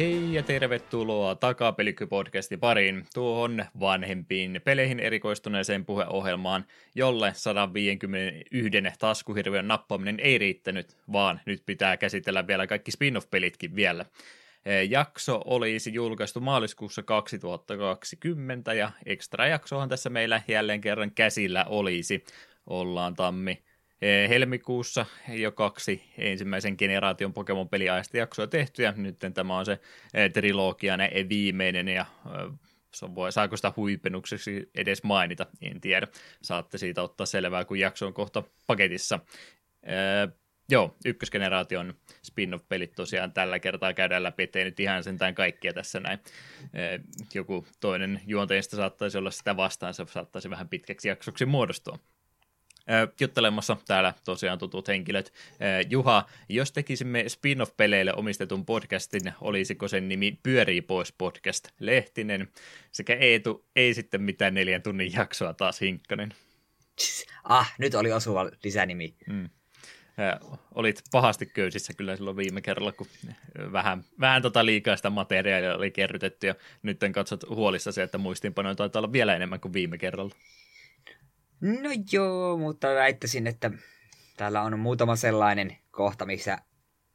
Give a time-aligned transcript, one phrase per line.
[0.00, 6.64] Hei ja tervetuloa Takapeliky-podcastin pariin, tuohon vanhempiin peleihin erikoistuneeseen puheohjelmaan,
[6.94, 14.04] jolle 151 taskuhirviön nappaaminen ei riittänyt, vaan nyt pitää käsitellä vielä kaikki spin-off-pelitkin vielä.
[14.88, 22.24] Jakso olisi julkaistu maaliskuussa 2020 ja extra jaksohan tässä meillä jälleen kerran käsillä olisi.
[22.66, 23.62] Ollaan tammi
[24.02, 29.80] helmikuussa jo kaksi ensimmäisen generaation Pokemon-peliaista jaksoa tehty, ja nyt tämä on se
[30.14, 32.52] eh, trilogian viimeinen, ja eh,
[33.30, 36.06] saako sitä huipennukseksi edes mainita, en tiedä.
[36.42, 39.18] Saatte siitä ottaa selvää, kun jakso on kohta paketissa.
[40.70, 46.18] joo, ykkösgeneraation spin-off-pelit tosiaan tällä kertaa käydään läpi, ettei nyt ihan sentään kaikkia tässä näin.
[47.34, 51.98] joku toinen juonteista saattaisi olla sitä vastaan, se saattaisi vähän pitkäksi jaksoksi muodostua
[53.20, 55.32] juttelemassa täällä tosiaan tutut henkilöt.
[55.90, 61.68] Juha, jos tekisimme spin-off-peleille omistetun podcastin, olisiko sen nimi Pyörii pois podcast?
[61.78, 62.48] Lehtinen
[62.92, 66.28] sekä Eetu, ei sitten mitään neljän tunnin jaksoa taas Hinkkanen.
[67.44, 69.14] Ah, nyt oli osuva lisänimi.
[69.26, 69.48] Mm.
[70.74, 73.06] olit pahasti köysissä kyllä silloin viime kerralla, kun
[73.72, 78.74] vähän, vähän tota liikaa sitä materiaalia oli kerrytetty ja nyt katsot huolissa se, että muistiinpanoja
[78.74, 80.34] taitaa olla vielä enemmän kuin viime kerralla.
[81.60, 83.70] No joo, mutta väittäisin, että
[84.36, 86.58] täällä on muutama sellainen kohta, missä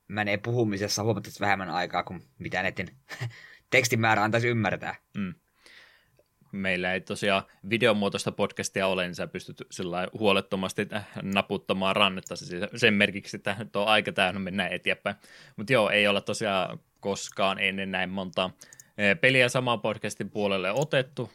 [0.08, 2.88] menee puhumisessa huomattavasti vähemmän aikaa kuin mitä netin
[3.70, 4.96] tekstin määrä antaisi ymmärtää.
[5.18, 5.34] Mm.
[6.52, 10.88] Meillä ei tosiaan videomuotoista podcastia ole, niin sä pystyt sillä huolettomasti
[11.22, 12.36] naputtamaan rannetta
[12.76, 15.16] sen merkiksi, että nyt on aika täynnä mennä eteenpäin.
[15.56, 18.50] Mutta joo, ei olla tosiaan koskaan ennen näin monta
[18.98, 21.32] eh, peliä saman podcastin puolelle otettu.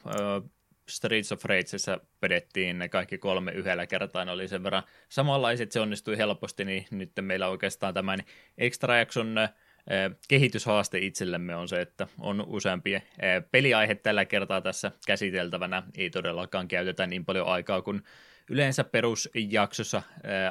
[0.91, 5.81] Streets of Rageissa vedettiin ne kaikki kolme yhdellä kertaa, ne oli sen verran samanlaiset, se
[5.81, 8.19] onnistui helposti, niin nyt meillä oikeastaan tämän
[8.59, 9.37] extra jakson
[10.29, 13.03] kehityshaaste itsellemme on se, että on useampi
[13.51, 18.03] peliaihe tällä kertaa tässä käsiteltävänä, ei todellakaan käytetä niin paljon aikaa kuin
[18.51, 20.03] yleensä perusjaksossa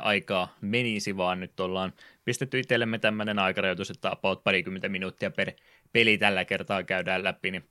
[0.01, 1.93] aikaa menisi, vaan nyt ollaan
[2.25, 5.51] pistetty itsellemme tämmöinen aikarajoitus, että about parikymmentä minuuttia per
[5.93, 7.63] peli tällä kertaa käydään läpi, niin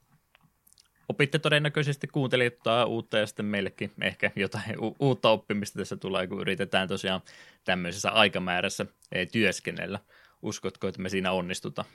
[1.09, 2.55] opitte todennäköisesti kuuntelijat
[2.87, 7.21] uutta ja sitten meillekin ehkä jotain u- uutta oppimista tässä tulee, kun yritetään tosiaan
[7.65, 10.01] tämmöisessä aikamäärässä eh, työskennellä.
[10.43, 11.89] Uskotko, että me siinä onnistutaan?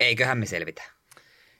[0.00, 0.82] Eiköhän me selvitä.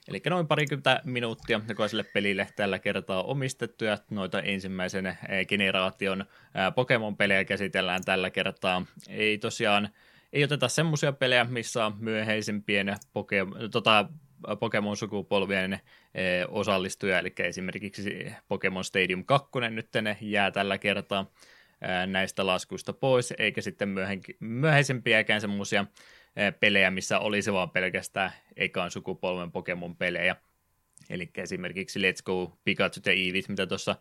[0.09, 6.75] Eli noin parikymmentä minuuttia jokaiselle pelille tällä kertaa omistettu ja noita ensimmäisen eh, generaation eh,
[6.75, 8.87] Pokemon-pelejä käsitellään tällä kertaa.
[9.09, 9.89] Ei tosiaan,
[10.33, 14.09] ei oteta semmoisia pelejä, missä on myöhäisempien Pokemon, tota,
[14.61, 15.81] Pokemon-sukupolvien eh,
[16.49, 19.89] osallistuja, eli esimerkiksi Pokemon Stadium 2 nyt
[20.21, 21.31] jää tällä kertaa
[21.83, 23.89] eh, näistä laskuista pois, eikä sitten
[24.41, 25.87] myöhäisempiäkään semmoisia
[26.37, 30.37] eh, pelejä, missä olisi vaan pelkästään ekaan sukupolven Pokemon-pelejä.
[31.11, 33.97] Eli esimerkiksi Let's Go Pikachu ja Eevee, mitä tuossa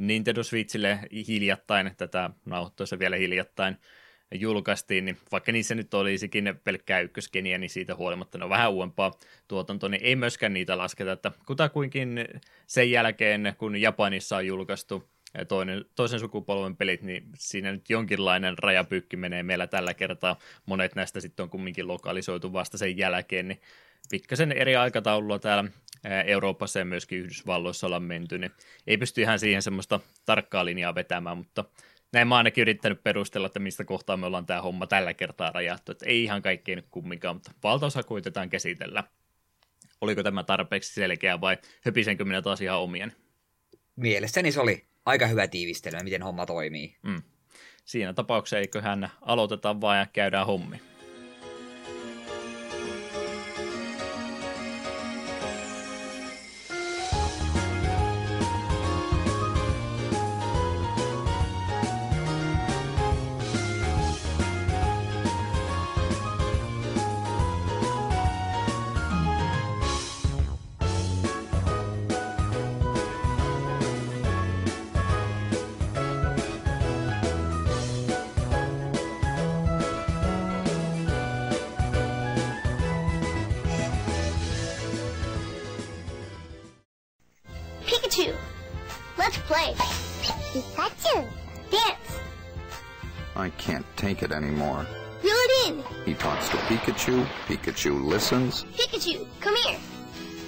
[0.00, 3.76] Nintendo Switchille hiljattain, tätä nauhoittuessa vielä hiljattain,
[4.34, 9.12] julkaistiin, niin vaikka niissä nyt olisikin pelkkää ykköskeniä, niin siitä huolimatta ne on vähän uudempaa
[9.48, 12.24] tuotantoa, niin ei myöskään niitä lasketa, että kutakuinkin
[12.66, 15.10] sen jälkeen, kun Japanissa on julkaistu
[15.48, 20.38] toinen, toisen sukupolven pelit, niin siinä nyt jonkinlainen rajapyykki menee meillä tällä kertaa.
[20.66, 23.60] Monet näistä sitten on kumminkin lokalisoitu vasta sen jälkeen, niin
[24.10, 25.64] pikkasen eri aikataululla täällä
[26.26, 28.50] Euroopassa ja myöskin Yhdysvalloissa ollaan menty, niin
[28.86, 31.64] ei pysty ihan siihen semmoista tarkkaa linjaa vetämään, mutta
[32.14, 35.92] näin mä ainakin yrittänyt perustella, että mistä kohtaa me ollaan tämä homma tällä kertaa rajattu,
[35.92, 39.04] että ei ihan kaikkein nyt kumminkaan, mutta valtaosa koitetaan käsitellä.
[40.00, 43.12] Oliko tämä tarpeeksi selkeä vai höpisenkö minä taas ihan omien?
[43.96, 46.96] Mielestäni se oli aika hyvä tiivistelmä, miten homma toimii.
[47.02, 47.22] Mm.
[47.84, 50.93] Siinä tapauksessa eiköhän aloiteta vaan ja käydään hommi.
[94.06, 94.86] Anymore.
[95.22, 95.84] Reel it in.
[96.04, 97.24] He talks to Pikachu.
[97.46, 98.64] Pikachu listens.
[98.76, 99.78] Pikachu, come here.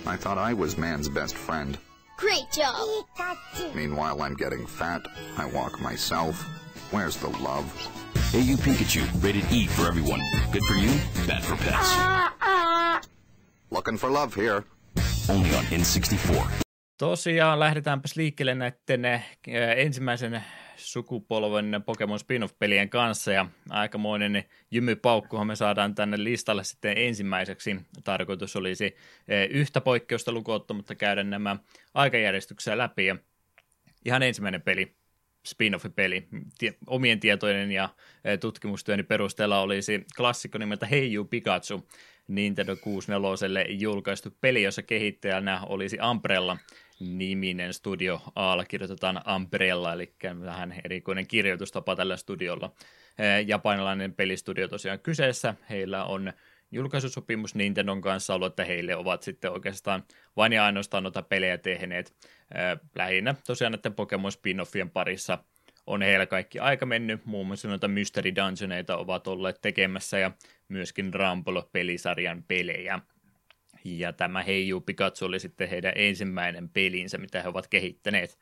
[0.07, 1.79] I thought I was man's best friend.
[2.19, 2.75] Great job.
[3.17, 3.75] Pikachu.
[3.75, 5.07] Meanwhile, I'm getting fat.
[5.39, 6.45] I walk myself.
[6.91, 7.65] Where's the love?
[8.31, 9.03] Hey, you Pikachu.
[9.23, 10.21] Rated E for everyone.
[10.53, 10.93] Good for you,
[11.27, 11.93] bad for pets.
[11.97, 13.01] Uh, uh.
[13.71, 14.65] Looking for love here.
[15.29, 16.67] Only on N64.
[16.99, 19.25] Tosiaan lähdetäänpäs liikkeelle näiden eh,
[19.77, 20.45] ensimmäisen
[20.77, 27.77] sukupolven Pokemon spin-off-pelien kanssa ja aikamoinen jymypaukkuhan me saadaan tänne listalle sitten ensimmäiseksi.
[28.05, 28.97] Tarkoitus olisi
[29.29, 31.57] eh, yhtä poikkeusta lukuottamatta käydä nämä
[31.95, 33.17] aikajärjestyksiä läpi ja
[34.05, 34.97] ihan ensimmäinen peli,
[35.47, 36.29] spin-off-peli,
[36.87, 37.89] omien tietojen ja
[38.25, 41.89] eh, tutkimustyöni perusteella olisi klassikko nimeltä Hey You Pikachu,
[42.29, 46.59] Nintendo 64 julkaistu peli, jossa kehittäjänä olisi Umbrella
[47.01, 52.73] niminen studio A kirjoitetaan Umbrella, eli vähän erikoinen kirjoitustapa tällä studiolla.
[53.47, 56.33] Japanilainen pelistudio tosiaan kyseessä, heillä on
[56.71, 60.05] julkaisusopimus Nintendon kanssa ollut, että heille ovat sitten oikeastaan
[60.37, 62.15] vain ja ainoastaan noita pelejä tehneet.
[62.55, 65.39] Eh, lähinnä tosiaan näiden Pokemon spin-offien parissa
[65.87, 70.31] on heillä kaikki aika mennyt, muun muassa noita Mystery Dungeoneita ovat olleet tekemässä ja
[70.69, 73.01] myöskin Rumble-pelisarjan pelejä.
[73.87, 78.39] Ja tämä Heiju Pikachu oli sitten heidän ensimmäinen pelinsä, mitä he ovat kehittäneet.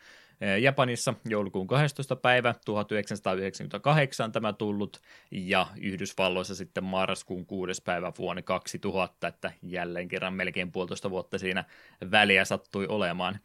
[0.60, 2.16] Japanissa joulukuun 12.
[2.16, 5.00] päivä 1998 tämä tullut
[5.30, 7.82] ja Yhdysvalloissa sitten marraskuun 6.
[7.82, 11.64] päivä vuonna 2000, että jälleen kerran melkein puolitoista vuotta siinä
[12.10, 13.38] väliä sattui olemaan.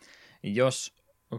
[0.44, 0.94] Jos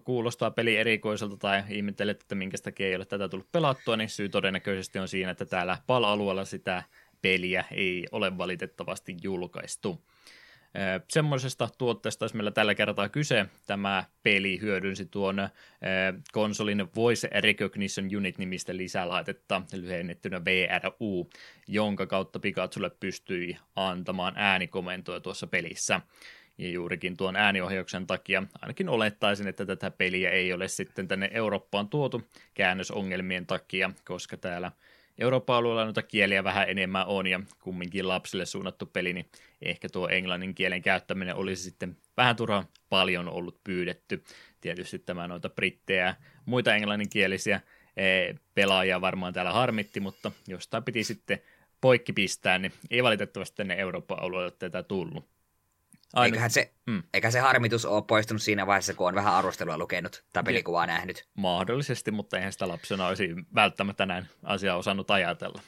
[0.04, 4.28] kuulostaa peli erikoiselta tai ihmettelet, että minkä takia ei ole tätä tullut pelattua, niin syy
[4.28, 6.82] todennäköisesti on siinä, että täällä PAL-alueella sitä
[7.22, 10.04] peliä ei ole valitettavasti julkaistu.
[11.08, 13.46] Semmoisesta tuotteesta olisi meillä tällä kertaa kyse.
[13.66, 15.48] Tämä peli hyödynsi tuon
[16.32, 21.30] konsolin Voice Recognition Unit-nimistä lisälaitetta, lyhennettynä VRU,
[21.68, 26.00] jonka kautta Pikachulle pystyi antamaan äänikomentoja tuossa pelissä.
[26.58, 31.88] Ja juurikin tuon ääniohjauksen takia ainakin olettaisin, että tätä peliä ei ole sitten tänne Eurooppaan
[31.88, 32.22] tuotu
[32.54, 34.72] käännösongelmien takia, koska täällä
[35.20, 39.26] Euroopan alueella noita kieliä vähän enemmän on ja kumminkin lapsille suunnattu peli, niin
[39.62, 44.24] ehkä tuo englannin kielen käyttäminen olisi sitten vähän turhaan paljon ollut pyydetty.
[44.60, 46.14] Tietysti tämä noita brittejä ja
[46.44, 47.60] muita englanninkielisiä
[47.96, 51.38] e, pelaajia varmaan täällä harmitti, mutta jostain piti sitten
[51.80, 55.39] poikki pistää, niin ei valitettavasti tänne Euroopan alueelle tätä tullut.
[56.14, 56.34] Ainut...
[56.34, 57.02] Eiköhän se, mm.
[57.14, 61.28] eikä se harmitus ole poistunut siinä vaiheessa, kun on vähän arvostelua lukenut tai pelikuvaa nähnyt.
[61.34, 65.60] Mahdollisesti, mutta eihän sitä lapsena olisi välttämättä näin asiaa osannut ajatella.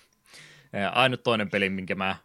[0.93, 2.17] Ainut toinen peli, minkä mä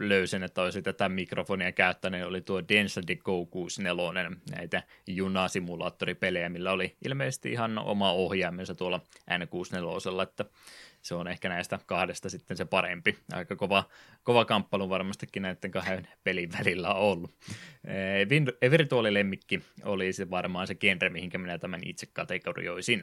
[0.00, 6.96] löysin, että olisi tätä mikrofonia käyttänyt, oli tuo Density Go 64, näitä junasimulaattoripelejä, millä oli
[7.04, 9.00] ilmeisesti ihan oma ohjaimensa tuolla
[9.30, 10.44] N64, että
[11.02, 13.18] se on ehkä näistä kahdesta sitten se parempi.
[13.32, 13.84] Aika kova,
[14.22, 17.34] kova kamppailu varmastikin näiden kahden pelin välillä on ollut.
[18.70, 23.02] Virtuaalilemmikki oli se varmaan se genre, mihinkä minä tämän itse kategorioisin.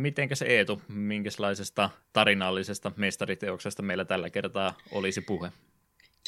[0.00, 5.52] Mitenkä se Eetu, minkälaisesta tarinallisesta mestariteoksesta meillä tällä kertaa olisi puhe?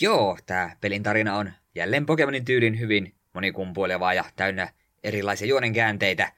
[0.00, 4.68] Joo, tämä pelin tarina on jälleen Pokemonin tyylin hyvin monikumpuilevaa ja täynnä
[5.04, 6.32] erilaisia juonen käänteitä.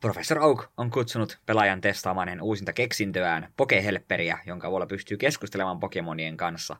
[0.00, 6.36] Professor Oak on kutsunut pelaajan testaamaan hänen uusinta keksintöään, Pokehelperiä, jonka avulla pystyy keskustelemaan Pokemonien
[6.36, 6.76] kanssa.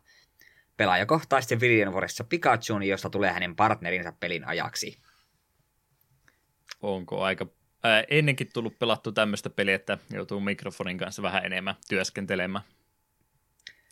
[0.77, 4.99] Pelaaja kohtaa sitten Viljenvuoressa Pikachun, josta tulee hänen partnerinsa pelin ajaksi.
[6.83, 7.47] Onko aika
[7.83, 12.65] ää, ennenkin tullut pelattu tämmöistä peliä, että joutuu mikrofonin kanssa vähän enemmän työskentelemään.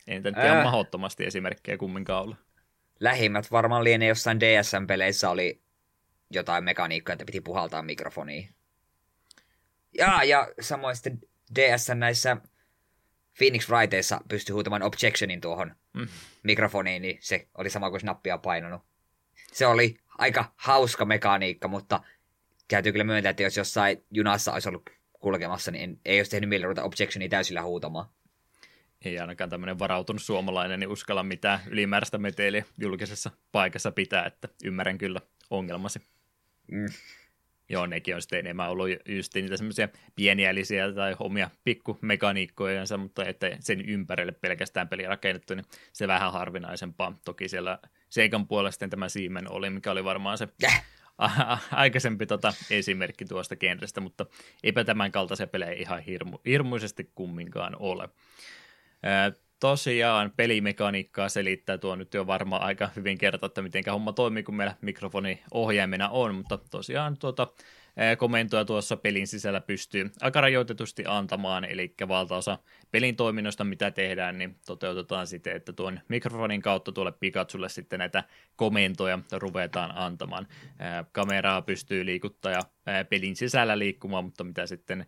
[0.07, 2.35] Ei nyt ihan mahdottomasti esimerkkejä kumminkaan olla.
[2.99, 5.61] Lähimmät varmaan lienee jossain DSM-peleissä oli
[6.31, 8.49] jotain mekaniikkaa, että piti puhaltaa mikrofoniin.
[9.99, 11.19] Ja, ja samoin sitten
[11.55, 12.37] DS näissä
[13.37, 16.07] Phoenix Wrighteissa pystyi huutamaan objectionin tuohon mm.
[16.43, 18.81] mikrofoniin, niin se oli sama kuin nappia painanut.
[19.51, 22.03] Se oli aika hauska mekaniikka, mutta
[22.67, 26.65] täytyy kyllä myöntää, että jos jossain junassa olisi ollut kulkemassa, niin ei olisi tehnyt mieleen
[26.65, 28.05] ruveta objectionia täysillä huutamaan.
[29.05, 34.97] Ei ainakaan tämmöinen varautunut suomalainen niin uskalla mitään ylimääräistä meteliä julkisessa paikassa pitää, että ymmärrän
[34.97, 35.99] kyllä ongelmasi.
[36.71, 36.89] Mm.
[37.69, 43.57] Joo, nekin on sitten enemmän ollut just niitä semmoisia pieniälisiä tai omia pikkumekaniikkoja, mutta että
[43.59, 47.19] sen ympärille pelkästään peli rakennettu, niin se vähän harvinaisempaa.
[47.25, 50.83] Toki siellä Seikan puolesta tämä Siemen oli, mikä oli varmaan se yeah
[51.71, 54.25] aikaisempi tota esimerkki tuosta genrestä, mutta
[54.63, 58.09] eipä tämän kaltaisia pelejä ihan hirmu, hirmuisesti kumminkaan ole.
[59.59, 61.77] Tosiaan pelimekaniikkaa selittää.
[61.77, 66.09] Tuo nyt jo varmaan aika hyvin kertoa, että miten homma toimii, kun meillä mikrofoni ohjaimena
[66.09, 67.47] on, mutta tosiaan tuota,
[68.17, 72.57] komentoja tuossa pelin sisällä pystyy aika rajoitetusti antamaan, eli valtaosa
[72.91, 78.23] pelin toiminnosta, mitä tehdään, niin toteutetaan siten, että tuon mikrofonin kautta tuolle Pikachulle sitten näitä
[78.55, 80.47] komentoja ruvetaan antamaan.
[81.11, 82.61] Kameraa pystyy liikuttaa ja
[83.09, 85.05] pelin sisällä liikkumaan, mutta mitä sitten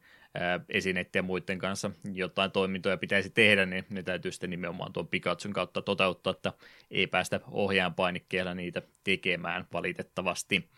[0.70, 5.54] esineiden ja muiden kanssa jotain toimintoja pitäisi tehdä, niin ne täytyy sitten nimenomaan tuon Pikachun
[5.54, 6.54] kautta toteuttaa, että
[6.92, 10.70] ei päästä ohjaan painikkeella niitä tekemään valitettavasti.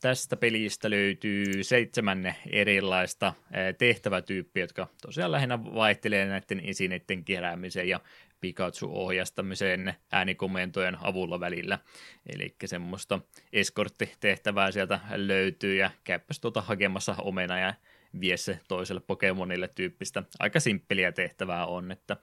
[0.00, 3.32] Tästä pelistä löytyy seitsemän erilaista
[3.78, 8.00] tehtävätyyppiä, jotka tosiaan lähinnä vaihtelee näiden esineiden keräämisen ja
[8.40, 11.78] Pikachu-ohjastamiseen äänikomentojen avulla välillä.
[12.26, 13.20] Eli semmoista
[13.52, 17.74] eskorttitehtävää sieltä löytyy ja käyppäs tuota hakemassa omena ja
[18.20, 20.22] vie se toiselle Pokemonille tyyppistä.
[20.38, 22.16] Aika simppeliä tehtävää on, että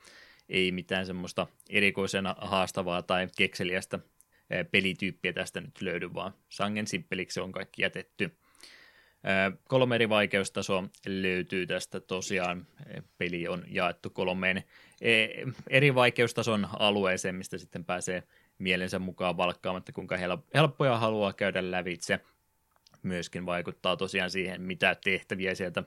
[0.49, 3.99] ei mitään semmoista erikoisen haastavaa tai kekseliästä
[4.71, 8.37] pelityyppiä tästä nyt löydy, vaan sangen simppeliksi on kaikki jätetty.
[9.67, 12.67] Kolme eri vaikeustasoa löytyy tästä tosiaan.
[13.17, 14.63] Peli on jaettu kolmeen
[15.69, 18.23] eri vaikeustason alueeseen, mistä sitten pääsee
[18.57, 20.17] mielensä mukaan valkkaamatta, kuinka
[20.53, 22.19] helppoja haluaa käydä lävitse.
[23.05, 25.83] Myöskin vaikuttaa tosiaan siihen, mitä tehtäviä sieltä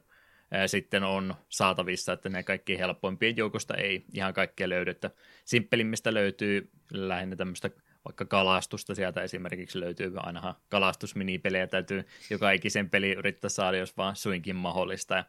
[0.66, 5.10] sitten on saatavissa, että ne kaikki helpoimpien joukosta ei ihan kaikkea löydy, että
[5.44, 7.70] simppelimmistä löytyy lähinnä tämmöistä
[8.04, 11.66] vaikka kalastusta sieltä esimerkiksi löytyy, ainahan kalastusminipelejä.
[11.66, 15.24] Täytyy joka ikisen peli yrittää saada, jos vaan suinkin mahdollista, ja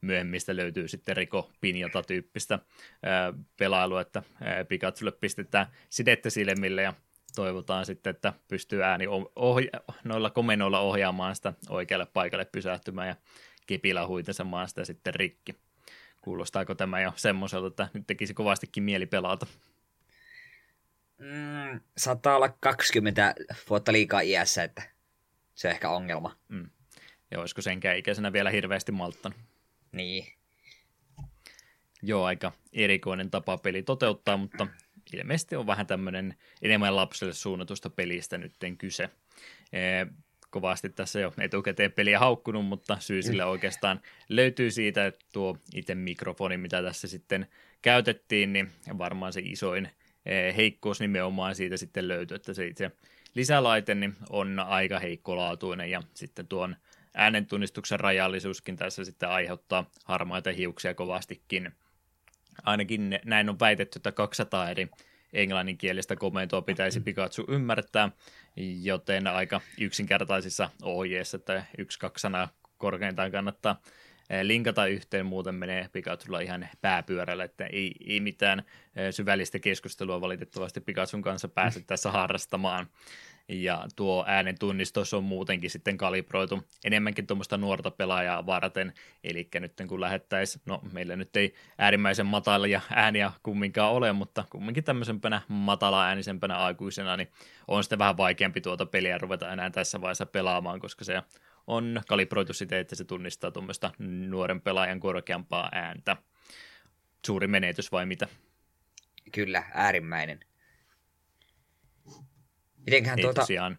[0.00, 2.58] myöhemmistä löytyy sitten Riko Pinjata tyyppistä
[3.02, 6.94] ää, pelailua, että ää, Pikachulle pistetään sidettä silmille ja
[7.34, 13.16] toivotaan sitten, että pystyy ääni ohja- noilla komennoilla ohjaamaan sitä oikealle paikalle pysähtymään ja
[13.66, 15.54] kepillä huitesemaan sitä sitten rikki.
[16.20, 19.46] Kuulostaako tämä jo semmoiselta, että nyt tekisi kovastikin mieli pelata?
[21.18, 23.34] Mm, saattaa olla 20
[23.70, 24.82] vuotta liikaa iässä, että
[25.54, 26.36] se on ehkä ongelma.
[26.48, 26.70] Mm.
[27.30, 29.38] Ja olisiko senkään ikäisenä vielä hirveästi malttanut?
[29.92, 30.26] Niin.
[32.02, 34.66] Joo, aika erikoinen tapa peli toteuttaa, mutta
[35.14, 39.10] ilmeisesti on vähän tämmöinen enemmän lapselle suunnatusta pelistä nytten kyse.
[39.72, 40.06] Ee,
[40.50, 45.94] kovasti tässä jo etukäteen peliä haukkunut, mutta syy sille oikeastaan löytyy siitä, että tuo itse
[45.94, 47.46] mikrofoni, mitä tässä sitten
[47.82, 49.88] käytettiin, niin varmaan se isoin
[50.56, 52.90] heikkous nimenomaan siitä sitten löytyy, että se itse
[53.34, 56.76] lisälaite niin on aika heikkolaatuinen ja sitten tuon
[57.14, 61.72] äänentunnistuksen rajallisuuskin tässä sitten aiheuttaa harmaita hiuksia kovastikin.
[62.62, 64.88] Ainakin näin on väitetty, että 200 eri
[65.32, 67.04] englanninkielistä komentoa pitäisi mm.
[67.04, 68.10] Pikachu ymmärtää,
[68.82, 73.80] joten aika yksinkertaisissa ohjeissa, että yksi, kaksi sanaa korkeintaan kannattaa
[74.42, 78.62] linkata yhteen, muuten menee Pikachulla ihan pääpyörällä, että ei, ei mitään
[79.10, 82.86] syvällistä keskustelua valitettavasti Pikachun kanssa pääse tässä harrastamaan.
[83.48, 88.92] Ja tuo äänen tunnistus on muutenkin sitten kalibroitu enemmänkin tuommoista nuorta pelaajaa varten,
[89.24, 94.84] eli nyt kun lähettäisiin, no meillä nyt ei äärimmäisen matalia ääniä kumminkaan ole, mutta kumminkin
[94.84, 97.28] tämmöisempänä matala äänisempänä aikuisena, niin
[97.68, 101.22] on sitten vähän vaikeampi tuota peliä ruveta enää tässä vaiheessa pelaamaan, koska se
[101.66, 106.16] on kalibroitu siten, että se tunnistaa tuommoista nuoren pelaajan korkeampaa ääntä.
[107.26, 108.28] Suuri menetys vai mitä?
[109.32, 110.40] Kyllä, äärimmäinen.
[112.86, 113.40] Mitenköhän Ei tuota...
[113.40, 113.78] tosiaan.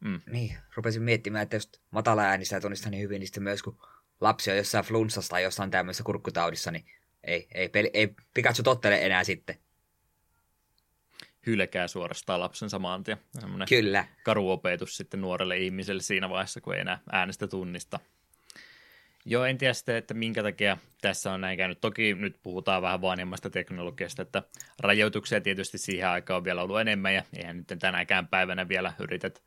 [0.00, 0.20] Mm.
[0.30, 3.78] Niin, rupesin miettimään, että jos matala äänistä tunnistaa niin hyvin, niin sitten myös kun
[4.20, 6.84] lapsi on jossain flunssassa tai jossain tämmöisessä kurkkutaudissa, niin
[7.24, 9.58] ei, ei, peli, ei Pikachu tottele enää sitten
[11.46, 13.18] hylkää suorastaan lapsen samaan tien.
[13.68, 14.04] Kyllä.
[14.24, 18.00] karuopetus sitten nuorelle ihmiselle siinä vaiheessa, kun ei enää äänestä tunnista.
[19.28, 21.80] Joo, en tiedä sitten, että minkä takia tässä on näin käynyt.
[21.80, 24.42] Toki nyt puhutaan vähän vanhemmasta teknologiasta, että
[24.80, 29.42] rajoituksia tietysti siihen aikaan on vielä ollut enemmän, ja eihän nyt tänäkään päivänä vielä yrität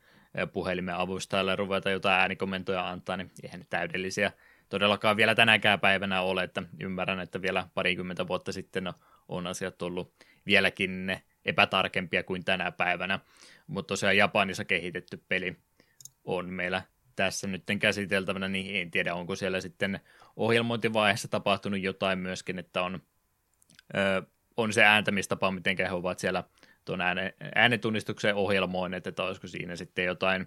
[0.52, 4.32] puhelimen avustajalle ruveta jotain äänikomentoja antaa, niin eihän ne täydellisiä
[4.68, 8.92] todellakaan vielä tänäkään päivänä ole, että ymmärrän, että vielä parikymmentä vuotta sitten
[9.28, 10.14] on asiat ollut
[10.46, 13.18] vieläkin epätarkempia kuin tänä päivänä,
[13.66, 15.56] mutta tosiaan Japanissa kehitetty peli
[16.24, 16.82] on meillä
[17.20, 20.00] tässä nyt käsiteltävänä, niin en tiedä, onko siellä sitten
[20.36, 23.02] ohjelmointivaiheessa tapahtunut jotain myöskin, että on,
[23.96, 24.22] ö,
[24.56, 26.44] on se ääntämistapa, miten he ovat siellä
[26.84, 30.46] tuon ääne, äänetunnistuksen ohjelmoineet, että olisiko siinä sitten jotain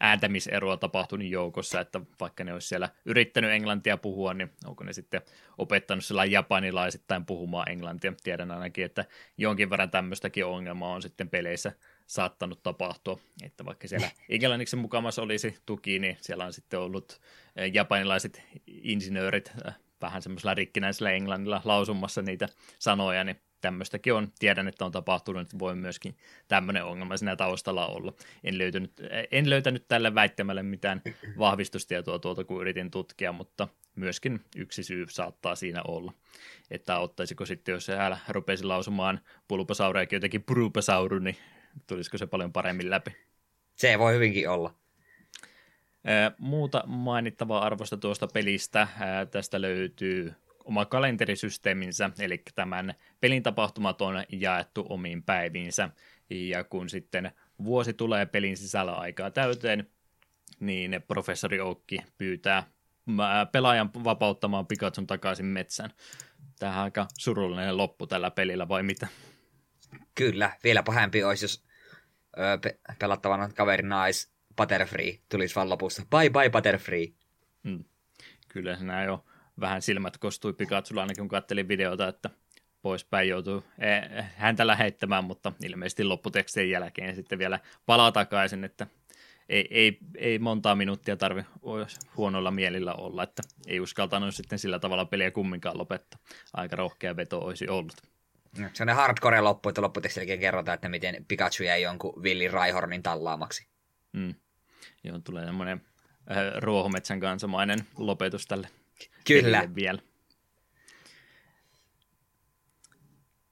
[0.00, 5.20] ääntämiseroa tapahtunut joukossa, että vaikka ne olisi siellä yrittänyt englantia puhua, niin onko ne sitten
[5.58, 8.12] opettanut sillä japanilaisittain puhumaan englantia.
[8.22, 9.04] Tiedän ainakin, että
[9.36, 11.72] jonkin verran tämmöistäkin ongelmaa on sitten peleissä
[12.08, 17.20] saattanut tapahtua, että vaikka siellä englanniksi mukamassa olisi tuki, niin siellä on sitten ollut
[17.72, 19.52] japanilaiset insinöörit
[20.00, 22.48] vähän semmoisella rikkinäisellä englannilla lausumassa niitä
[22.78, 24.28] sanoja, niin tämmöistäkin on.
[24.38, 26.16] Tiedän, että on tapahtunut, että voi myöskin
[26.48, 28.12] tämmöinen ongelma siinä taustalla olla.
[28.44, 28.92] En, löytynyt,
[29.30, 31.02] en löytänyt tälle väittämälle mitään
[31.38, 36.12] vahvistustietoa tuolta, kun yritin tutkia, mutta myöskin yksi syy saattaa siinä olla.
[36.70, 41.36] Että ottaisiko sitten, jos äällä rupesi lausumaan pulpasauriakin jotenkin prupasauru, niin
[41.86, 43.16] tulisiko se paljon paremmin läpi.
[43.74, 44.74] Se voi hyvinkin olla.
[46.38, 48.88] Muuta mainittavaa arvosta tuosta pelistä.
[49.30, 55.90] Tästä löytyy oma kalenterisysteeminsä, eli tämän pelin tapahtumat on jaettu omiin päiviinsä,
[56.30, 57.32] ja kun sitten
[57.64, 59.90] vuosi tulee pelin sisällä aikaa täyteen,
[60.60, 62.64] niin professori Oukki pyytää
[63.52, 65.90] pelaajan vapauttamaan Pikachun takaisin metsään.
[66.58, 69.08] Tähän aika surullinen loppu tällä pelillä, vai mitä?
[70.14, 71.67] Kyllä, vielä pahempi olisi, jos
[72.38, 76.02] öö, pe- pelattavana kaverina olisi Butterfree, tulisi vaan lopussa.
[76.10, 77.06] Bye bye Butterfree.
[77.64, 77.84] Hmm.
[78.48, 79.24] Kyllä se näin jo
[79.60, 82.30] vähän silmät kostui Pikachulla ainakin kun katselin videota, että
[82.82, 88.86] poispäin joutuu eh, häntä lähettämään, mutta ilmeisesti lopputekstien jälkeen sitten vielä palaa takaisin, että
[89.48, 91.42] ei, ei, ei montaa minuuttia tarvi
[92.16, 96.20] huonolla mielillä olla, että ei uskaltanut sitten sillä tavalla peliä kumminkaan lopettaa.
[96.52, 98.02] Aika rohkea veto olisi ollut.
[98.72, 103.02] Se on hardcore loppu, että lopputekstin jälkeen kerrotaan, että miten Pikachu jäi jonkun Willi Raihornin
[103.02, 103.66] tallaamaksi.
[104.12, 104.34] Mm.
[105.04, 105.80] Joo, tulee semmoinen
[106.30, 108.68] äh, ruohometsän kansamainen lopetus tälle
[109.26, 109.68] Kyllä.
[109.74, 109.98] vielä.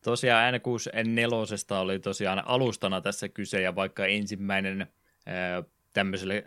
[0.03, 4.87] Tosiaan N64 oli tosiaan alustana tässä kyse, ja vaikka ensimmäinen
[5.26, 5.62] ää,
[5.93, 6.45] tämmöiselle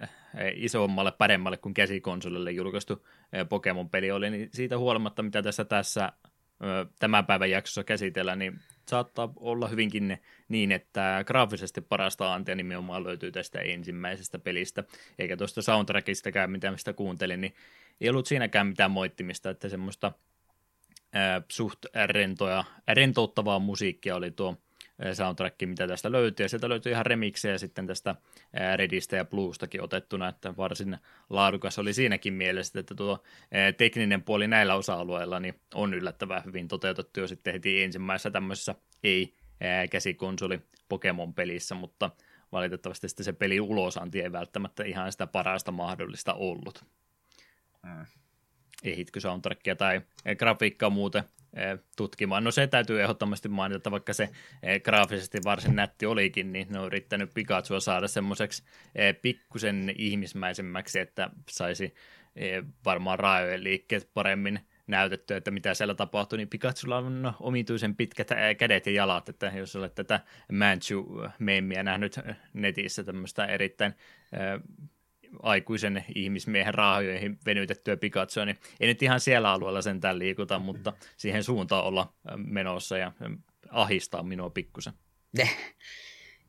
[0.54, 3.08] isommalle, paremmalle kuin käsikonsolille julkaistu
[3.50, 6.12] Pokemon-peli oli, niin siitä huolimatta, mitä tässä, tässä
[7.00, 13.04] tämän päivän jaksossa käsitellään, niin saattaa olla hyvinkin ne, niin, että graafisesti parasta antia nimenomaan
[13.04, 14.84] löytyy tästä ensimmäisestä pelistä,
[15.20, 17.56] eikä tuosta soundtrackistäkään, mitä mistä kuuntelin, niin
[18.02, 20.12] ei ollut siinäkään mitään moittimista, että semmoista
[21.14, 24.58] ää, suht rentoja, rentouttavaa musiikkia oli tuo
[25.14, 28.16] soundtrack, mitä tästä löytyy, ja sieltä löytyy ihan remiksejä sitten tästä
[28.76, 30.98] Redistä ja Bluestakin otettuna, että varsin
[31.30, 33.24] laadukas oli siinäkin mielessä, että tuo
[33.78, 39.36] tekninen puoli näillä osa-alueilla niin on yllättävän hyvin toteutettu jo sitten heti ensimmäisessä tämmöisessä ei
[39.92, 42.12] käsikonsoli Pokemon-pelissä, mutta
[42.52, 46.86] valitettavasti sitten se peli ulosanti ei välttämättä ihan sitä parasta mahdollista ollut.
[47.84, 48.06] Mm.
[48.84, 50.02] Ehitkö soundtrackia tai
[50.38, 51.24] grafiikkaa muuten
[51.98, 52.44] tutkimaan.
[52.44, 54.30] No se täytyy ehdottomasti mainita, että vaikka se
[54.84, 58.64] graafisesti varsin nätti olikin, niin ne on yrittänyt Pikachua saada semmoiseksi
[59.22, 61.94] pikkusen ihmismäisemmäksi, että saisi
[62.86, 68.86] varmaan raajojen liikkeet paremmin näytettyä, että mitä siellä tapahtuu, niin Pikachulla on omituisen pitkät kädet
[68.86, 70.20] ja jalat, että jos olet tätä
[70.52, 72.20] Manchu-meemiä nähnyt
[72.54, 73.96] netissä tämmöistä erittäin
[75.44, 81.44] aikuisen ihmismiehen raahoihin venytettyä Pikachua, niin ei nyt ihan siellä alueella sentään liikuta, mutta siihen
[81.44, 83.12] suuntaan olla menossa ja
[83.70, 84.94] ahistaa minua pikkusen.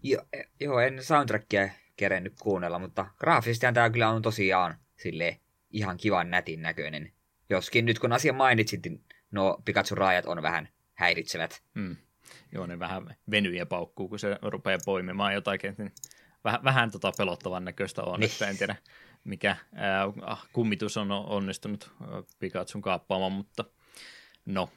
[0.03, 0.19] Jo,
[0.61, 5.41] joo, en soundtrackia kerennyt kuunnella, mutta graafisesti tämä kyllä on tosiaan sille
[5.71, 7.13] ihan kivan nätin näköinen.
[7.51, 11.63] Joskin nyt kun asia mainitsit, niin nuo Pikachu-raajat on vähän häiritsevät.
[11.75, 11.97] Hmm.
[12.53, 15.93] Joo, ne vähän venyy ja paukkuu, kun se rupeaa poimimaan jotakin, niin
[16.45, 18.31] vähän, vähän tota pelottavan näköistä on, niin.
[18.33, 18.77] että en tiedä
[19.25, 21.93] mikä ää, ah, kummitus on onnistunut
[22.39, 23.65] Pikachun kaappaamaan, mutta
[24.47, 24.71] no,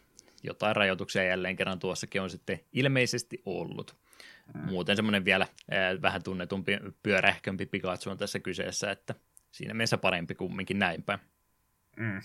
[0.44, 3.96] jotain rajoituksia jälleen kerran tuossakin on sitten ilmeisesti ollut.
[4.54, 4.62] Mm.
[4.62, 6.72] Muuten semmoinen vielä ää, vähän tunnetumpi
[7.04, 9.16] pyörähkömpi Pikachu on tässä kyseessä, että
[9.52, 11.20] siinä mielessä parempi kumminkin näinpä.
[11.98, 12.22] Mm.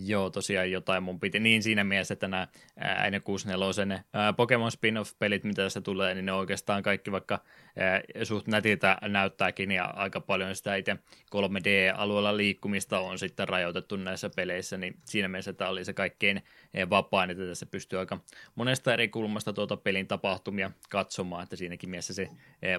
[0.00, 1.40] Joo, tosiaan jotain mun piti.
[1.40, 4.04] Niin siinä mielessä, että nämä ää, 64
[4.36, 7.40] Pokemon spin-off-pelit, mitä tässä tulee, niin ne oikeastaan kaikki vaikka
[7.78, 10.96] ää, suht nätiltä näyttääkin ja aika paljon sitä itse
[11.34, 16.42] 3D-alueella liikkumista on sitten rajoitettu näissä peleissä, niin siinä mielessä tämä oli se kaikkein
[16.90, 18.20] vapain, että tässä pystyy aika
[18.54, 22.28] monesta eri kulmasta tuota pelin tapahtumia katsomaan, että siinäkin mielessä se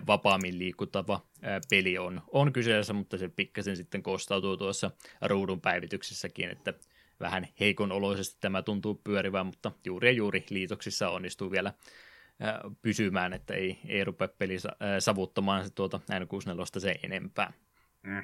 [0.07, 1.21] vapaammin liikuttava
[1.69, 6.73] peli on, on kyseessä, mutta se pikkasen sitten kostautuu tuossa ruudun päivityksessäkin, että
[7.19, 11.73] vähän heikon oloisesti tämä tuntuu pyörivän, mutta juuri ja juuri liitoksissa onnistuu vielä
[12.81, 14.57] pysymään, että ei, ei rupea peli
[14.99, 17.53] savuttamaan se tuota N64 se enempää.
[18.03, 18.23] Mm.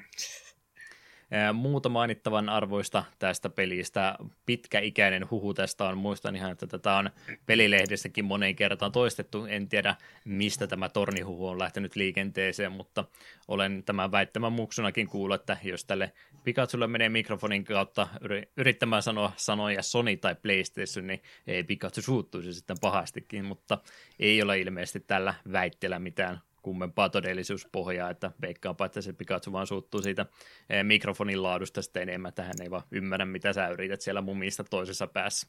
[1.52, 4.16] Muuta mainittavan arvoista tästä pelistä.
[4.46, 5.98] Pitkäikäinen huhu tästä on.
[5.98, 7.10] Muistan ihan, että tätä on
[7.46, 9.44] pelilehdessäkin moneen kertaan toistettu.
[9.44, 13.04] En tiedä, mistä tämä tornihuhu on lähtenyt liikenteeseen, mutta
[13.48, 16.12] olen tämän väittämän muksunakin kuullut, että jos tälle
[16.44, 18.08] Pikachulle menee mikrofonin kautta
[18.56, 23.78] yrittämään sanoa sanoja Sony tai PlayStation, niin ei Pikachu suuttuisi sitten pahastikin, mutta
[24.18, 30.02] ei ole ilmeisesti tällä väitteellä mitään kummempaa todellisuuspohjaa, että veikkaanpa, että se Pikachu vaan suuttuu
[30.02, 30.26] siitä
[30.70, 34.64] eh, mikrofonin laadusta sitten enemmän, että hän ei vaan ymmärrä, mitä sä yrität siellä mumista
[34.64, 35.46] toisessa päässä.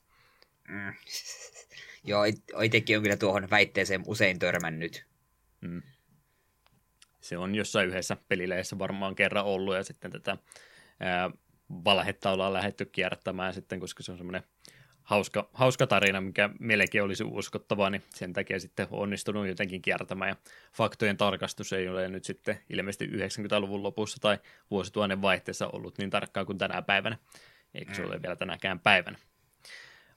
[0.67, 0.93] Mm.
[2.09, 5.05] Joo, it- itsekin on kyllä tuohon väitteeseen usein törmännyt.
[5.61, 5.81] Mm.
[7.21, 10.37] Se on jossain yhdessä pelileessä varmaan kerran ollut ja sitten tätä
[10.99, 11.31] ää,
[11.69, 14.43] valhetta ollaan lähdetty kierrättämään sitten, koska se on semmoinen
[15.03, 20.29] hauska, hauska tarina, mikä melkein olisi uskottavaa, niin sen takia sitten onnistunut jotenkin kiertämään.
[20.29, 20.35] Ja
[20.73, 24.37] faktojen tarkastus ei ole nyt sitten ilmeisesti 90-luvun lopussa tai
[24.71, 27.17] vuosituhannen vaihteessa ollut niin tarkkaa kuin tänä päivänä,
[27.73, 29.17] eikä se ole vielä tänäkään päivänä.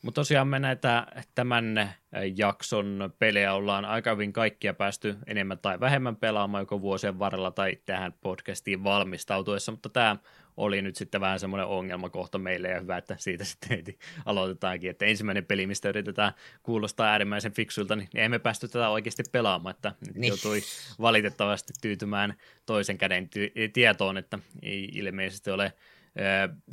[0.03, 1.95] Mutta tosiaan me näitä tämän
[2.37, 7.79] jakson pelejä ollaan aika hyvin kaikkia päästy enemmän tai vähemmän pelaamaan joko vuosien varrella tai
[7.87, 10.17] tähän podcastiin valmistautuessa, mutta tämä
[10.57, 15.05] oli nyt sitten vähän semmoinen ongelmakohta meille ja hyvä, että siitä sitten heti aloitetaankin, että
[15.05, 20.17] ensimmäinen peli, mistä yritetään kuulostaa äärimmäisen fiksuilta, niin emme päästy tätä oikeasti pelaamaan, että nyt
[20.17, 20.29] Niin.
[20.29, 20.61] joutui
[21.01, 22.35] valitettavasti tyytymään
[22.67, 25.73] toisen käden ty- tietoon, että ei ilmeisesti ole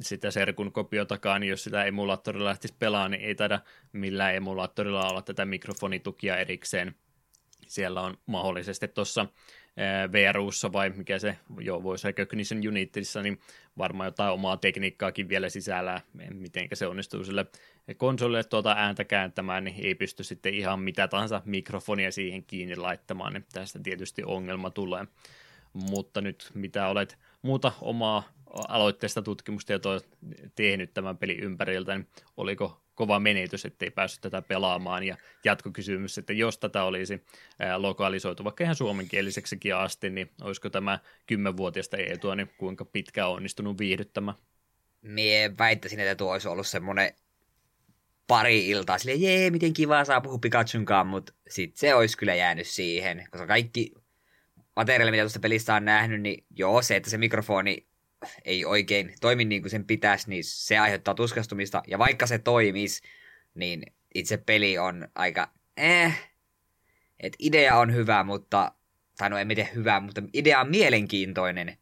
[0.02, 3.60] sitä serkun kopiotakaan, niin jos sitä emulaattorilla lähtisi pelaamaan, niin ei taida
[3.92, 6.96] millään emulaattorilla olla tätä mikrofonitukia erikseen.
[7.68, 9.26] Siellä on mahdollisesti tuossa
[10.12, 13.40] VRUssa vai mikä se, joo, voisi Recognition Unitissa, niin
[13.78, 16.02] varmaan jotain omaa tekniikkaakin vielä sisällä,
[16.34, 17.46] miten se onnistuu sille
[17.98, 23.34] konsolille tuota ääntä kääntämään, niin ei pysty sitten ihan mitä tahansa mikrofonia siihen kiinni laittamaan,
[23.34, 25.06] niin tästä tietysti ongelma tulee.
[25.74, 28.24] Mutta nyt mitä olet muuta omaa
[28.68, 30.00] aloitteesta tutkimustietoa
[30.56, 32.08] tehnyt tämän pelin ympäriltä, niin
[32.38, 37.24] oliko kova menetys, ettei päässyt tätä pelaamaan, ja jatkokysymys, että jos tätä olisi
[37.78, 43.78] lokalisoitu vaikka ihan suomenkieliseksikin asti, niin olisiko tämä kymmenvuotiaista etua, niin kuinka pitkään on onnistunut
[43.78, 44.38] viihdyttämään?
[45.02, 47.14] Mie väittäisin, että tuo olisi ollut semmoinen
[48.28, 52.68] pari iltaa sille jee, miten kiva saa puhua Pikachunkaan, mutta sit se olisi kyllä jäänyt
[52.68, 53.92] siihen, koska kaikki
[54.76, 57.88] materiaali, mitä tuosta pelistä on nähnyt, niin joo, se, että se mikrofoni
[58.46, 63.02] ei oikein toimi niin kuin sen pitäisi, niin se aiheuttaa tuskastumista, ja vaikka se toimis,
[63.54, 63.84] niin
[64.16, 66.32] itse peli on aika eh,
[67.20, 68.72] et idea on hyvä, mutta,
[69.18, 71.78] tai no en miten hyvä, mutta idea on mielenkiintoinen,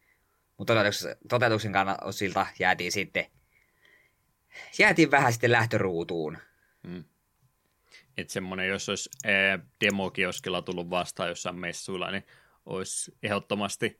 [0.58, 3.25] mutta toteutuksen, toteutuksen kannalta jäätiin sitten,
[4.80, 6.38] jäätiin vähän sitten lähtöruutuun.
[8.17, 12.23] Että semmoinen, jos olisi ää, demokioskilla tullut vastaan jossain messuilla, niin
[12.65, 13.99] olisi ehdottomasti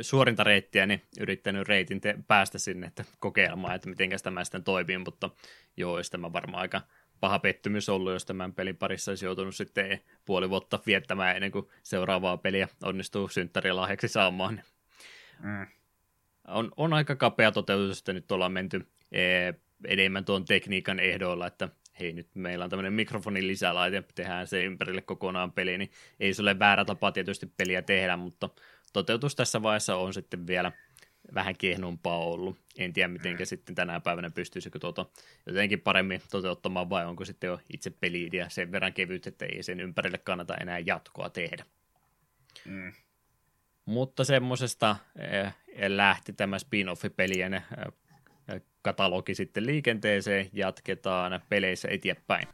[0.00, 4.98] suorinta reittiä, niin yrittänyt reitin te- päästä sinne että kokeilemaan, että miten tämä sitten toimii,
[4.98, 5.30] mutta
[5.76, 6.80] joo, olisi tämä varmaan aika
[7.20, 11.68] paha pettymys ollut, jos tämän pelin parissa olisi joutunut sitten puoli vuotta viettämään ennen kuin
[11.82, 14.62] seuraavaa peliä onnistuu synttärilahjaksi saamaan.
[15.42, 15.66] Mm.
[16.48, 21.68] On, on aika kapea toteutus, että nyt ollaan menty ee, enemmän tuon tekniikan ehdoilla, että
[22.00, 26.42] hei nyt meillä on tämmöinen mikrofonin lisälaite, tehdään se ympärille kokonaan peli, niin ei se
[26.42, 28.48] ole väärä tapa tietysti peliä tehdä, mutta
[28.92, 30.72] toteutus tässä vaiheessa on sitten vielä
[31.34, 32.58] vähän kehnompaa ollut.
[32.78, 35.06] En tiedä, miten sitten tänä päivänä pystyisikö tuota
[35.46, 39.80] jotenkin paremmin toteuttamaan, vai onko sitten jo itse peli sen verran kevyt, että ei sen
[39.80, 41.64] ympärille kannata enää jatkoa tehdä.
[42.64, 42.92] Mm.
[43.84, 45.54] Mutta semmoisesta eh,
[45.88, 47.62] lähti tämä spin-off-pelien eh,
[48.82, 52.48] katalogi sitten liikenteeseen, jatketaan peleissä eteenpäin.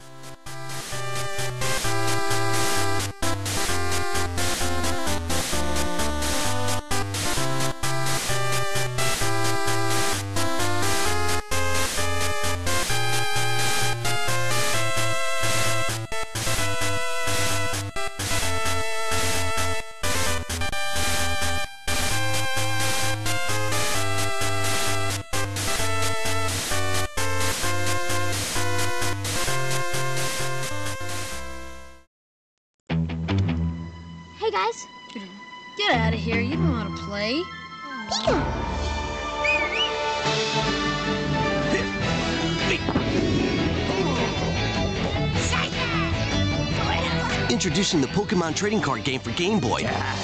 [48.38, 49.81] Pokemon trading card game for Game Boy.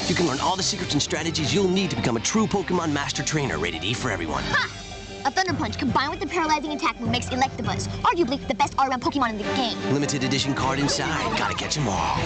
[0.06, 2.92] You can learn all the secrets and strategies you'll need to become a true Pokemon
[2.92, 4.44] master trainer, rated E for everyone.
[5.24, 9.02] A Thunder Punch combined with the paralyzing attack move makes Electabuzz arguably the best all-around
[9.02, 9.92] Pokemon in the game.
[9.92, 11.38] Limited edition card inside.
[11.38, 12.20] Gotta catch 'em all.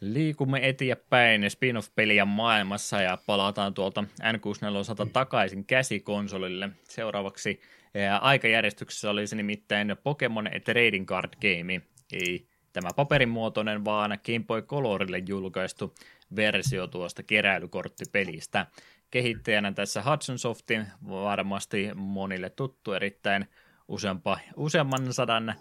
[0.00, 6.68] Liikumme eteenpäin spin-off-pelien maailmassa ja palataan tuolta N64 takaisin käsikonsolille.
[6.88, 7.60] Seuraavaksi
[7.94, 11.82] ää, aikajärjestyksessä oli se nimittäin Pokemon Trading Card Game.
[12.12, 15.94] Ei tämä paperimuotoinen, vaan Game Boy Colorille julkaistu
[16.36, 18.66] versio tuosta keräilykorttipelistä.
[19.10, 23.48] Kehittäjänä tässä Hudson Softin varmasti monille tuttu erittäin
[23.88, 25.54] useampa, useamman sadan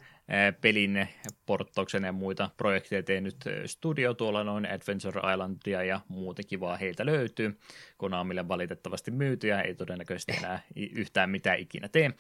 [0.62, 1.08] pelin
[1.46, 7.60] porttauksen ja muita projekteja tehnyt studio tuolla noin Adventure Islandia ja muuta kivaa heiltä löytyy.
[7.98, 10.62] Konamille valitettavasti myytyjä, ei todennäköisesti enää
[10.96, 12.14] yhtään mitään ikinä tee.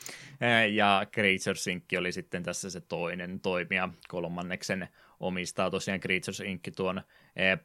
[0.71, 1.83] Ja Creatures Inc.
[1.97, 4.87] oli sitten tässä se toinen toimija kolmanneksen
[5.19, 6.75] omistaa tosiaan Creatures Inc.
[6.75, 7.01] tuon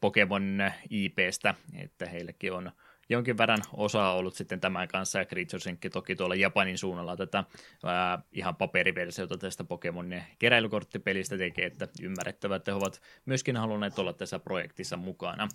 [0.00, 0.58] Pokemon
[0.90, 2.72] IPstä, että heillekin on
[3.08, 5.26] jonkin verran osaa ollut sitten tämän kanssa, ja
[5.58, 7.44] Sync toki tuolla Japanin suunnalla tätä
[7.84, 14.12] ää, ihan paperiversiota tästä Pokemonin keräilykorttipelistä tekee, että ymmärrettävä, että he ovat myöskin halunneet olla
[14.12, 15.48] tässä projektissa mukana.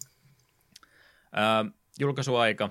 [1.31, 1.65] Ää,
[1.99, 2.69] julkaisuaika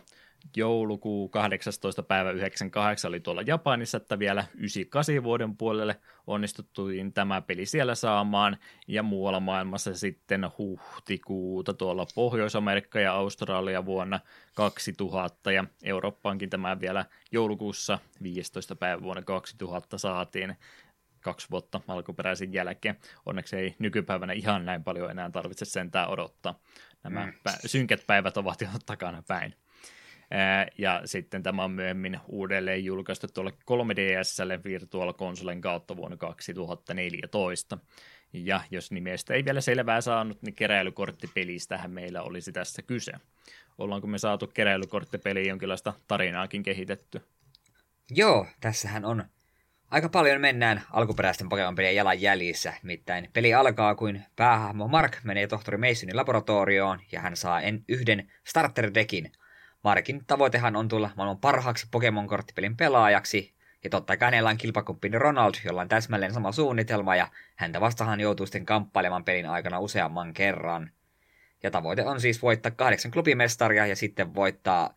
[0.57, 2.03] joulukuu 18.
[2.03, 8.57] päivä 98 oli tuolla Japanissa, että vielä 98 vuoden puolelle onnistuttiin tämä peli siellä saamaan,
[8.89, 14.21] ja muualla maailmassa sitten huhtikuuta tuolla Pohjois-Amerikka ja Australia vuonna
[14.55, 18.77] 2000, ja Eurooppaankin tämä vielä joulukuussa 15.
[18.77, 20.57] päivä vuonna 2000 saatiin
[21.21, 22.99] kaksi vuotta alkuperäisen jälkeen.
[23.27, 26.55] Onneksi ei nykypäivänä ihan näin paljon enää tarvitse sentään odottaa.
[27.05, 27.33] Nämä mm.
[27.67, 29.55] synkät päivät ovat jo takana päin.
[30.79, 37.79] Ja sitten tämä on myöhemmin uudelleen julkaistu tuolle 3DSlle Virtual Consolen kautta vuonna 2014.
[38.33, 43.13] Ja jos nimestä ei vielä selvää saanut, niin keräilykorttipelistähän meillä olisi tässä kyse.
[43.79, 47.21] Ollaanko me saatu keräilykorttipeliin jonkinlaista tarinaakin kehitetty?
[48.11, 49.25] Joo, tässähän on.
[49.91, 56.17] Aika paljon mennään alkuperäisten Pokemon-pelien jalanjäljissä, nimittäin peli alkaa kuin päähahmo Mark menee tohtori Masonin
[56.17, 59.33] laboratorioon ja hän saa en yhden starter-dekin
[59.83, 65.55] Markin tavoitehan on tulla maailman parhaaksi Pokemon-korttipelin pelaajaksi, ja totta kai hänellä on kilpakumppini Ronald,
[65.65, 70.91] jolla on täsmälleen sama suunnitelma, ja häntä vastahan joutuu sitten kamppailemaan pelin aikana useamman kerran.
[71.63, 74.95] Ja tavoite on siis voittaa kahdeksan klubimestaria ja sitten voittaa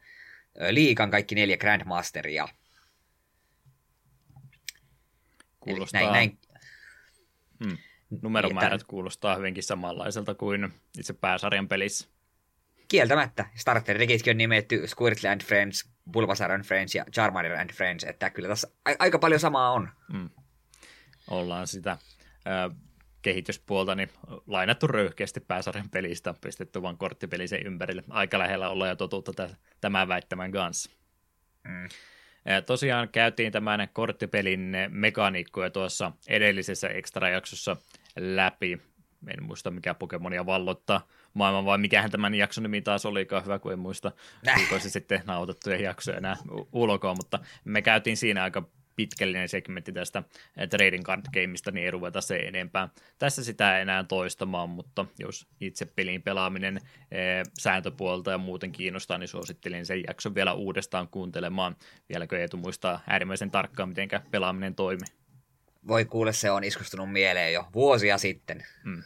[0.70, 2.48] liikan kaikki neljä Grandmasteria.
[5.60, 6.02] Kuulostaa...
[6.02, 6.38] Eli näin,
[7.60, 7.66] näin...
[7.66, 7.78] Hmm.
[8.22, 12.08] Numeromäärät niin, kuulostaa hyvinkin samanlaiselta kuin itse pääsarjan pelissä
[12.88, 18.04] kieltämättä Starter Deckitkin on nimetty Squirtle and Friends, Bulbasaur and Friends ja Charmander and Friends,
[18.04, 19.90] että kyllä tässä a- aika paljon samaa on.
[20.14, 20.30] Mm.
[21.28, 22.78] Ollaan sitä äh,
[23.22, 24.10] kehityspuolta niin
[24.48, 28.04] lainattu röyhkeästi pääsarjan pelistä, pistetty vain korttipeli sen ympärille.
[28.10, 29.50] Aika lähellä olla jo totuutta
[29.82, 30.92] tämän väittämän kanssa.
[31.64, 31.90] Mm.
[32.66, 37.78] Tosiaan käytiin tämän korttipelin mekaniikkoja tuossa edellisessä extra-jaksossa
[38.16, 38.82] läpi.
[39.28, 43.74] En muista mikä Pokemonia vallottaa maailman, vai mikähän tämän jakson nimi taas olikaan, hyvä kun
[43.74, 44.12] en muista,
[44.80, 46.38] se sitten nautettuja jaksoja enää
[46.72, 50.24] ulkoa, mutta me käytiin siinä aika pitkällinen segmentti tästä
[50.70, 52.90] trading card gameista, niin ei ruveta se enempää.
[53.20, 56.78] Tässä sitä ei enää toistamaan, mutta jos itse pelin pelaaminen
[57.12, 57.20] e,
[57.60, 61.76] sääntöpuolta ja muuten kiinnostaa, niin suosittelin sen jakson vielä uudestaan kuuntelemaan.
[62.10, 65.25] Vieläkö Eetu muistaa äärimmäisen tarkkaan, miten pelaaminen toimii?
[65.88, 68.66] Voi kuule, se on iskustunut mieleen jo vuosia sitten.
[68.84, 69.04] Hmm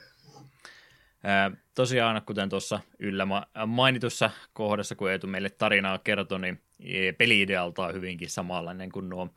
[1.75, 3.27] tosiaan, kuten tuossa yllä
[3.67, 9.29] mainitussa kohdassa, kun Eetu meille tarinaa kertoi, niin e, peli-idealta on hyvinkin samanlainen kuin nuo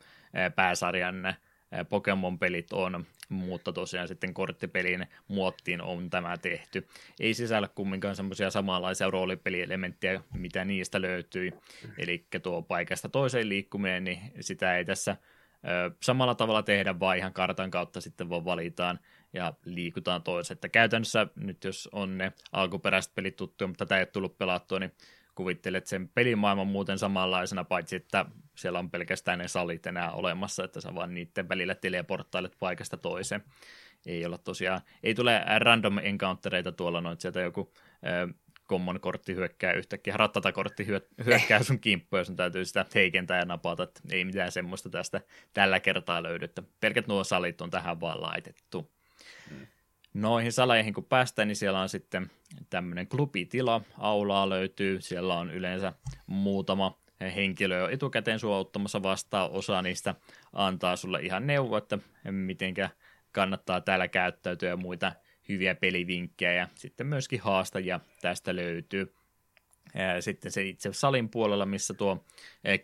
[0.55, 1.35] pääsarjan
[1.89, 6.87] Pokemon-pelit on, mutta tosiaan sitten korttipelin muottiin on tämä tehty.
[7.19, 11.53] Ei sisällä kumminkaan semmoisia samanlaisia roolipelielementtejä, mitä niistä löytyi.
[11.97, 15.17] Eli tuo paikasta toiseen liikkuminen, niin sitä ei tässä
[16.01, 18.99] samalla tavalla tehdä, vaan ihan kartan kautta sitten vaan valitaan
[19.33, 20.55] ja liikutaan toiseen.
[20.55, 24.79] Että käytännössä nyt jos on ne alkuperäiset pelit tuttuja, mutta tätä ei ole tullut pelattua,
[24.79, 24.93] niin
[25.35, 30.81] kuvittelet sen pelimaailman muuten samanlaisena, paitsi että siellä on pelkästään ne salit enää olemassa, että
[30.81, 33.43] sä vaan niiden välillä teleporttailet paikasta toiseen.
[34.05, 37.73] Ei olla tosiaan, ei tule random encountereita tuolla noin, sieltä joku
[38.69, 40.87] common kortti hyökkää yhtäkkiä, rattatakortti
[41.25, 45.21] hyökkää sun kimppuun, jos sun täytyy sitä heikentää ja napata, että ei mitään semmoista tästä
[45.53, 48.91] tällä kertaa löydy, että pelkät nuo salit on tähän vaan laitettu.
[50.13, 52.31] Noihin saleihin kun päästään, niin siellä on sitten
[52.69, 55.93] tämmöinen klubitila, aulaa löytyy, siellä on yleensä
[56.27, 56.99] muutama
[57.35, 60.15] henkilö jo etukäteen sua ottamassa vastaan, osa niistä
[60.53, 61.99] antaa sulle ihan neuvo, että
[62.31, 62.89] mitenkä
[63.31, 65.11] kannattaa täällä käyttäytyä ja muita
[65.49, 69.13] hyviä pelivinkkejä ja sitten myöskin haastajia tästä löytyy.
[70.19, 72.25] Sitten se itse salin puolella, missä tuo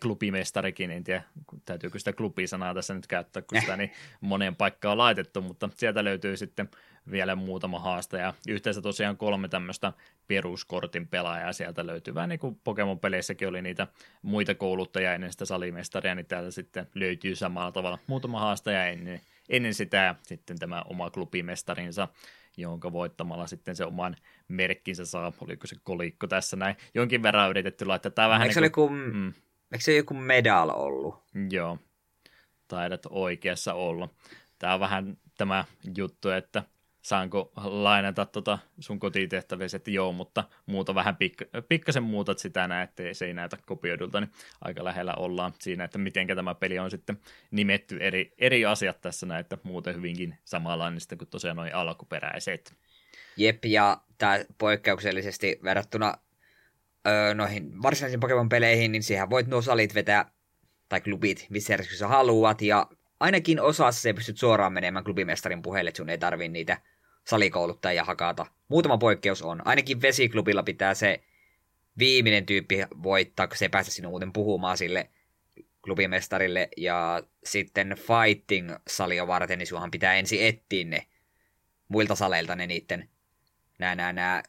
[0.02, 1.22] klubimestarikin, en tiedä,
[1.64, 6.04] täytyykö sitä klubisanaa tässä nyt käyttää, kun sitä niin moneen paikkaan on laitettu, mutta sieltä
[6.04, 6.68] löytyy sitten
[7.10, 8.34] vielä muutama haastaja.
[8.48, 9.92] Yhteensä tosiaan kolme tämmöistä
[10.26, 12.14] peruskortin pelaajaa sieltä löytyy.
[12.14, 13.86] Vähän niin kuin Pokemon-peleissäkin oli niitä
[14.22, 19.74] muita kouluttajia ennen sitä salimestaria, niin täältä sitten löytyy samalla tavalla muutama haastaja ennen, ennen
[19.74, 22.08] sitä ja sitten tämä oma klubimestarinsa
[22.56, 24.16] jonka voittamalla sitten se oman
[24.48, 26.76] merkkinsä saa, oliko se kolikko tässä näin.
[26.94, 28.10] Jonkin verran yritetty laittaa.
[28.10, 29.28] Tämä vähän eikö, niin kuin, joku, mm.
[29.72, 31.14] eikö se joku medal ollut?
[31.50, 31.78] Joo.
[32.68, 34.08] taidat oikeassa olla.
[34.58, 35.64] Tämä on vähän tämä
[35.96, 36.62] juttu, että
[37.02, 42.84] saanko lainata tota sun kotitehtäviä, että joo, mutta muuta vähän pik- pikkasen muutat sitä näin,
[42.84, 46.90] että se ei näytä kopioidulta, niin aika lähellä ollaan siinä, että miten tämä peli on
[46.90, 51.74] sitten nimetty eri, eri asiat tässä näin, että muuten hyvinkin samanlainen sitten kuin tosiaan noin
[51.74, 52.74] alkuperäiset.
[53.36, 56.14] Jep, ja tämä poikkeuksellisesti verrattuna
[57.06, 60.30] öö, noihin varsinaisiin Pokemon-peleihin, niin siihen voit nuo salit vetää,
[60.88, 62.86] tai klubit, missä järjestyksessä haluat, ja
[63.20, 66.78] ainakin osassa se pystyt suoraan menemään klubimestarin puheelle, että sun ei tarvi niitä
[67.26, 68.46] salikouluttajia hakata.
[68.68, 69.66] Muutama poikkeus on.
[69.66, 71.20] Ainakin vesiklubilla pitää se
[71.98, 75.10] viimeinen tyyppi voittaa, kun se ei päästä sinne muuten puhumaan sille
[75.84, 76.68] klubimestarille.
[76.76, 81.06] Ja sitten fighting-salio varten, niin sunhan pitää ensin etsiä ne
[81.88, 83.08] muilta saleilta ne niiden
[83.78, 84.42] nää, nää, nää,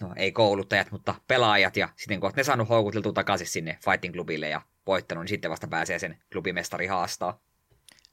[0.00, 4.48] no ei kouluttajat, mutta pelaajat, ja sitten kun ne saanut houkuteltua takaisin sinne fighting klubille
[4.48, 7.40] ja voittanut, niin sitten vasta pääsee sen klubimestari haastaa.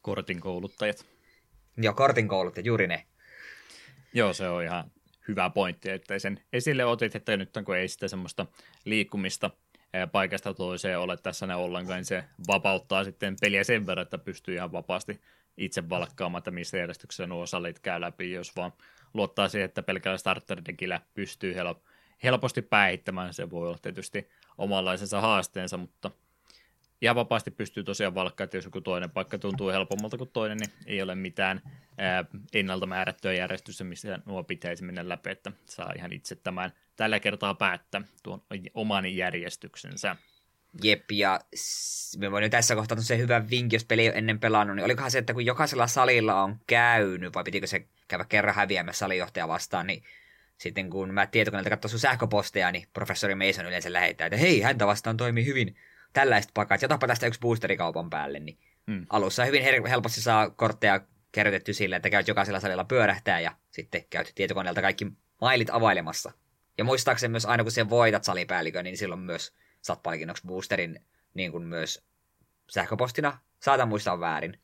[0.01, 1.14] Kortin kouluttajat.
[1.77, 3.05] Joo, kortin kouluttajat, juuri ne.
[4.13, 4.91] Joo, se on ihan
[5.27, 8.45] hyvä pointti, että sen esille otit, että nyt kun ei sitä semmoista
[8.85, 9.49] liikkumista
[10.11, 14.55] paikasta toiseen ole tässä ne ollenkaan, niin se vapauttaa sitten peliä sen verran, että pystyy
[14.55, 15.21] ihan vapaasti
[15.57, 18.73] itse valkkaamaan, että missä järjestyksessä nuo salit käy läpi, jos vaan
[19.13, 21.55] luottaa siihen, että pelkällä starterdekillä pystyy
[22.23, 23.33] helposti päihittämään.
[23.33, 26.11] Se voi olla tietysti omanlaisensa haasteensa, mutta–
[27.01, 30.71] ihan vapaasti pystyy tosiaan valkkaan, että jos joku toinen paikka tuntuu helpommalta kuin toinen, niin
[30.85, 31.61] ei ole mitään
[31.97, 37.19] ää, ennalta määrättyä järjestystä, missä nuo pitäisi mennä läpi, että saa ihan itse tämän tällä
[37.19, 38.41] kertaa päättää tuon
[38.73, 40.15] oman järjestyksensä.
[40.83, 41.39] Jep, ja
[42.17, 45.11] me voin tässä kohtaa se hyvä vinkki, jos peli ei ole ennen pelannut, niin olikohan
[45.11, 49.87] se, että kun jokaisella salilla on käynyt, vai pitikö se käydä kerran häviämässä salijohtaja vastaan,
[49.87, 50.03] niin
[50.57, 54.87] sitten kun mä tietokoneelta katsoin sun sähköposteja, niin professori Mason yleensä lähettää, että hei, häntä
[54.87, 55.75] vastaan toimii hyvin
[56.15, 59.05] tällaiset pakat, ja otapa tästä yksi boosterikaupan päälle, niin hmm.
[59.09, 61.01] alussa hyvin helposti saa kortteja
[61.31, 65.07] kerrytetty sille, että käyt jokaisella salilla pyörähtää ja sitten käyt tietokoneelta kaikki
[65.41, 66.31] mailit availemassa.
[66.77, 71.51] Ja muistaakseni myös aina kun se voitat salipäällikön, niin silloin myös saat palkinnoksi boosterin niin
[71.51, 72.03] kuin myös
[72.69, 73.39] sähköpostina.
[73.59, 74.59] Saatan muistaa väärin.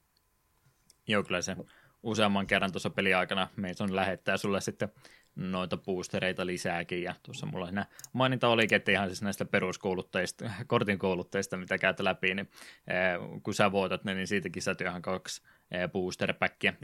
[1.07, 1.55] Joo, kyllä se
[2.03, 4.91] useamman kerran tuossa peliaikana Mason lähettää sulle sitten
[5.35, 10.99] noita boostereita lisääkin, ja tuossa mulla siinä maininta olikin, että ihan siis näistä peruskouluttajista, kortin
[10.99, 12.49] kouluttajista, mitä käyt läpi, niin
[12.87, 15.41] eh, kun sä voitat ne, niin siitäkin sä ihan kaksi
[15.71, 16.33] eh, booster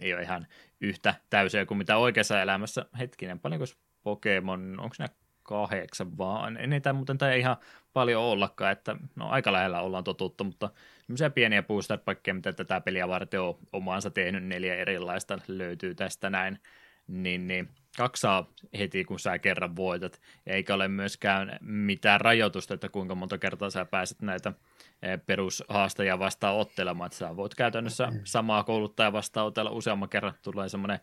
[0.01, 0.47] ei ole ihan
[0.81, 3.65] yhtä täysiä kuin mitä oikeassa elämässä, hetkinen, paljonko
[4.03, 5.07] Pokemon, onko ne
[5.43, 7.57] kahdeksan vaan, ei niitä muuten tai ihan
[7.93, 10.69] paljon ollakaan, että no aika lähellä ollaan totuttu, mutta
[11.01, 11.99] semmoisia pieniä booster
[12.33, 16.59] mitä tätä peliä varten on omaansa tehnyt, neljä erilaista löytyy tästä näin,
[17.07, 23.15] niin, niin kaksaa heti, kun sä kerran voitat, eikä ole myöskään mitään rajoitusta, että kuinka
[23.15, 24.53] monta kertaa sä pääset näitä
[25.01, 30.69] eh, perushaastajia vastaan ottelemaan, että sä voit käytännössä samaa kouluttajaa vastaan otella useamman kerran, tulee
[30.69, 30.99] semmoinen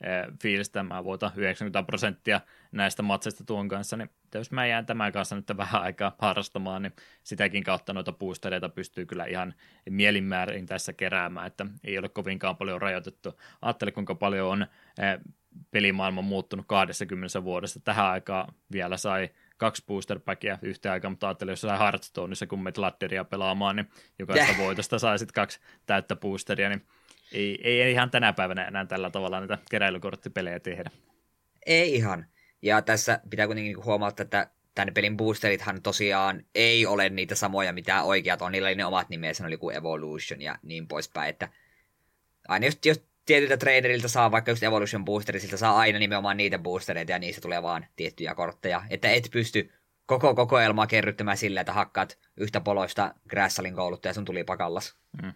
[0.00, 2.40] eh, fiilis, että mä voitan 90 prosenttia
[2.72, 6.92] näistä matseista tuon kanssa, niin jos mä jään tämän kanssa nyt vähän aikaa harrastamaan, niin
[7.24, 9.54] sitäkin kautta noita boostereita pystyy kyllä ihan
[9.90, 13.40] mielinmäärin tässä keräämään, että ei ole kovinkaan paljon rajoitettu.
[13.62, 14.66] Ajattele, kuinka paljon on
[15.70, 17.80] pelimaailma muuttunut 20 vuodessa.
[17.80, 22.62] Tähän aikaan vielä sai kaksi booster packia yhtä aikaa, mutta ajattelin, jos sai Hearthstoneissa, kun
[22.62, 24.58] menet ladderia pelaamaan, niin jokaista yeah.
[24.58, 26.86] voitosta sai sitten kaksi täyttä boosteria, niin
[27.32, 30.90] ei, ei ihan tänä päivänä enää tällä tavalla näitä keräilykorttipelejä tehdä.
[31.66, 32.26] Ei ihan.
[32.62, 38.02] Ja tässä pitää kuitenkin huomata, että tämän pelin boosterithan tosiaan ei ole niitä samoja, mitä
[38.02, 38.52] oikeat on.
[38.52, 41.28] Niillä oli ne omat nimensä, oli kuin Evolution ja niin poispäin.
[41.28, 41.48] Että
[42.48, 46.58] aina jos, jos tietyltä traderilta saa vaikka just Evolution Boosteri, siltä saa aina nimenomaan niitä
[46.58, 48.82] boostereita ja niistä tulee vaan tiettyjä kortteja.
[48.90, 49.72] Että et pysty
[50.06, 54.96] koko kokoelmaa kerryttämään sillä, että hakkaat yhtä poloista Grassalin kouluttaja sun tuli pakallas.
[55.22, 55.32] Mm.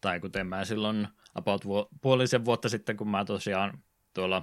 [0.00, 1.62] Tai kuten mä silloin about
[2.00, 3.78] puolisen vuotta sitten, kun mä tosiaan
[4.16, 4.42] tuolla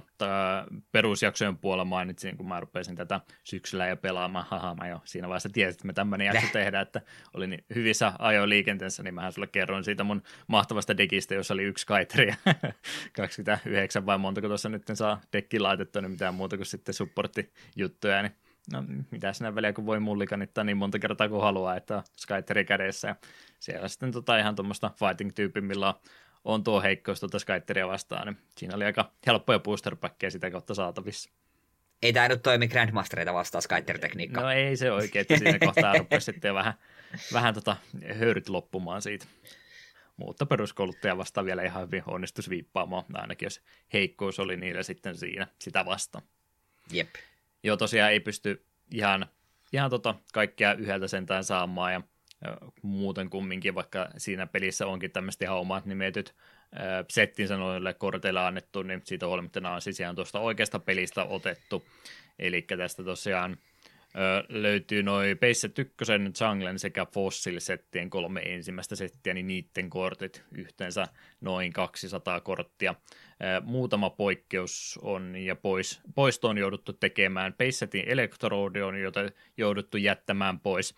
[0.92, 4.46] perusjaksojen puolella mainitsin, kun mä rupesin tätä syksyllä jo pelaamaan.
[4.48, 7.00] Haha, mä jo siinä vaiheessa tiesin, että me tämmöinen jakso tehdään, että
[7.34, 8.12] oli niin hyvissä
[8.46, 12.34] liikenteessä, niin mähän sulle kerroin siitä mun mahtavasta dekistä, jossa oli yksi kaiteri
[13.16, 18.32] 29 vai montako tuossa nyt saa dekki laitettua, niin mitään muuta kuin sitten supporttijuttuja, niin
[18.72, 22.64] no mitä sinä väliä, kun voi mullikanittaa niin monta kertaa kuin haluaa, että on Skyteri
[22.64, 23.08] kädessä.
[23.08, 23.16] Ja
[23.60, 25.94] siellä sitten tota ihan tuommoista fighting-tyypin, millä on
[26.44, 29.96] on tuo heikkous tuota Skyteria vastaan, niin siinä oli aika helppoja booster
[30.28, 31.30] sitä kautta saatavissa.
[32.02, 34.40] Ei tämä nyt toimi Grandmastereita vastaan Skyter-tekniikka.
[34.40, 36.74] No ei se oikein, että siinä kohtaa rupesi sitten vähän,
[37.32, 37.76] vähän tota
[38.18, 39.26] höyryt loppumaan siitä.
[40.16, 43.60] Mutta peruskouluttaja vastaan vielä ihan hyvin onnistus viippaamaan, ainakin jos
[43.92, 46.24] heikkous oli niillä sitten siinä sitä vastaan.
[46.90, 47.08] Jep.
[47.62, 49.26] Joo, tosiaan ei pysty ihan,
[49.72, 52.00] ihan tota kaikkea yhdeltä sentään saamaan, ja
[52.82, 56.34] muuten kumminkin, vaikka siinä pelissä onkin tämmöiset ihan omat nimetyt
[57.10, 61.88] settinsä noille korteille annettu, niin siitä huolimatta on siis ihan tuosta oikeasta pelistä otettu.
[62.38, 63.56] Eli tästä tosiaan
[64.48, 71.06] löytyy noin Pace 1, Junglen sekä Fossil-settien kolme ensimmäistä settiä, niin niiden kortit yhteensä
[71.40, 72.94] noin 200 korttia.
[73.62, 77.52] Muutama poikkeus on ja pois, poisto on jouduttu tekemään.
[77.52, 79.20] Pacesetin Electrode on jota
[79.56, 80.94] jouduttu jättämään pois.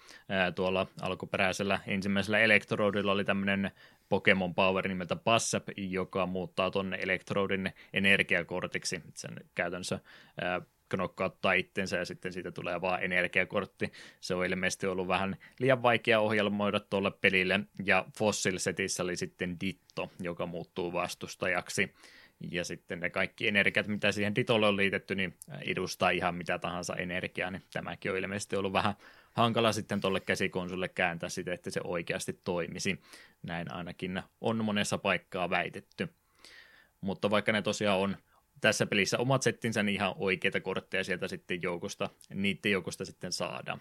[0.55, 3.71] Tuolla alkuperäisellä ensimmäisellä Electrodilla oli tämmöinen
[4.09, 9.03] Pokemon Power nimeltä Passap, joka muuttaa tuonne Electrodin energiakortiksi.
[9.15, 10.01] Sen käytännössä
[10.89, 13.93] knokkauttaa itsensä ja sitten siitä tulee vaan energiakortti.
[14.21, 19.61] Se on ilmeisesti ollut vähän liian vaikea ohjelmoida tuolle pelille ja Fossil Setissä oli sitten
[19.61, 21.95] Ditto, joka muuttuu vastustajaksi.
[22.51, 26.97] Ja sitten ne kaikki energiat, mitä siihen Ditolle on liitetty, niin edustaa ihan mitä tahansa
[26.97, 28.95] energiaa, niin tämäkin on ilmeisesti ollut vähän
[29.33, 33.01] hankala sitten tuolle käsikonsulle kääntää sitä, että se oikeasti toimisi.
[33.43, 36.09] Näin ainakin on monessa paikkaa väitetty.
[37.01, 38.17] Mutta vaikka ne tosiaan on
[38.61, 43.81] tässä pelissä omat settinsä, niin ihan oikeita kortteja sieltä sitten joukosta, niiden joukosta sitten saadaan.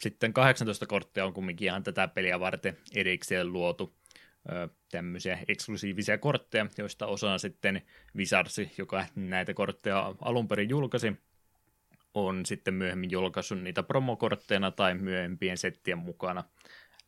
[0.00, 3.94] Sitten 18 korttia on kumminkin ihan tätä peliä varten erikseen luotu
[4.90, 7.82] tämmöisiä eksklusiivisia kortteja, joista osa sitten
[8.16, 11.12] Wizardsi, joka näitä kortteja alun perin julkaisi,
[12.14, 16.44] on sitten myöhemmin julkaissut niitä promokortteina tai myöhempien settien mukana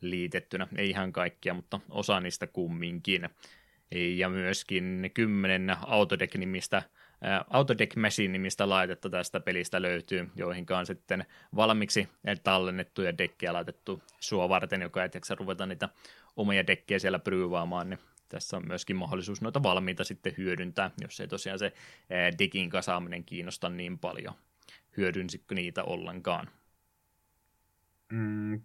[0.01, 0.69] liitettynä.
[0.77, 3.29] Ei ihan kaikkia, mutta osa niistä kumminkin
[4.17, 6.83] ja myöskin kymmenen Autodeck-nimistä
[7.51, 11.25] Autodeck Machine-nimistä laitetta tästä pelistä löytyy, joihin on sitten
[11.57, 12.09] valmiiksi
[12.43, 15.89] tallennettuja dekkejä laitettu sua varten, joka ei tiedä ruveta niitä
[16.37, 17.99] omia dekkejä siellä pryyvaamaan, niin
[18.29, 21.73] tässä on myöskin mahdollisuus noita valmiita sitten hyödyntää, jos ei tosiaan se
[22.39, 24.35] dekin kasaaminen kiinnosta niin paljon.
[24.97, 26.51] Hyödynsikö niitä ollenkaan?
[28.13, 28.61] Mm,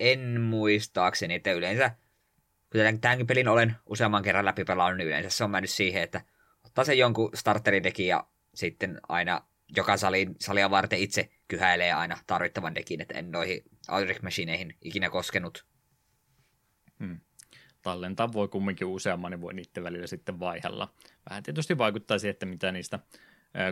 [0.00, 1.90] en muistaakseni, että yleensä
[2.72, 6.20] kun tämänkin pelin olen useamman kerran läpi pelannut, niin yleensä se on mennyt siihen, että
[6.72, 9.42] ottaa sen jonkun starteridekin ja sitten aina
[9.76, 15.10] joka salin, salia varten itse kyhäilee aina tarvittavan dekin, että en noihin Audric Machineihin ikinä
[15.10, 15.66] koskenut.
[16.98, 17.20] Hmm.
[17.82, 20.94] Tallentaa voi kumminkin useamman, niin voi niiden välillä sitten vaihella.
[21.30, 22.98] Vähän tietysti vaikuttaa siihen, että mitä niistä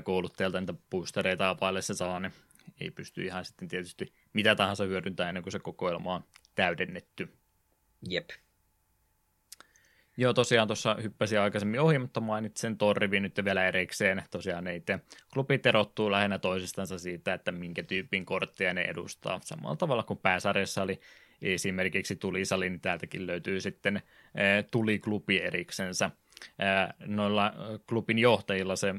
[0.03, 2.33] kouluttajalta niitä boostereita apaillessa saa, niin
[2.81, 6.25] ei pysty ihan sitten tietysti mitä tahansa hyödyntämään ennen kuin se kokoelma on
[6.55, 7.29] täydennetty.
[8.09, 8.31] Jep.
[10.21, 14.23] Joo, tosiaan tuossa hyppäsin aikaisemmin ohi, mutta mainitsen tuon rivin nyt vielä erikseen.
[14.31, 14.99] Tosiaan itse
[15.33, 19.41] klubit erottuu lähinnä toisistansa siitä, että minkä tyypin kortteja ne edustaa.
[19.43, 21.01] Samalla tavalla kuin pääsarjassa oli
[21.43, 24.03] esimerkiksi tulisali, niin täältäkin löytyy sitten e,
[24.71, 26.11] tuliklubi eriksensä.
[26.59, 26.65] E,
[27.07, 27.53] noilla
[27.89, 28.95] klubin johtajilla se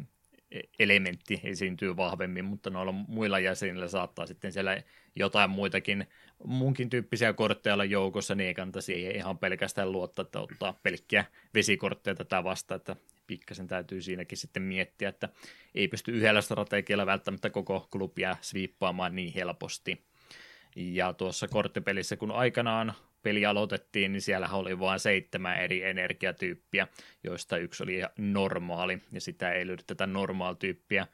[0.79, 4.83] elementti esiintyy vahvemmin, mutta noilla muilla jäsenillä saattaa sitten siellä
[5.15, 6.07] jotain muitakin
[6.45, 11.25] munkin tyyppisiä kortteja olla joukossa, niin ei kannata siihen ihan pelkästään luottaa, että ottaa pelkkiä
[11.53, 12.95] vesikortteja tätä vasta, että
[13.27, 15.29] pikkasen täytyy siinäkin sitten miettiä, että
[15.75, 20.03] ei pysty yhdellä strategialla välttämättä koko klubia sviippaamaan niin helposti.
[20.75, 26.87] Ja tuossa korttipelissä, kun aikanaan peli aloitettiin, niin siellä oli vain seitsemän eri energiatyyppiä,
[27.23, 31.07] joista yksi oli normaali, ja sitä ei löydy tätä normaalityyppiä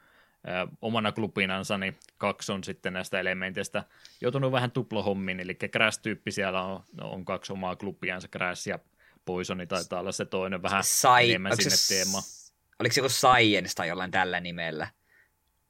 [0.82, 3.84] omana klubinansa, niin kaksi on sitten näistä elementeistä
[4.20, 8.78] joutunut vähän tuplahommiin, eli Crash-tyyppi siellä on, on kaksi omaa klubiansa, Crash ja
[9.24, 12.18] Poisoni taitaa olla se toinen vähän Sai, enemmän sinne se, teema.
[12.80, 14.88] Oliko se joku Science tai jollain tällä nimellä?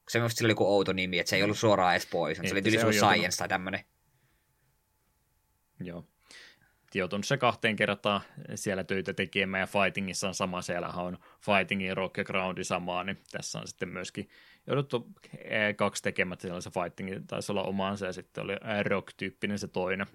[0.09, 2.62] Se sillä oli joku outo nimi, että se ei ollut suoraan edes Poison, se oli
[2.62, 3.85] tyyli Science tai tämmöinen.
[5.81, 6.07] Joo
[6.95, 8.20] joutunut se kahteen kertaan
[8.55, 13.18] siellä töitä tekemään, ja Fightingissa on sama, siellä on Fightingin Rock ja Groundi samaa, niin
[13.30, 14.28] tässä on sitten myöskin
[14.66, 15.07] jouduttu
[15.39, 19.68] eh, kaksi tekemään, siellä se Fighting taisi olla omansa, ja sitten oli eh, Rock-tyyppinen se
[19.68, 20.07] toinen.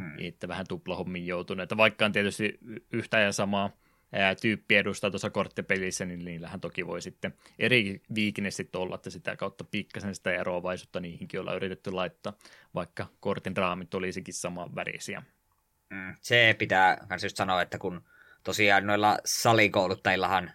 [0.00, 0.18] Hmm.
[0.18, 2.58] Itse vähän tuplahommiin joutuneet, vaikka on tietysti
[2.92, 3.70] yhtä ja samaa
[4.12, 9.10] ää, tyyppi edustaa tuossa korttipelissä, niin niillähän toki voi sitten eri viikine sitten olla, että
[9.10, 12.32] sitä kautta pikkasen sitä eroavaisuutta niihinkin ollaan yritetty laittaa,
[12.74, 15.22] vaikka kortin raamit olisikin saman värisiä.
[15.90, 18.04] Mm, se pitää myös just sanoa, että kun
[18.44, 20.50] tosiaan noilla salikouluttajillahan,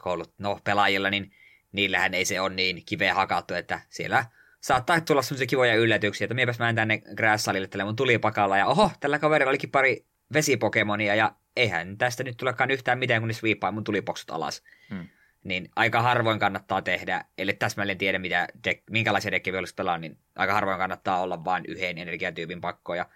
[0.00, 1.32] koulut, no pelaajilla, niin
[1.72, 4.24] niillähän ei se ole niin kiveä hakattu, että siellä
[4.60, 8.90] saattaa tulla sellaisia kivoja yllätyksiä, että miepäs mä tänne Grass-salille tällä mun tulipakalla, ja oho,
[9.00, 13.72] tällä kaverilla olikin pari vesipokemonia, ja eihän tästä nyt tulekaan yhtään mitään, kun ne sweepaa
[13.72, 14.62] mun tulipoksut alas.
[14.90, 15.08] Hmm.
[15.44, 20.18] Niin aika harvoin kannattaa tehdä, eli täsmälleen tiedä, mitä dek, minkälaisia dekkejä olisi pelaa, niin
[20.36, 23.06] aika harvoin kannattaa olla vain yhden energiatyypin pakkoja.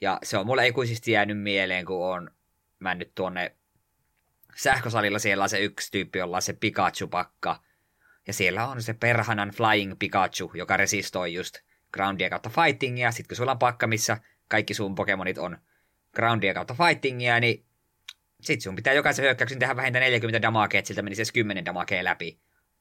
[0.00, 2.30] Ja se on mulle ikuisesti jäänyt mieleen, kun on
[2.78, 3.56] mennyt tuonne
[4.56, 7.60] sähkösalilla, siellä on se yksi tyyppi, jolla on se Pikachu-pakka.
[8.26, 11.58] Ja siellä on se perhanan Flying Pikachu, joka resistoi just
[11.92, 13.12] groundia kautta fightingia.
[13.12, 14.18] Sitten kun sulla on pakka, missä
[14.48, 15.58] kaikki sun Pokemonit on
[16.14, 17.64] groundia kautta fightingia, niin
[18.40, 22.04] sit sun pitää jokaisen hyökkäyksen tehdä vähintään 40 damagea, että siltä menisi edes 10 damagea
[22.04, 22.38] läpi.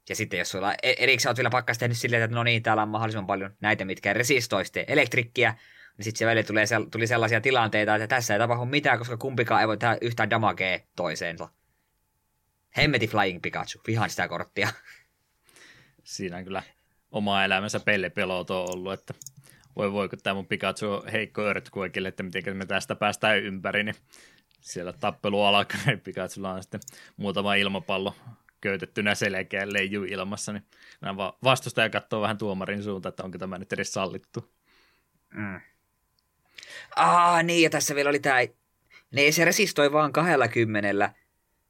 [0.09, 2.83] Ja sitten jos sulla e- erikseen oot vielä pakkas tehnyt silleen, että no niin, täällä
[2.83, 5.53] on mahdollisimman paljon näitä, mitkä resistoiste elektrikkiä,
[5.97, 9.61] niin sitten se välillä tulee, tuli sellaisia tilanteita, että tässä ei tapahdu mitään, koska kumpikaan
[9.61, 11.49] ei voi tehdä yhtään damagea toiseensa.
[12.77, 14.69] Hemmeti Flying Pikachu, vihaan sitä korttia.
[16.03, 16.63] Siinä on kyllä
[17.11, 19.13] oma elämänsä pellepeloto ollut, että
[19.75, 23.83] voi voi, kun tämä mun Pikachu on heikko Earthquakeille, että miten me tästä päästään ympäri,
[23.83, 23.95] niin
[24.61, 26.81] siellä tappelu alkaa, niin Pikachulla on sitten
[27.17, 28.15] muutama ilmapallo
[28.61, 30.63] köytettynä selkeä leiju ilmassa, niin
[31.43, 34.53] vastustaja katsoo vähän tuomarin suuntaan, että onko tämä nyt edes sallittu.
[35.33, 35.61] Mm.
[36.95, 38.39] Ah, niin, ja tässä vielä oli tämä,
[39.11, 41.13] niin se resistoi vaan kahdella kymmenellä,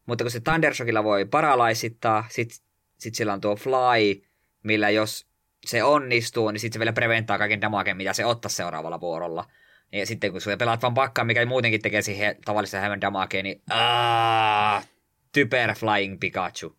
[0.05, 2.63] mutta kun se Thundershockilla voi paralaisittaa, sit,
[2.97, 4.23] sit sillä on tuo Fly,
[4.63, 5.27] millä jos
[5.65, 9.45] se onnistuu, niin sitten se vielä preventaa kaiken damagen, mitä se ottaa seuraavalla vuorolla.
[9.91, 13.61] Ja sitten kun sulle pelaat vaan pakkaa, mikä muutenkin tekee siihen tavallisen hämön damageen, niin
[13.69, 14.87] aah,
[15.31, 16.77] typer Flying Pikachu.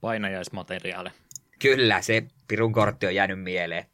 [0.00, 1.10] Painajaismateriaali.
[1.58, 3.84] Kyllä, se pirun kortti on jäänyt mieleen.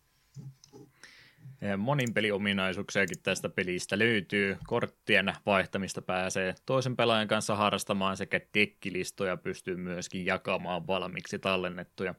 [1.76, 4.56] Monin peliominaisuuksiakin tästä pelistä löytyy.
[4.66, 12.14] Korttien vaihtamista pääsee toisen pelaajan kanssa harrastamaan sekä dekkilistoja pystyy myöskin jakamaan valmiiksi tallennettuja.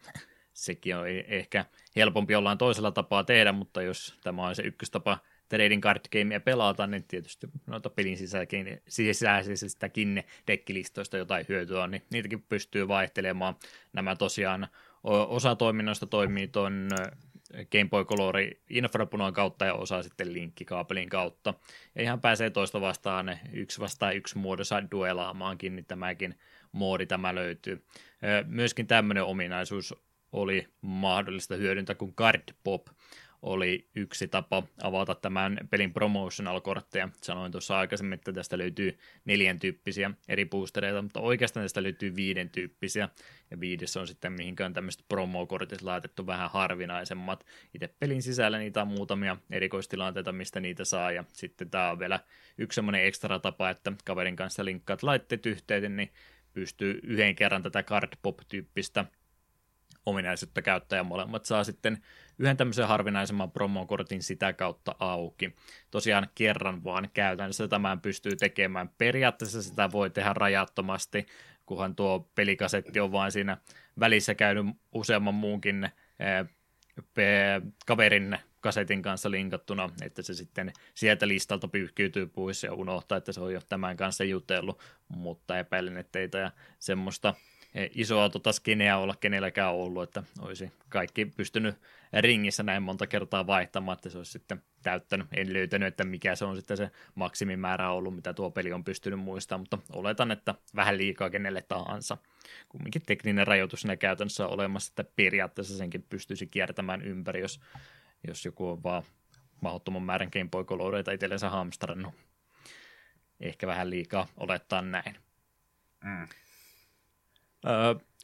[0.53, 1.65] Sekin on ehkä
[1.95, 5.17] helpompi jollain toisella tapaa tehdä, mutta jos tämä on se ykköstapa
[5.49, 12.03] trading card gamea pelata, niin tietysti noita pelin sisäkin, sisäisistäkin dekkilistoista jotain hyötyä on, niin
[12.11, 13.55] niitäkin pystyy vaihtelemaan.
[13.93, 14.67] Nämä tosiaan
[15.27, 16.89] osa toiminnoista toimii tuon
[17.71, 18.35] Game Boy Color
[18.69, 21.53] infrapunon kautta ja osa sitten linkkikaapelin kautta.
[21.95, 26.35] Ja ihan pääsee toista vastaan yksi vastaan yksi muodossa duelaamaankin, niin tämäkin
[26.71, 27.85] moodi tämä löytyy.
[28.45, 29.95] Myöskin tämmöinen ominaisuus
[30.31, 32.87] oli mahdollista hyödyntää kuin Card Pop
[33.41, 37.09] oli yksi tapa avata tämän pelin promotional-kortteja.
[37.21, 42.49] Sanoin tuossa aikaisemmin, että tästä löytyy neljän tyyppisiä eri boostereita, mutta oikeastaan tästä löytyy viiden
[42.49, 43.09] tyyppisiä.
[43.51, 47.45] Ja viides on sitten mihinkään tämmöiset promokortit laitettu vähän harvinaisemmat.
[47.73, 51.11] Itse pelin sisällä niitä on muutamia erikoistilanteita, mistä niitä saa.
[51.11, 52.19] Ja sitten tämä on vielä
[52.57, 56.11] yksi semmoinen ekstra tapa, että kaverin kanssa linkkaat laitteet yhteyteen, niin
[56.53, 59.05] pystyy yhden kerran tätä card pop-tyyppistä
[60.05, 62.03] ominaisuutta käyttää ja molemmat saa sitten
[62.41, 65.55] yhden tämmöisen harvinaisemman promokortin sitä kautta auki.
[65.91, 68.89] Tosiaan kerran vaan käytännössä tämän pystyy tekemään.
[68.97, 71.25] Periaatteessa sitä voi tehdä rajattomasti,
[71.65, 73.57] kunhan tuo pelikasetti on vain siinä
[73.99, 75.83] välissä käynyt useamman muunkin
[76.19, 76.47] eh,
[77.85, 83.41] kaverin kasetin kanssa linkattuna, että se sitten sieltä listalta pyyhkiytyy pois ja unohtaa, että se
[83.41, 86.29] on jo tämän kanssa jutellut, mutta epäilen, että ei
[86.79, 87.33] semmoista
[87.95, 91.76] isoa tota skeneä olla kenelläkään ollut, että olisi kaikki pystynyt
[92.19, 95.28] ringissä näin monta kertaa vaihtamaan, että se olisi sitten täyttänyt.
[95.32, 99.19] En löytänyt, että mikä se on sitten se maksimimäärä ollut, mitä tuo peli on pystynyt
[99.19, 102.17] muistamaan, mutta oletan, että vähän liikaa kenelle tahansa.
[102.69, 107.59] Kumminkin tekninen rajoitus siinä käytännössä on olemassa, että periaatteessa senkin pystyisi kiertämään ympäri, jos,
[108.28, 109.03] jos joku on vaan
[109.61, 112.13] mahdottoman määrän Game itsellensä hamstrannut.
[113.39, 115.15] Ehkä vähän liikaa olettaa näin.
[116.03, 116.28] Mm.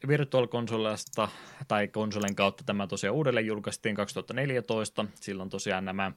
[0.08, 1.30] Virtual Consolesta
[1.68, 5.06] tai konsolen kautta tämä tosiaan uudelleen julkaistiin 2014.
[5.16, 6.12] Silloon tosiaan nämä,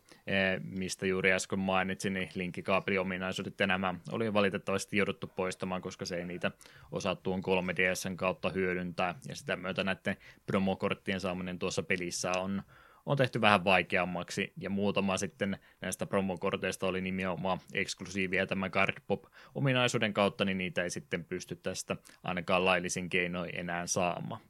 [0.63, 6.25] mistä juuri äsken mainitsin, niin linkkikaapeliominaisuudet ja nämä oli valitettavasti jouduttu poistamaan, koska se ei
[6.25, 6.51] niitä
[6.93, 9.15] osaa tuon 3DSn kautta hyödyntää.
[9.29, 10.17] Ja sitä myötä näiden
[10.47, 12.63] promokorttien saaminen tuossa pelissä on
[13.11, 20.13] on tehty vähän vaikeammaksi, ja muutama sitten näistä promokorteista oli nimenomaan eksklusiivia tämän Card Pop-ominaisuuden
[20.13, 24.41] kautta, niin niitä ei sitten pysty tästä ainakaan laillisin keinoin enää saamaan.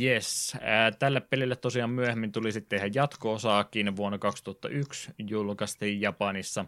[0.00, 0.56] Yes,
[0.98, 3.96] tälle pelille tosiaan myöhemmin tuli sitten ihan jatko-osaakin.
[3.96, 6.64] Vuonna 2001 julkaistiin Japanissa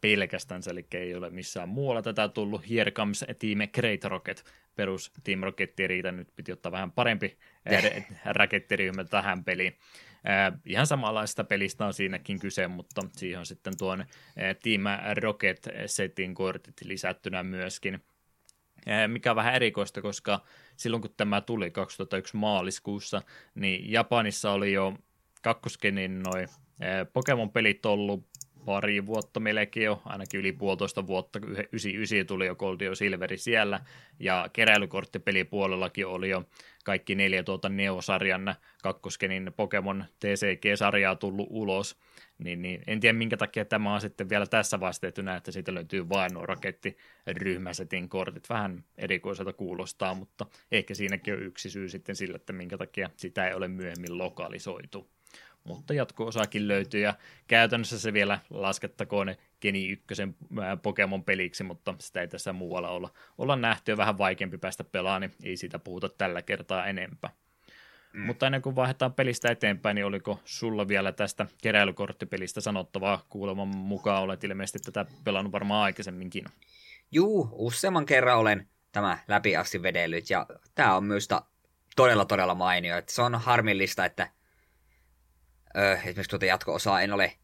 [0.00, 2.70] pelkästään, eli ei ole missään muualla tätä tullut.
[2.70, 4.44] Here comes Team Great Rocket,
[4.76, 7.38] perus Team Rocket ei riitä, nyt piti ottaa vähän parempi
[8.24, 9.78] rakettiryhmä tähän peliin.
[10.66, 14.04] ihan samanlaista pelistä on siinäkin kyse, mutta siihen on sitten tuon
[14.62, 14.82] Team
[15.22, 18.04] Rocket-setin kortit lisättynä myöskin.
[19.06, 20.40] Mikä on vähän erikoista, koska
[20.76, 23.22] silloin kun tämä tuli 2001 maaliskuussa,
[23.54, 24.94] niin Japanissa oli jo
[25.42, 26.48] kakkoskenin noin
[27.12, 28.28] Pokemon-pelit ollut
[28.64, 33.80] pari vuotta melkein jo, ainakin yli puolitoista vuotta, 99 tuli jo Gold Silveri siellä,
[34.18, 36.44] ja keräilykorttipelipuolellakin oli jo
[36.84, 41.96] kaikki neljä tuota Neo-sarjan kakkoskenin Pokemon TCG-sarjaa tullut ulos,
[42.38, 46.08] niin, niin en tiedä minkä takia tämä on sitten vielä tässä vasteettuna, että siitä löytyy
[46.08, 48.48] vain nuo rakettiryhmäsetin kortit.
[48.48, 53.48] Vähän erikoiselta kuulostaa, mutta ehkä siinäkin on yksi syy sitten sillä, että minkä takia sitä
[53.48, 55.10] ei ole myöhemmin lokalisoitu.
[55.64, 57.14] Mutta jatko-osakin löytyy ja
[57.46, 60.22] käytännössä se vielä laskettakoon Geni 1
[60.82, 65.20] Pokemon peliksi, mutta sitä ei tässä muualla olla, olla nähty ja vähän vaikeampi päästä pelaamaan,
[65.20, 67.30] niin ei siitä puhuta tällä kertaa enempää.
[68.12, 68.20] Mm.
[68.20, 74.22] Mutta ennen kuin vaihdetaan pelistä eteenpäin, niin oliko sulla vielä tästä keräilykorttipelistä sanottavaa kuuleman mukaan?
[74.22, 76.44] Olet ilmeisesti tätä pelannut varmaan aikaisemminkin.
[77.12, 81.28] Juu, useamman kerran olen tämä läpi asti vedellyt ja tämä on myös
[81.96, 82.96] todella todella mainio.
[82.96, 84.30] Että se on harmillista, että
[85.76, 87.36] öö, esimerkiksi tuota jatko-osaa en ole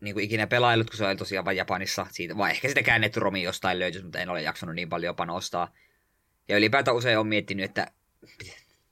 [0.00, 2.06] niin kuin ikinä pelaillut, kun se oli tosiaan vain Japanissa.
[2.10, 5.72] Siitä, vai ehkä sitä käännetty romi jostain löytyisi, mutta en ole jaksanut niin paljon panostaa.
[6.48, 7.86] Ja ylipäätään usein on miettinyt, että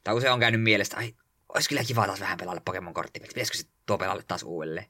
[0.05, 1.14] tai usein on käynyt mielestä, ai,
[1.49, 3.35] olisi kyllä kiva taas vähän pelailla Pokemon korttipelit.
[3.35, 4.87] Pitäisikö se tuo pelaalle taas uudelleen?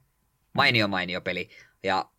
[0.52, 1.50] Mainio, mainio peli.
[1.82, 2.10] Ja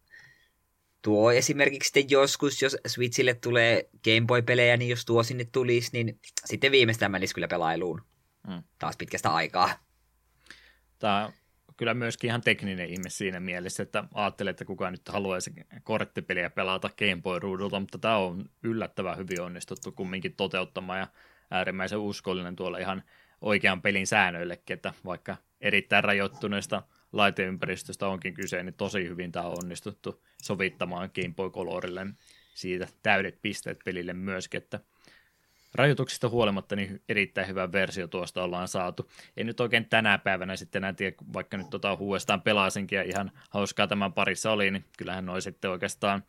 [1.01, 6.19] tuo esimerkiksi sitten joskus, jos Switchille tulee Game Boy-pelejä, niin jos tuo sinne tulisi, niin
[6.45, 8.01] sitten viimeistään menisi kyllä pelailuun.
[8.47, 8.63] Hmm.
[8.79, 9.73] Taas pitkästä aikaa.
[11.03, 11.33] Tämä on
[11.77, 16.89] kyllä myöskin ihan tekninen ihme siinä mielessä, että ajattelee, että kukaan nyt haluaisi korttipeliä pelata
[16.97, 21.07] Game Boy-ruudulta, mutta tämä on yllättävän hyvin onnistuttu kumminkin toteuttamaan ja
[21.51, 23.03] äärimmäisen uskollinen tuolla ihan
[23.41, 29.57] oikean pelin säännöillekin, että vaikka erittäin rajoittuneesta laiteympäristöstä onkin kyse, niin tosi hyvin tämä on
[29.63, 31.51] onnistuttu sovittamaan Game Boy
[32.53, 34.79] siitä täydet pisteet pelille myöskin, että
[35.75, 39.11] rajoituksista huolimatta niin erittäin hyvä versio tuosta ollaan saatu.
[39.37, 43.31] Ei nyt oikein tänä päivänä sitten enää tiedä, vaikka nyt tota uudestaan pelaasinkin ja ihan
[43.49, 46.23] hauskaa tämän parissa oli, niin kyllähän noi sitten oikeastaan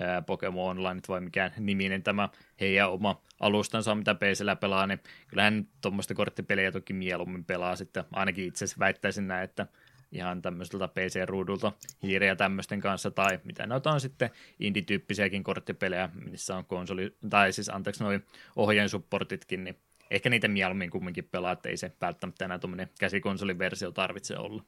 [0.00, 2.28] ää, Pokemon Online vai mikään niminen tämä
[2.60, 8.46] heidän oma alustansa, mitä PCllä pelaa, niin kyllähän tuommoista korttipelejä toki mieluummin pelaa sitten, ainakin
[8.46, 9.66] itse asiassa väittäisin näin, että
[10.12, 14.30] ihan tämmöiseltä PC-ruudulta hiirejä tämmöisten kanssa, tai mitä noita on sitten
[14.60, 18.24] indie-tyyppisiäkin korttipelejä, missä on konsoli, tai siis anteeksi noin
[18.56, 19.76] ohjeen supportitkin, niin
[20.10, 24.62] ehkä niitä mieluummin kumminkin pelaa, että ei se välttämättä enää tuommoinen käsikonsoliversio tarvitse olla.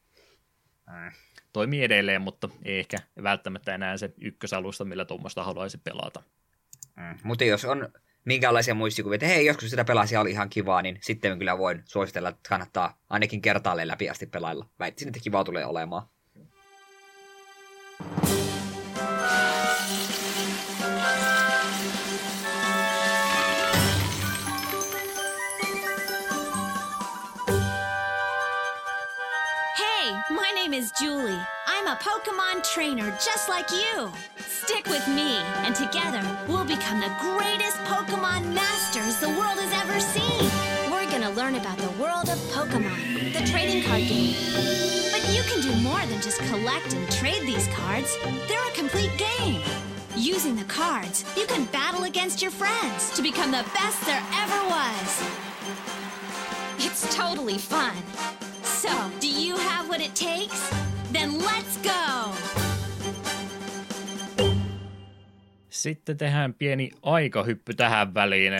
[1.52, 6.22] Toimii edelleen, mutta ei ehkä välttämättä enää se ykkösalusta, millä tuommoista haluaisi pelata.
[6.96, 7.18] Mm.
[7.22, 7.88] Mutta jos on
[8.24, 12.28] minkälaisia muistikuvia, että hei, joskus sitä pelasi oli ihan kivaa, niin sitten kyllä voin suositella,
[12.28, 14.66] että kannattaa ainakin kertaalleen läpi asti pelailla.
[14.78, 16.02] Väittäisin, että kivaa tulee olemaan.
[29.78, 31.40] Hey, my name is Julie.
[31.66, 34.12] I'm a Pokemon trainer just like you.
[34.64, 39.98] Stick with me, and together we'll become the greatest Pokemon masters the world has ever
[39.98, 40.50] seen.
[40.92, 44.36] We're gonna learn about the world of Pokemon, the trading card game.
[45.12, 48.14] But you can do more than just collect and trade these cards.
[48.48, 49.62] They're a complete game.
[50.14, 54.60] Using the cards, you can battle against your friends to become the best there ever
[54.68, 55.22] was.
[56.78, 57.96] It's totally fun.
[58.62, 58.90] So,
[59.20, 60.70] do you have what it takes?
[61.12, 62.69] Then let's go!
[65.70, 68.52] Sitten tehdään pieni aikahyppy tähän väliin.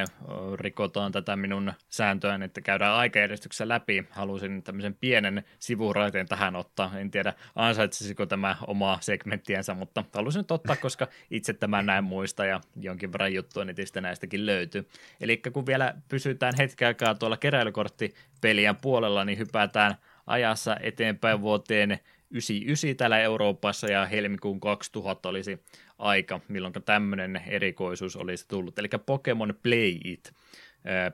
[0.54, 4.04] Rikotaan tätä minun sääntöä, että käydään aikajärjestyksessä läpi.
[4.10, 6.98] Halusin tämmöisen pienen sivuraiteen tähän ottaa.
[6.98, 12.44] En tiedä ansaitsisiko tämä omaa segmenttiänsä, mutta halusin nyt ottaa, koska itse tämän näin muista
[12.44, 14.88] ja jonkin verran juttua netistä näistäkin löytyy.
[15.20, 19.94] Eli kun vielä pysytään hetken aikaa tuolla keräilykorttipelien puolella, niin hypätään
[20.26, 21.98] ajassa eteenpäin vuoteen
[22.30, 25.62] 99 täällä Euroopassa ja helmikuun 2000 olisi
[26.00, 28.78] aika, milloin tämmöinen erikoisuus olisi tullut.
[28.78, 30.32] Eli Pokemon Play It.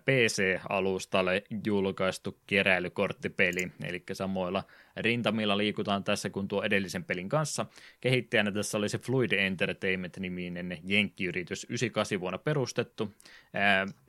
[0.05, 4.65] PC-alustalle julkaistu keräilykorttipeli, eli samoilla
[4.97, 7.67] rintamilla liikutaan tässä kuin tuo edellisen pelin kanssa.
[8.01, 13.15] Kehittäjänä tässä oli se Fluid Entertainment-niminen jenkkiyritys 98 vuonna perustettu.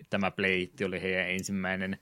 [0.09, 1.97] Tämä It oli heidän ensimmäinen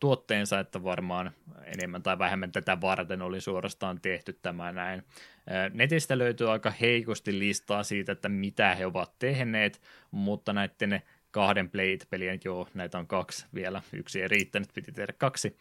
[0.00, 1.30] tuotteensa, että varmaan
[1.64, 5.02] enemmän tai vähemmän tätä varten oli suorastaan tehty tämä näin.
[5.72, 12.40] Netistä löytyy aika heikosti listaa siitä, että mitä he ovat tehneet, mutta näiden kahden Blade-pelien,
[12.44, 15.56] joo, näitä on kaksi vielä, yksi ei riittänyt, piti tehdä kaksi,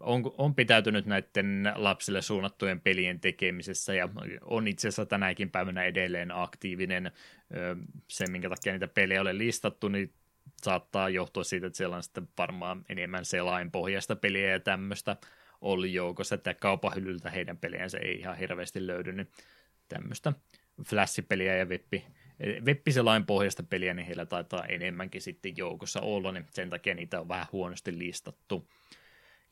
[0.00, 4.08] on, on pitäytynyt näiden lapsille suunnattujen pelien tekemisessä ja
[4.42, 7.12] on itse asiassa tänäkin päivänä edelleen aktiivinen.
[8.08, 10.12] Se, minkä takia niitä pelejä ole listattu, niin
[10.62, 15.16] saattaa johtua siitä, että siellä on sitten varmaan enemmän selainpohjaista peliä ja tämmöistä
[15.60, 19.30] ollut joukossa, että kaupahyllyltä heidän peliänsä ei ihan hirveästi löydy, niin
[19.88, 20.32] tämmöistä
[20.86, 22.04] flashipeliä ja webbi,
[22.64, 27.28] webbiselain pohjasta peliä, niin heillä taitaa enemmänkin sitten joukossa olla, niin sen takia niitä on
[27.28, 28.68] vähän huonosti listattu.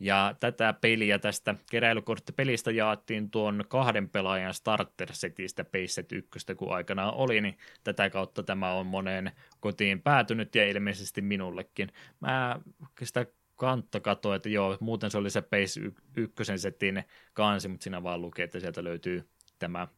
[0.00, 7.40] Ja tätä peliä tästä keräilykorttipelistä jaettiin tuon kahden pelaajan starter-setistä Payset 1, kun aikanaan oli,
[7.40, 11.88] niin tätä kautta tämä on moneen kotiin päätynyt ja ilmeisesti minullekin.
[12.20, 12.60] Mä
[13.02, 13.26] sitä
[13.56, 15.80] kantta katsoin, että joo, muuten se oli se Pace
[16.16, 19.28] 1 setin kansi, mutta siinä vaan lukee, että sieltä löytyy
[19.58, 19.88] tämä,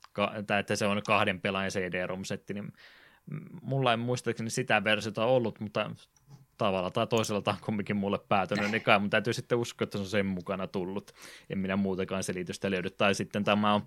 [0.61, 2.73] että se on kahden pelaajan CD-ROM-setti, niin
[3.63, 5.91] mulla ei muistaakseni sitä versiota ollut, mutta
[6.59, 9.99] tavalla tai toisella tämä on kumminkin mulle päätynyt, niin kai mun täytyy sitten uskoa, että
[9.99, 11.13] se on sen mukana tullut.
[11.51, 12.91] En minä muutakaan selitystä löydy.
[12.91, 13.83] Tai sitten tämä on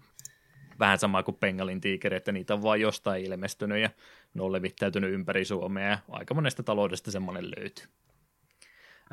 [0.79, 3.89] vähän sama kuin Pengalin tiikeri, että niitä on vaan jostain ilmestynyt ja
[4.33, 7.85] ne on levittäytynyt ympäri Suomea ja aika monesta taloudesta semmoinen löytyy.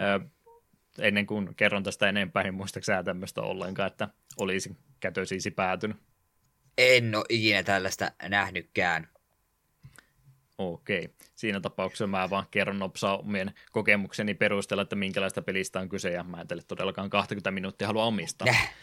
[0.01, 0.21] Öö,
[0.99, 5.97] ennen kuin kerron tästä enempää, niin muistaakseni tämmöistä ollenkaan, että olisi kätösiisi päätynyt?
[6.79, 9.09] En ole ikinä tällaista nähnytkään.
[10.59, 11.09] Okei.
[11.35, 16.25] Siinä tapauksessa mä vaan kerron nopsaa omien kokemukseni perusteella, että minkälaista pelistä on kyse, ja
[16.25, 18.49] mä en teille todellakaan 20 minuuttia halua omistaa.
[18.49, 18.75] Äh.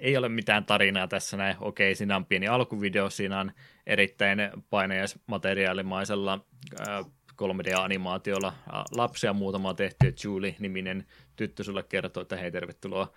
[0.00, 1.56] Ei ole mitään tarinaa tässä näin.
[1.60, 3.52] Okei, siinä on pieni alkuvideo, siinä on
[3.86, 4.38] erittäin
[4.70, 6.44] painajaismateriaalimaisella
[7.42, 8.52] 3D-animaatiolla
[8.90, 13.12] lapsia muutama tehty, Julie-niminen tyttö sulle kertoo, että hei tervetuloa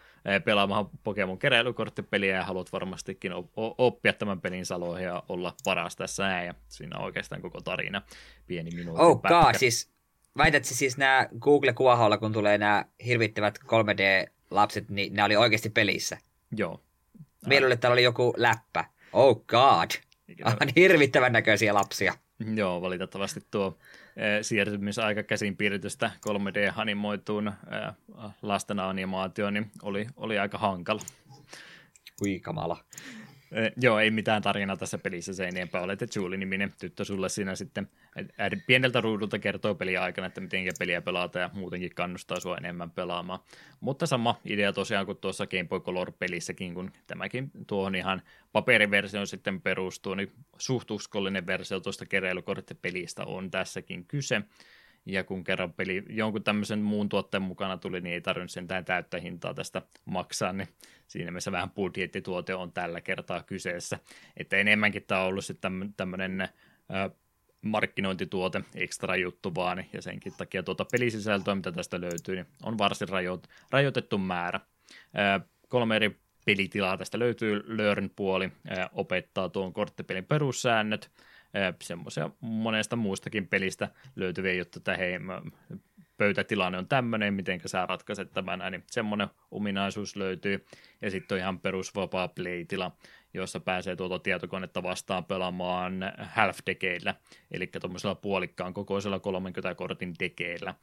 [0.45, 3.31] pelaamaan Pokemon keräilykorttipeliä ja haluat varmastikin
[3.77, 6.47] oppia tämän pelin saloihin ja olla paras tässä näin.
[6.47, 8.01] Ja siinä on oikeastaan koko tarina
[8.47, 9.89] pieni minuutin Oh god, siis
[10.37, 16.17] väitätkö siis nämä Google-kuvaholla, kun tulee nämä hirvittävät 3D-lapset, niin ne oli oikeasti pelissä?
[16.57, 16.81] Joo.
[17.47, 18.85] Mieluille täällä oli joku läppä.
[19.13, 19.89] Oh god.
[20.43, 22.13] Aivan hirvittävän näköisiä lapsia.
[22.55, 23.77] Joo, valitettavasti tuo
[24.41, 27.51] siirtymisaika käsin piirretystä 3D-animoituun
[28.41, 31.01] lasten animaatioon niin oli, oli aika hankala.
[32.21, 32.77] Ui kamala.
[33.81, 37.55] Joo, ei mitään tarinaa tässä pelissä, se ei enempää ole, että Julie-niminen tyttö sulle siinä
[37.55, 37.87] sitten
[38.67, 43.39] pieneltä ruudulta kertoo peliä aikana, että miten peliä pelata ja muutenkin kannustaa sua enemmän pelaamaan.
[43.79, 49.61] Mutta sama idea tosiaan kuin tuossa Game Boy Color-pelissäkin, kun tämäkin tuohon ihan paperiversio sitten
[49.61, 54.41] perustuu, niin suht uskollinen versio tuosta keräilykorttipelistä on tässäkin kyse.
[55.05, 59.19] Ja kun kerran peli jonkun tämmöisen muun tuotteen mukana tuli, niin ei tarvinnut sentään täyttä
[59.19, 60.67] hintaa tästä maksaa, niin
[61.07, 63.99] siinä mielessä vähän budjettituote on tällä kertaa kyseessä.
[64.37, 66.49] Että enemmänkin tämä on ollut sitten tämmöinen
[67.61, 73.09] markkinointituote, ekstra juttu vaan, ja senkin takia tuota pelisisältöä, mitä tästä löytyy, niin on varsin
[73.09, 74.59] rajoit, rajoitettu määrä.
[75.69, 78.51] kolme eri pelitilaa tästä löytyy, Learn-puoli
[78.91, 81.11] opettaa tuon korttipelin perussäännöt,
[81.81, 85.19] semmoisia monesta muustakin pelistä löytyviä juttuja, että hei,
[86.17, 90.65] pöytätilanne on tämmöinen, miten sä ratkaiset tämän, niin semmoinen ominaisuus löytyy.
[91.01, 92.91] Ja sitten on ihan perusvapaa play-tila,
[93.33, 97.15] jossa pääsee tuota tietokonetta vastaan pelaamaan half dekeillä,
[97.51, 100.73] eli tuommoisella puolikkaan kokoisella 30 kortin dekeillä.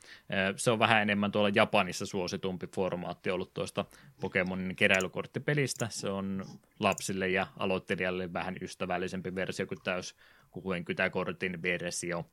[0.57, 3.85] Se on vähän enemmän tuolla Japanissa suositumpi formaatti ollut tuosta
[4.21, 5.87] Pokemonin keräilykorttipelistä.
[5.91, 6.45] Se on
[6.81, 10.17] lapsille ja aloittelijalle vähän ystävällisempi versio kuin täys
[10.53, 12.25] 60 kortin versio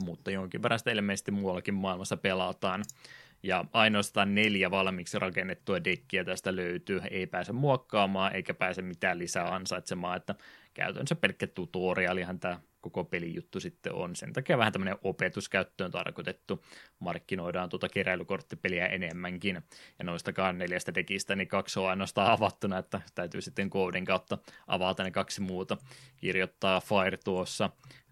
[0.00, 2.84] mutta jonkin verran sitä ilmeisesti muuallakin maailmassa pelataan.
[3.42, 9.54] Ja ainoastaan neljä valmiiksi rakennettua dekkiä tästä löytyy, ei pääse muokkaamaan eikä pääse mitään lisää
[9.54, 10.34] ansaitsemaan, että
[10.74, 14.16] käytännössä pelkkä tutorialihan tämä koko pelijuttu sitten on.
[14.16, 16.64] Sen takia vähän tämmöinen opetuskäyttöön tarkoitettu.
[16.98, 19.62] Markkinoidaan tuota keräilykorttipeliä enemmänkin.
[19.98, 25.02] Ja noistakaan neljästä dekistä, niin kaksi on ainoastaan avattuna, että täytyy sitten koodin kautta avata
[25.02, 25.76] ne kaksi muuta.
[26.16, 27.70] Kirjoittaa Fire tuossa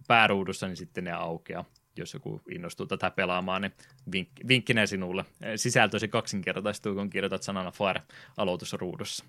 [0.09, 1.65] pääruudussa, niin sitten ne aukeaa
[1.97, 3.73] jos joku innostuu tätä pelaamaan, niin
[4.11, 5.25] vink- vinkkinä sinulle.
[5.57, 8.03] Sisältösi kaksinkertaistuu, kun kirjoitat sanana Fire
[8.37, 9.25] aloitusruudussa.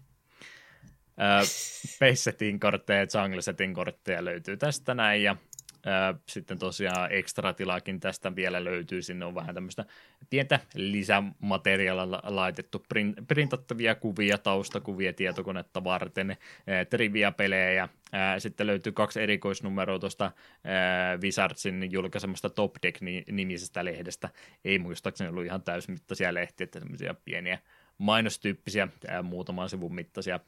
[1.99, 5.36] Pace-setin kortteja ja Jungle-setin kortteja löytyy tästä näin, ja
[6.30, 9.86] sitten tosiaan ekstra tilakin tästä vielä löytyy, sinne on vähän tämmöistä
[10.30, 12.86] pientä lisämateriaalia laitettu,
[13.28, 16.38] printattavia kuvia, taustakuvia tietokonetta varten,
[16.89, 17.89] trivia-pelejä,
[18.38, 20.32] sitten löytyy kaksi erikoisnumeroa tuosta
[21.22, 24.30] Wizardsin julkaisemasta Top Deck-nimisestä lehdestä,
[24.66, 26.80] ei muistaakseni ollut ihan täysmittaisia lehtiä, että
[27.26, 27.59] pieniä
[27.97, 28.87] mainostyyppisiä,
[29.23, 30.39] muutaman sivun mittaisia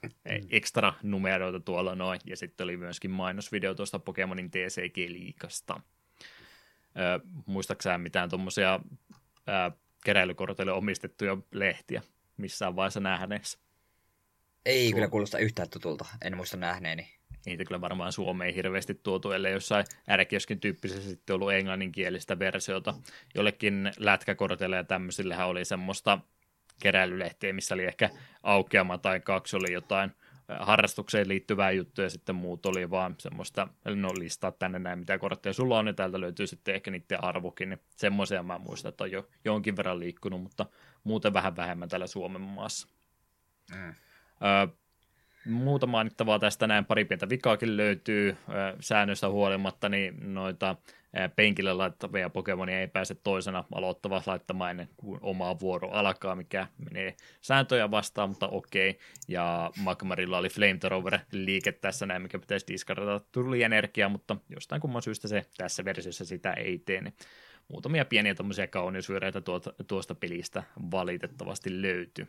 [0.50, 5.82] ekstra numeroita tuolla noin, ja sitten oli myöskin mainosvideo tuosta Pokemonin TCG-liikasta.
[7.46, 8.80] Muistaaksä mitään tuommoisia
[10.06, 12.02] keräilykorteille omistettuja lehtiä
[12.38, 13.58] missään vaiheessa nähneeksi?
[14.66, 17.16] Ei Suom- kyllä kuulosta yhtään tutulta, en muista nähneeni.
[17.46, 22.94] Niitä kyllä varmaan Suomeen hirveästi tuotu, ellei jossain äärekioskin tyyppisessä sitten ollut englanninkielistä versiota.
[23.36, 26.20] Jollekin lätkäkorteille ja tämmöisillähän oli semmoista
[26.82, 28.10] keräilylehtiä, missä oli ehkä
[28.44, 30.12] aukeama tai kaksi oli jotain
[30.60, 35.54] harrastukseen liittyvää juttuja, ja sitten muut oli vaan semmoista, no listaa tänne näin, mitä kortteja
[35.54, 39.12] sulla on, ja täältä löytyy sitten ehkä niiden arvokin, niin semmoisia mä muistan, että on
[39.12, 40.66] jo jonkin verran liikkunut, mutta
[41.04, 42.88] muuten vähän vähemmän täällä Suomen maassa.
[43.76, 43.90] Mm.
[43.90, 44.68] Ö,
[45.46, 48.38] muuta mainittavaa tästä näin, pari pientä vikaakin löytyy
[48.80, 50.76] säännöistä huolimatta, niin noita
[51.36, 57.16] penkille laittavia Pokemonia ei pääse toisena aloittava laittamaan ennen kuin oma vuoro alkaa, mikä menee
[57.42, 59.00] sääntöjä vastaan, mutta okei.
[59.28, 65.28] Ja Magmarilla oli Flamethrower-liike tässä näin, mikä pitäisi diskardata tuli energiaa, mutta jostain kumman syystä
[65.28, 67.02] se tässä versiossa sitä ei tee.
[67.02, 67.14] Niin
[67.68, 72.28] muutamia pieniä tämmöisiä kauniusvyöreitä tuota, tuosta pelistä valitettavasti löytyy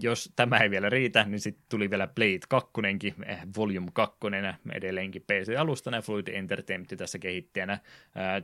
[0.00, 2.70] jos tämä ei vielä riitä, niin sitten tuli vielä Blade 2,
[3.26, 4.18] eh, Volume 2,
[4.72, 7.78] edelleenkin PC-alustana ja Fluid Entertainment tässä kehittäjänä.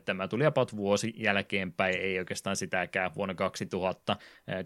[0.05, 4.17] Tämä tuli about vuosi jälkeenpäin, ei oikeastaan sitäkään vuonna 2000.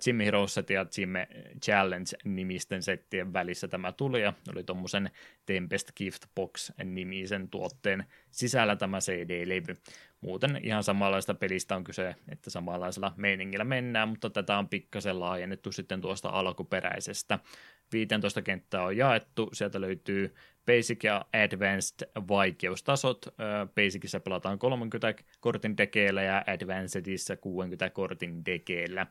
[0.07, 1.19] Jimmy Heroeset ja Jimmy
[1.65, 5.11] Challenge-nimisten settien välissä tämä tuli ja oli tuommoisen
[5.47, 9.77] Tempest Gift Box-nimisen tuotteen sisällä tämä CD-levy.
[10.25, 15.73] Muuten ihan samanlaista pelistä on kyse, että samanlaisella meiningillä mennään, mutta tätä on pikkasen laajennettu
[15.73, 17.39] sitten tuosta alkuperäisestä.
[17.93, 20.35] 15 kenttää on jaettu, sieltä löytyy
[20.67, 23.27] Basic ja Advanced vaikeustasot.
[23.75, 29.07] Basicissa pelataan 30 kortin dekeillä ja Advancedissa 60 kortin dekeillä.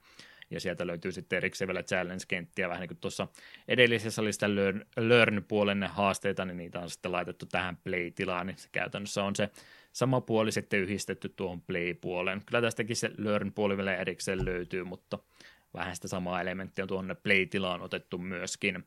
[0.49, 3.28] Ja sieltä löytyy sitten erikseen vielä challenge-kenttiä, vähän niin kuin tuossa
[3.68, 8.70] edellisessä oli sitä learn, learn-puolen haasteita, niin niitä on sitten laitettu tähän play-tilaan, niin se
[8.72, 9.49] käytännössä on se
[9.94, 12.41] sama puoli sitten yhdistetty tuohon play-puoleen.
[12.46, 15.20] Kyllä tästäkin se learn-puoli vielä erikseen löytyy, mutta
[15.74, 18.84] vähän sitä samaa elementtiä on tuonne play-tilaan otettu myöskin.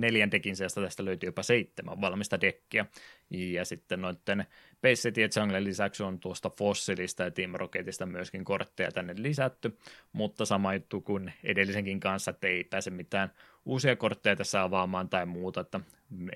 [0.00, 2.86] Neljän dekin sijasta tästä löytyy jopa seitsemän valmista dekkiä.
[3.30, 4.46] Ja sitten noiden
[4.82, 9.78] Base ja Jungle lisäksi on tuosta Fossilista ja Team Rocketista myöskin kortteja tänne lisätty,
[10.12, 13.32] mutta sama juttu kuin edellisenkin kanssa, että ei pääse mitään
[13.64, 15.80] uusia kortteja tässä avaamaan tai muuta, että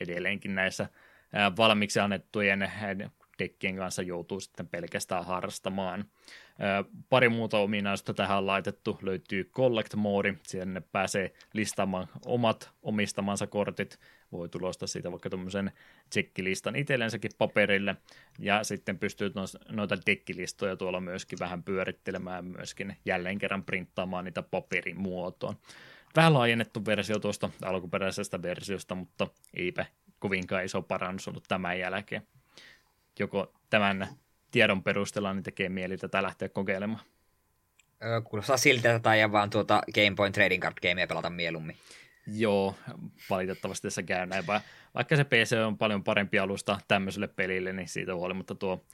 [0.00, 0.88] edelleenkin näissä
[1.56, 2.70] valmiiksi annettujen
[3.38, 6.04] dekkien kanssa joutuu sitten pelkästään harrastamaan.
[7.08, 8.98] Pari muuta ominaisuutta tähän on laitettu.
[9.02, 13.98] Löytyy Collect Mode, sinne pääsee listaamaan omat omistamansa kortit.
[14.32, 15.72] Voi tulostaa siitä vaikka tuommoisen
[16.10, 17.96] tsekkilistan itsellensäkin paperille.
[18.38, 19.32] Ja sitten pystyy
[19.68, 25.56] noita dekkilistoja tuolla myöskin vähän pyörittelemään myöskin jälleen kerran printtaamaan niitä paperimuotoon.
[26.16, 29.86] Vähän laajennettu versio tuosta alkuperäisestä versiosta, mutta eipä
[30.18, 32.22] kovinkaan iso parannus ollut tämän jälkeen
[33.18, 34.08] joko tämän
[34.50, 37.00] tiedon perusteella niin tekee mieli tätä lähteä kokeilemaan.
[38.04, 41.76] Öö, kuulostaa siltä, että tai vaan tuota Game Point Trading Card Gamea pelata mieluummin.
[42.26, 42.74] Joo,
[43.30, 44.44] valitettavasti tässä käy näin.
[44.94, 48.84] Vaikka se PC on paljon parempi alusta tämmöiselle pelille, niin siitä huolimatta tuo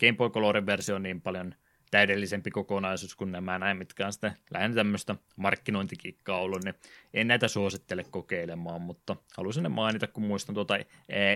[0.00, 1.54] Game Boy Colorin versio on niin paljon–
[1.90, 6.74] täydellisempi kokonaisuus kuin nämä näin, mitkä on sitten lähinnä tämmöistä markkinointikikkaa ollut, niin
[7.14, 10.78] en näitä suosittele kokeilemaan, mutta halusin ne mainita, kun muistan tuota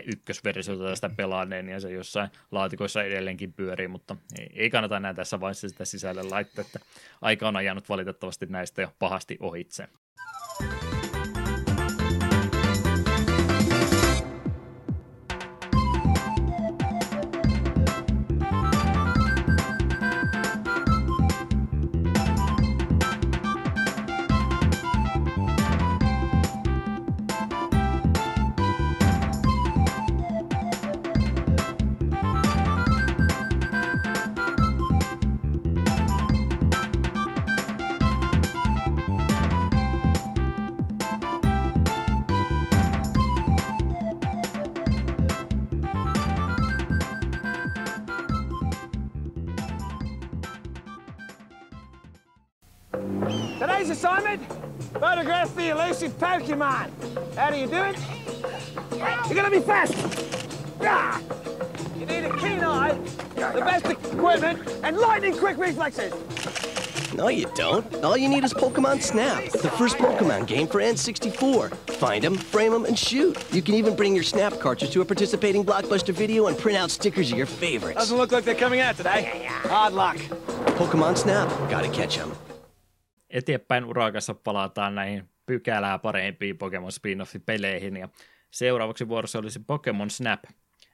[0.07, 4.17] ykkösversiota tästä pelaaneen ja se jossain laatikoissa edelleenkin pyörii, mutta
[4.55, 6.81] ei kannata enää tässä vaiheessa sitä sisälle laittaa, että
[7.21, 9.89] aika on ajanut valitettavasti näistä jo pahasti ohitse.
[56.03, 56.91] Elusive Pokemon.
[57.37, 57.97] How do you do it?
[59.27, 59.95] You're gonna be fast.
[60.81, 61.21] Ah!
[61.99, 62.99] You need a keen eye,
[63.37, 66.13] the best equipment, and lightning quick reflexes.
[67.15, 67.85] No, you don't.
[68.03, 71.71] All you need is Pokemon Snap, the first Pokemon game for N64.
[71.99, 73.37] Find them, frame them, and shoot.
[73.53, 76.91] You can even bring your Snap cartridge to a participating Blockbuster video and print out
[76.91, 77.99] stickers of your favorites.
[77.99, 79.47] Doesn't look like they're coming out today.
[79.69, 80.17] Hard luck.
[80.79, 82.33] Pokemon Snap, gotta catch them.
[83.33, 88.09] Eteenpäin urakassa palataan näihin pykälää parempiin Pokemon spin-off-peleihin, ja
[88.51, 90.45] seuraavaksi vuorossa olisi Pokemon Snap.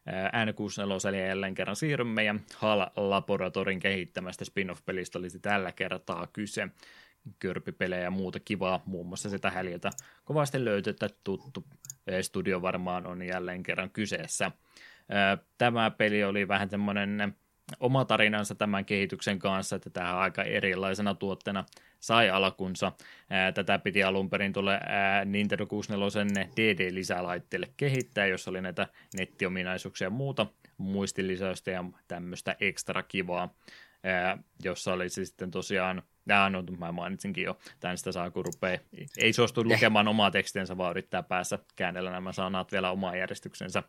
[0.08, 6.68] N64 jälleen kerran siirrymme, ja HAL Laboratorin kehittämästä spin-off-pelistä olisi tällä kertaa kyse.
[7.38, 9.90] Körpipelejä ja muuta kivaa, muun muassa sitä häljiltä
[10.24, 11.64] kovasti löytyy, että tuttu
[12.22, 14.50] studio varmaan on jälleen kerran kyseessä.
[15.58, 17.36] Tämä peli oli vähän tämmöinen
[17.80, 21.64] oma tarinansa tämän kehityksen kanssa, että tähän aika erilaisena tuotteena
[22.00, 22.92] sai alkunsa.
[23.54, 24.72] Tätä piti alun perin tulla
[25.24, 28.86] Nintendo 64 DD-lisälaitteelle kehittää, jossa oli näitä
[29.16, 30.46] nettiominaisuuksia ja muuta
[30.78, 33.54] muistilisäystä ja tämmöistä ekstra kivaa,
[34.64, 38.78] jossa oli siis sitten tosiaan Ja, no, mä mainitsinkin jo, tämän sitä saa kun rupeaa,
[39.18, 43.82] ei suostu lukemaan omaa tekstiensä, vaan yrittää päässä käännellä nämä sanat vielä omaa järjestyksensä.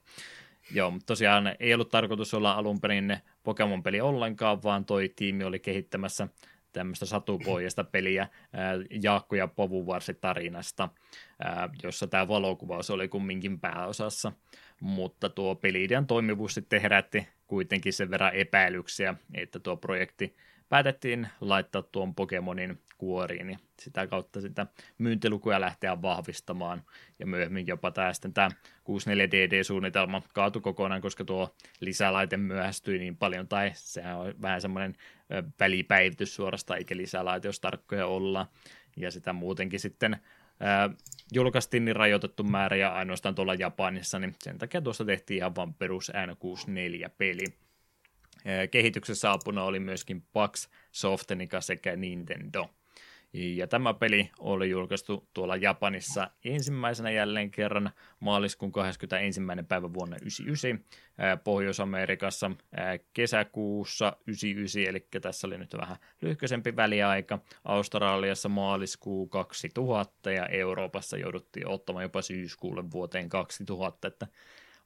[0.71, 5.59] Joo, mutta tosiaan ei ollut tarkoitus olla alun perin Pokemon-peli ollenkaan, vaan toi tiimi oli
[5.59, 6.27] kehittämässä
[6.73, 8.27] tämmöistä satupohjasta peliä
[9.03, 10.89] Jaakko ja Povuvarsi tarinasta,
[11.83, 14.31] jossa tämä valokuvaus oli kumminkin pääosassa,
[14.79, 20.35] mutta tuo peliidean toimivuus sitten herätti kuitenkin sen verran epäilyksiä, että tuo projekti
[20.69, 24.67] päätettiin laittaa tuon Pokemonin kuoriin, niin sitä kautta sitä
[24.97, 26.83] myyntilukuja lähteä vahvistamaan,
[27.19, 28.49] ja myöhemmin jopa tämä sitten tämä
[28.83, 34.95] 64DD-suunnitelma kaatui kokonaan, koska tuo lisälaite myöhästyi niin paljon, tai sehän on vähän semmoinen
[35.59, 38.47] välipäivitys suorastaan, eikä lisälaite, jos tarkkoja olla,
[38.97, 40.17] ja sitä muutenkin sitten
[40.59, 40.89] ää,
[41.31, 45.73] julkaistiin niin rajoitettu määrä ja ainoastaan tuolla Japanissa, niin sen takia tuossa tehtiin ihan vain
[45.73, 47.68] perus N64-peli.
[48.71, 52.69] Kehityksessä apuna oli myöskin Pax Softenica sekä Nintendo.
[53.33, 59.41] Ja tämä peli oli julkaistu tuolla Japanissa ensimmäisenä jälleen kerran maaliskuun 21.
[59.67, 62.51] päivä vuonna 1999, Pohjois-Amerikassa
[63.13, 71.67] kesäkuussa 99, eli tässä oli nyt vähän lyhkäisempi väliaika, Australiassa maaliskuu 2000 ja Euroopassa jouduttiin
[71.67, 74.27] ottamaan jopa syyskuulle vuoteen 2000, että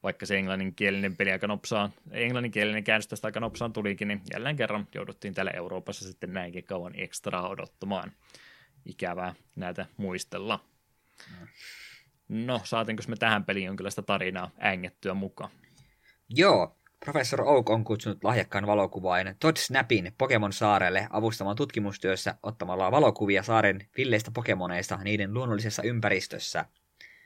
[0.03, 4.87] vaikka se englanninkielinen peli aika nopsaan, englanninkielinen käännös tästä aika nopsaan tulikin, niin jälleen kerran
[4.95, 8.11] jouduttiin täällä Euroopassa sitten näinkin kauan ekstraa odottamaan.
[8.85, 10.59] Ikävää näitä muistella.
[12.29, 15.51] No, saatinko me tähän peliin jonkinlaista tarinaa ängettyä mukaan?
[16.29, 23.43] Joo, Professor Oak on kutsunut lahjakkaan valokuvaajan Todd Snapin Pokemon saarelle avustamaan tutkimustyössä ottamalla valokuvia
[23.43, 26.65] saaren villeistä Pokemoneista niiden luonnollisessa ympäristössä.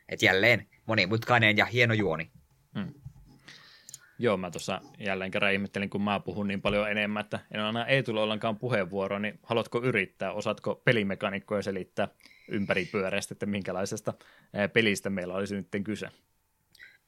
[0.09, 2.31] Et jälleen monimutkainen ja hieno juoni.
[4.19, 7.85] Joo, mä tuossa jälleen kerran ihmettelin, kun mä puhun niin paljon enemmän, että en aina
[7.85, 12.07] ei tule ollenkaan puheenvuoroa, niin haluatko yrittää, osaatko pelimekanikkoja selittää
[12.47, 14.13] ympäripyöreästi, että minkälaisesta
[14.73, 16.07] pelistä meillä olisi nyt kyse?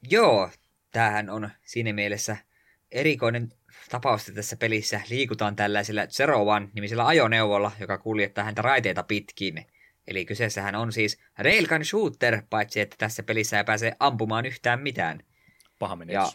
[0.10, 0.50] Joo,
[0.92, 2.38] tämähän on siinä mielessä
[2.92, 3.50] erikoinen
[3.90, 9.66] tapaus, että tässä pelissä liikutaan tällaisella Zero One-nimisellä ajoneuvolla, joka kuljettaa häntä raiteita pitkin.
[10.08, 15.20] Eli kyseessähän on siis Railgun Shooter, paitsi että tässä pelissä ei pääse ampumaan yhtään mitään.
[15.80, 16.28] Paha ja,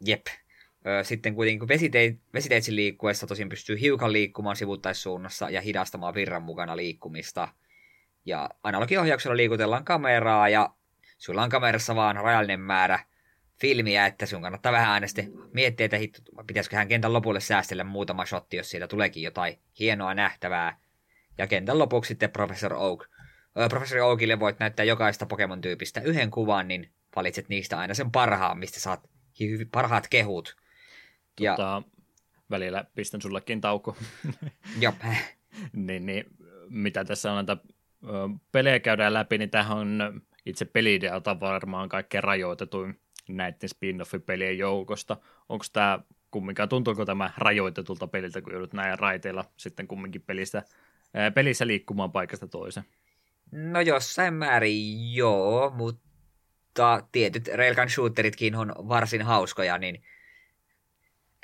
[0.00, 0.26] Jep.
[1.02, 6.76] Sitten kuitenkin kun vesiteit, vesiteitsin liikkuessa tosin pystyy hiukan liikkumaan sivuttaissuunnassa ja hidastamaan virran mukana
[6.76, 7.48] liikkumista.
[8.26, 10.70] Ja analogiohjauksella liikutellaan kameraa ja
[11.18, 12.98] sulla on kamerassa vaan rajallinen määrä
[13.60, 17.84] filmiä, että sun kannattaa vähän aina sitten miettiä, että hitto, pitäisikö hän kentän lopulle säästellä
[17.84, 20.78] muutama shotti, jos siitä tuleekin jotain hienoa nähtävää.
[21.38, 23.04] Ja kentän lopuksi sitten Professor Oak.
[23.68, 28.80] Professori Oakille voit näyttää jokaista Pokemon-tyypistä yhden kuvan, niin valitset niistä aina sen parhaan, mistä
[28.80, 29.10] saat
[29.72, 30.56] parhaat kehut.
[31.40, 31.56] Ja...
[31.56, 31.82] Tota,
[32.50, 33.96] välillä pistän sullekin tauko.
[34.80, 34.94] Jop.
[35.72, 36.24] niin, niin,
[36.68, 37.56] mitä tässä on, että
[38.52, 45.16] pelejä käydään läpi, niin tähän on itse peliidealta varmaan kaikkein rajoitetuin näiden spin-off-pelien joukosta.
[45.48, 45.98] Onko tämä
[46.30, 50.62] kumminkaan, tuntuuko tämä rajoitetulta peliltä, kun joudut näin raiteilla sitten kumminkin pelissä,
[51.34, 52.86] pelissä liikkumaan paikasta toiseen?
[53.52, 56.02] No jossain määrin joo, mutta
[56.74, 60.02] mutta tietyt railgun shooteritkin on varsin hauskoja, niin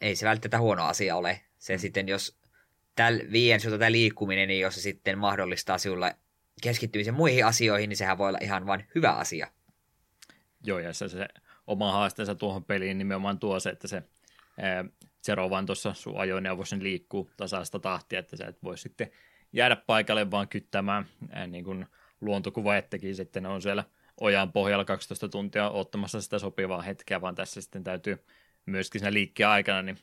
[0.02, 1.40] ei se välttämättä huono asia ole.
[1.58, 1.78] Se mm.
[1.78, 2.38] sitten, jos
[2.94, 6.16] täl, vien sinulta tämä liikkuminen, niin jos se sitten mahdollistaa sinulle
[6.62, 9.46] keskittymisen muihin asioihin, niin sehän voi olla ihan vain hyvä asia.
[10.64, 11.28] Joo, ja se, se
[11.66, 14.02] oma haasteensa tuohon peliin nimenomaan tuo se, että se
[15.26, 19.10] Zero vaan tuossa sun ajoneuvossa liikkuu tasaista tahtia, että sä et voi sitten
[19.52, 21.86] jäädä paikalle vaan kyttämään, ää, niin kuin
[22.20, 23.84] luontokuvaettekin sitten on siellä–
[24.20, 28.24] ojan pohjalla 12 tuntia ottamassa sitä sopivaa hetkeä, vaan tässä sitten täytyy
[28.66, 29.98] myöskin siinä liikkeen aikana niin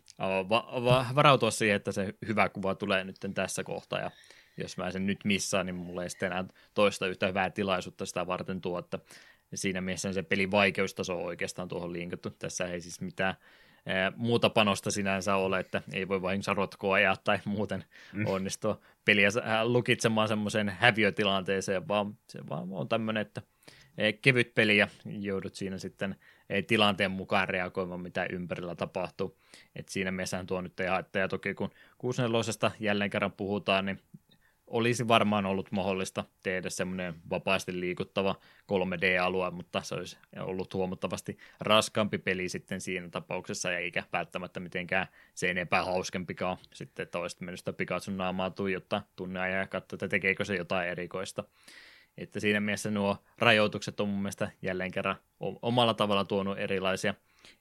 [0.49, 3.99] va- va- varautua siihen, että se hyvä kuva tulee nyt tässä kohtaa.
[3.99, 4.11] Ja
[4.57, 8.27] jos mä sen nyt missaan, niin mulla ei sitten enää toista yhtä hyvää tilaisuutta sitä
[8.27, 8.99] varten tuo, että
[9.53, 12.29] siinä mielessä se pelin vaikeustaso on oikeastaan tuohon linkattu.
[12.29, 13.35] Tässä ei siis mitään
[14.15, 18.27] muuta panosta sinänsä ole, että ei voi vain rotkoa ajaa tai muuten mm.
[18.27, 19.29] onnistua peliä
[19.63, 23.41] lukitsemaan semmoiseen häviötilanteeseen, vaan se vaan on tämmöinen, että–
[24.21, 26.15] kevyt peli ja joudut siinä sitten
[26.49, 29.37] eh, tilanteen mukaan reagoimaan, mitä ympärillä tapahtuu.
[29.75, 31.21] Et siinä mielessähän tuo nyt ei haittaa.
[31.21, 33.99] Ja toki kun 64 jälleen kerran puhutaan, niin
[34.67, 38.35] olisi varmaan ollut mahdollista tehdä semmoinen vapaasti liikuttava
[38.71, 45.49] 3D-alue, mutta se olisi ollut huomattavasti raskaampi peli sitten siinä tapauksessa, eikä välttämättä mitenkään sen
[45.49, 50.45] enempää hauskempikaan sitten, että olisit mennyt sitä Pikachun naamaa tuijottaa tunne ja katsoa, että tekeekö
[50.45, 51.43] se jotain erikoista.
[52.17, 57.13] Että siinä mielessä nuo rajoitukset on mun mielestä jälleen kerran omalla tavalla tuonut erilaisia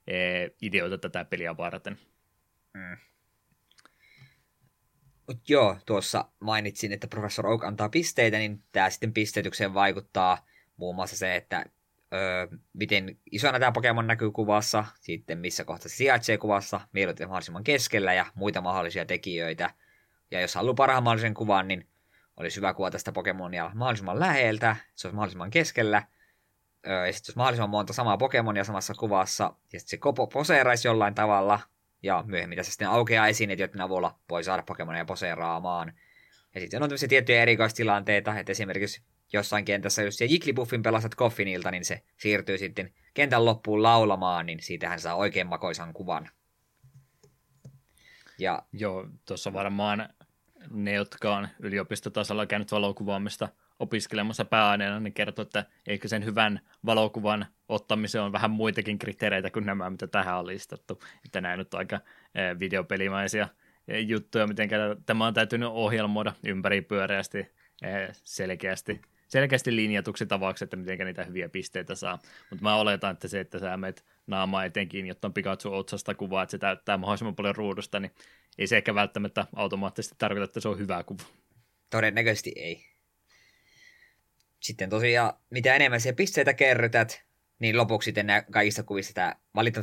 [0.07, 1.99] eh, ideoita tätä peliä varten.
[2.75, 2.97] Mm.
[5.29, 10.47] Mut joo, tuossa mainitsin, että Professor Oak antaa pisteitä, niin tämä sitten pisteytykseen vaikuttaa
[10.77, 11.65] muun muassa se, että
[12.15, 17.65] öö, miten isona tämä Pokemon näkyy kuvassa, sitten missä kohtaa se sijaitsee kuvassa, mieluiten mahdollisimman
[17.65, 19.71] keskellä ja muita mahdollisia tekijöitä.
[20.31, 21.87] Ja jos haluaa parhaan mahdollisen kuvan, niin
[22.37, 26.03] olisi hyvä kuvata sitä Pokemonia mahdollisimman läheltä, se olisi mahdollisimman keskellä,
[27.07, 31.15] ja sitten olisi mahdollisimman monta samaa Pokemonia samassa kuvassa, ja sitten se kopo poseeraisi jollain
[31.15, 31.61] tavalla,
[32.03, 35.93] ja myöhemmin tässä sitten aukeaa esineet, joiden avulla voi saada Pokemonia poseeraamaan.
[36.55, 41.71] Ja sitten on tämmöisiä tiettyjä erikoistilanteita, että esimerkiksi jossain kentässä, jos siellä Jigglypuffin pelastat Koffinilta,
[41.71, 46.31] niin se siirtyy sitten kentän loppuun laulamaan, niin siitähän saa oikein makoisan kuvan.
[48.39, 48.63] Ja...
[48.73, 50.09] Joo, tuossa varmaan
[50.71, 53.49] ne, jotka on yliopistotasolla käynyt valokuvaamista
[53.79, 59.67] opiskelemassa pääaineena, niin kertoo, että eikö sen hyvän valokuvan ottamiseen on vähän muitakin kriteereitä kuin
[59.67, 61.03] nämä, mitä tähän on listattu.
[61.25, 61.97] Että nämä nyt aika
[62.35, 63.49] eh, videopelimaisia
[63.89, 64.69] eh, juttuja, miten
[65.07, 67.39] tämä on täytynyt ohjelmoida ympäripyöreästi,
[67.83, 72.19] eh, selkeästi, selkeästi linjatuksi tavaksi, että miten niitä hyviä pisteitä saa.
[72.51, 76.43] Mutta mä oletan, että se, että sä menet naamaa etenkin, jotta on Pikachu otsasta kuvaa,
[76.43, 78.13] että se täyttää mahdollisimman paljon ruudusta, niin
[78.59, 81.23] ei se ehkä välttämättä automaattisesti tarkoita, että se on hyvä kuva.
[81.91, 82.87] Todennäköisesti ei.
[84.61, 87.23] Sitten tosiaan, mitä enemmän se pisteitä kerrytät,
[87.59, 89.35] niin lopuksi sitten nämä kaikista kuvista, tämä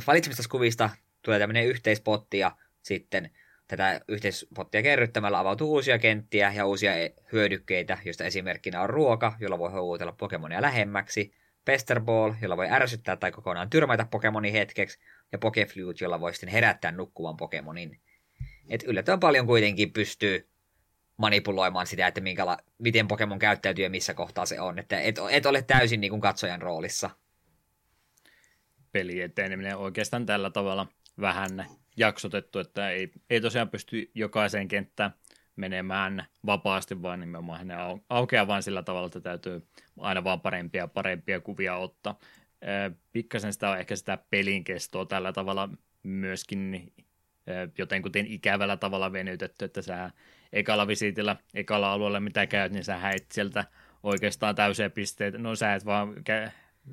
[0.06, 0.90] valitsemista kuvista
[1.22, 3.30] tulee tämmöinen yhteispotti ja sitten
[3.68, 9.58] tätä yhteispottia kerryttämällä avautuu uusia kenttiä ja uusia e- hyödykkeitä, joista esimerkkinä on ruoka, jolla
[9.58, 11.34] voi houkutella Pokemonia lähemmäksi,
[11.64, 14.98] Pesterball, jolla voi ärsyttää tai kokonaan tyrmätä Pokemonin hetkeksi,
[15.32, 18.00] ja Pokeflute, jolla voi sitten herättää nukkuvan Pokemonin.
[18.68, 20.48] Et yllättävän paljon kuitenkin pystyy
[21.16, 24.78] manipuloimaan sitä, että minkäla- miten Pokemon käyttäytyy ja missä kohtaa se on.
[24.78, 27.10] Että et, et ole täysin niin kuin katsojan roolissa.
[28.92, 30.86] Peli eteneminen oikeastaan tällä tavalla
[31.20, 35.14] vähän jaksotettu, että ei, ei tosiaan pysty jokaiseen kenttään
[35.56, 37.74] menemään vapaasti, vaan nimenomaan ne
[38.08, 39.66] aukeaa vain sillä tavalla, että täytyy
[39.98, 42.18] aina vaan parempia ja parempia kuvia ottaa.
[43.12, 45.68] Pikkasen sitä on ehkä sitä pelin kestoa tällä tavalla
[46.02, 46.92] myöskin
[47.78, 50.10] jotenkin ikävällä tavalla venytetty, että sä
[50.52, 53.64] ekalla visiitillä, ekalla alueella mitä käyt, niin sä häit sieltä
[54.02, 55.38] oikeastaan täysiä pisteitä.
[55.38, 56.14] No sä et vaan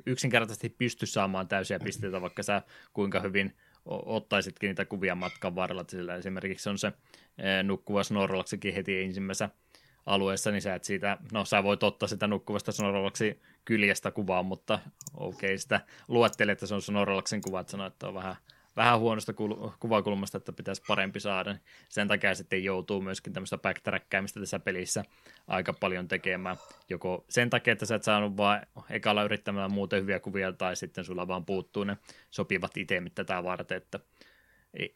[0.06, 2.62] yksinkertaisesti pysty saamaan täysiä pisteitä, vaikka sä
[2.94, 3.56] kuinka hyvin
[3.86, 5.86] ottaisitkin niitä kuvia matkan varrella.
[5.88, 6.92] Sillä esimerkiksi on se
[7.64, 9.50] nukkuva Snorlaxikin heti ensimmäisessä
[10.06, 14.80] alueessa, niin sä et siitä, no sä voit ottaa sitä nukkuvasta Snorlaxin kyljestä kuvaa, mutta
[15.14, 18.36] okei, okay, sitä luettelee, että se on Snorlaxin kuva, että sanoo, että on vähän
[18.76, 19.34] vähän huonosta
[19.80, 21.56] kuvakulmasta, että pitäisi parempi saada.
[21.90, 25.04] Sen takia sitten joutuu myöskin tämmöistä backtrackkäämistä tässä pelissä
[25.48, 26.58] aika paljon tekemään.
[26.90, 31.04] Joko sen takia, että sä et saanut vaan ekalla yrittämällä muuten hyviä kuvia, tai sitten
[31.04, 31.98] sulla vaan puuttuu ne
[32.32, 34.00] sopivat itemit tätä varten, että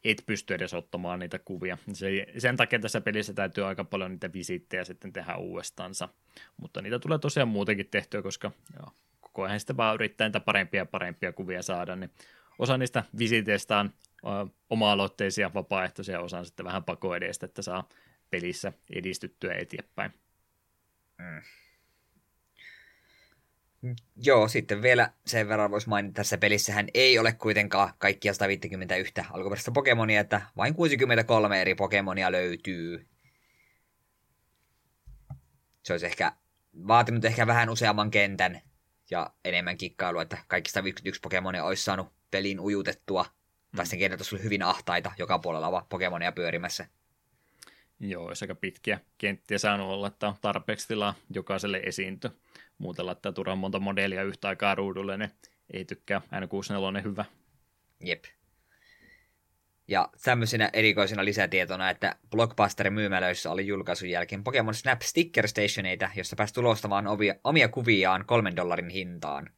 [0.04, 1.78] et pysty edes ottamaan niitä kuvia.
[1.92, 6.08] Se, sen takia tässä pelissä täytyy aika paljon niitä visittejä sitten tehdä uudestaansa.
[6.56, 10.80] Mutta niitä tulee tosiaan muutenkin tehtyä, koska joo, koko ajan sitten vaan yrittää niitä parempia
[10.80, 12.10] ja parempia kuvia saada, niin
[12.58, 13.92] osa niistä visiteistä on
[14.70, 17.88] oma-aloitteisia, vapaaehtoisia, osa on sitten vähän pakoedestä, että saa
[18.30, 20.12] pelissä edistyttyä eteenpäin.
[21.18, 21.42] Mm.
[24.16, 29.14] Joo, sitten vielä sen verran voisi mainita, että tässä pelissähän ei ole kuitenkaan kaikkia 151
[29.30, 33.06] alkuperäistä Pokemonia, että vain 63 eri Pokemonia löytyy.
[35.82, 36.32] Se olisi ehkä
[36.88, 38.60] vaatinut ehkä vähän useamman kentän
[39.10, 43.22] ja enemmän kikkailua, että kaikista 51 Pokemonia olisi saanut peliin ujutettua.
[43.22, 43.76] Mm.
[43.76, 46.86] Tai sitten kentät oli hyvin ahtaita joka puolella vaan Pokemonia pyörimässä.
[48.00, 52.30] Joo, olisi aika pitkiä kenttiä saanut olla, että on tarpeeksi tilaa jokaiselle esiinty.
[52.78, 55.30] Muuten laittaa turhan monta modelia yhtä aikaa ruudulle, ne
[55.72, 56.20] ei tykkää.
[56.20, 57.24] N64 hyvä.
[58.00, 58.24] Jep.
[59.88, 66.36] Ja tämmöisenä erikoisena lisätietona, että Blockbusterin myymälöissä oli julkaisun jälkeen Pokemon Snap Sticker Stationeita, jossa
[66.36, 69.50] pääsi tulostamaan omia, omia kuviaan kolmen dollarin hintaan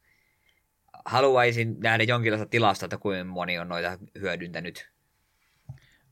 [1.04, 4.90] haluaisin nähdä jonkinlaista tilasta, että kuinka moni on noita hyödyntänyt.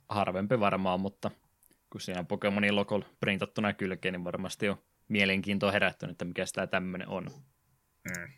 [0.09, 1.31] Harvempi varmaan, mutta
[1.91, 4.77] kun siinä on Pokemonin logo printattuna kylkeen, niin varmasti on
[5.09, 7.25] mielenkiintoa herättänyt, että mikä tämä tämmöinen on.
[8.05, 8.33] Mm.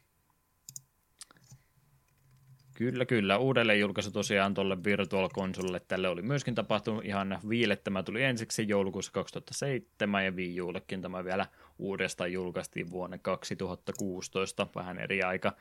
[2.78, 3.38] Kyllä, kyllä.
[3.38, 5.80] Uudelleen julkaisu tosiaan tuolle Virtual Consolelle.
[5.80, 7.76] Tälle oli myöskin tapahtunut ihan viille.
[7.76, 11.46] Tämä tuli ensiksi joulukuussa 2007 ja Wii Ullekin tämä vielä
[11.78, 14.66] uudestaan julkaistiin vuonna 2016.
[14.74, 15.52] Vähän eri aika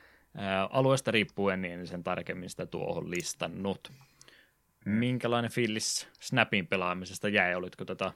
[0.69, 3.91] alueesta riippuen, niin en sen tarkemmin sitä tuohon listannut.
[4.85, 7.55] Minkälainen fiilis Snapin pelaamisesta jäi?
[7.55, 8.13] Olitko tätä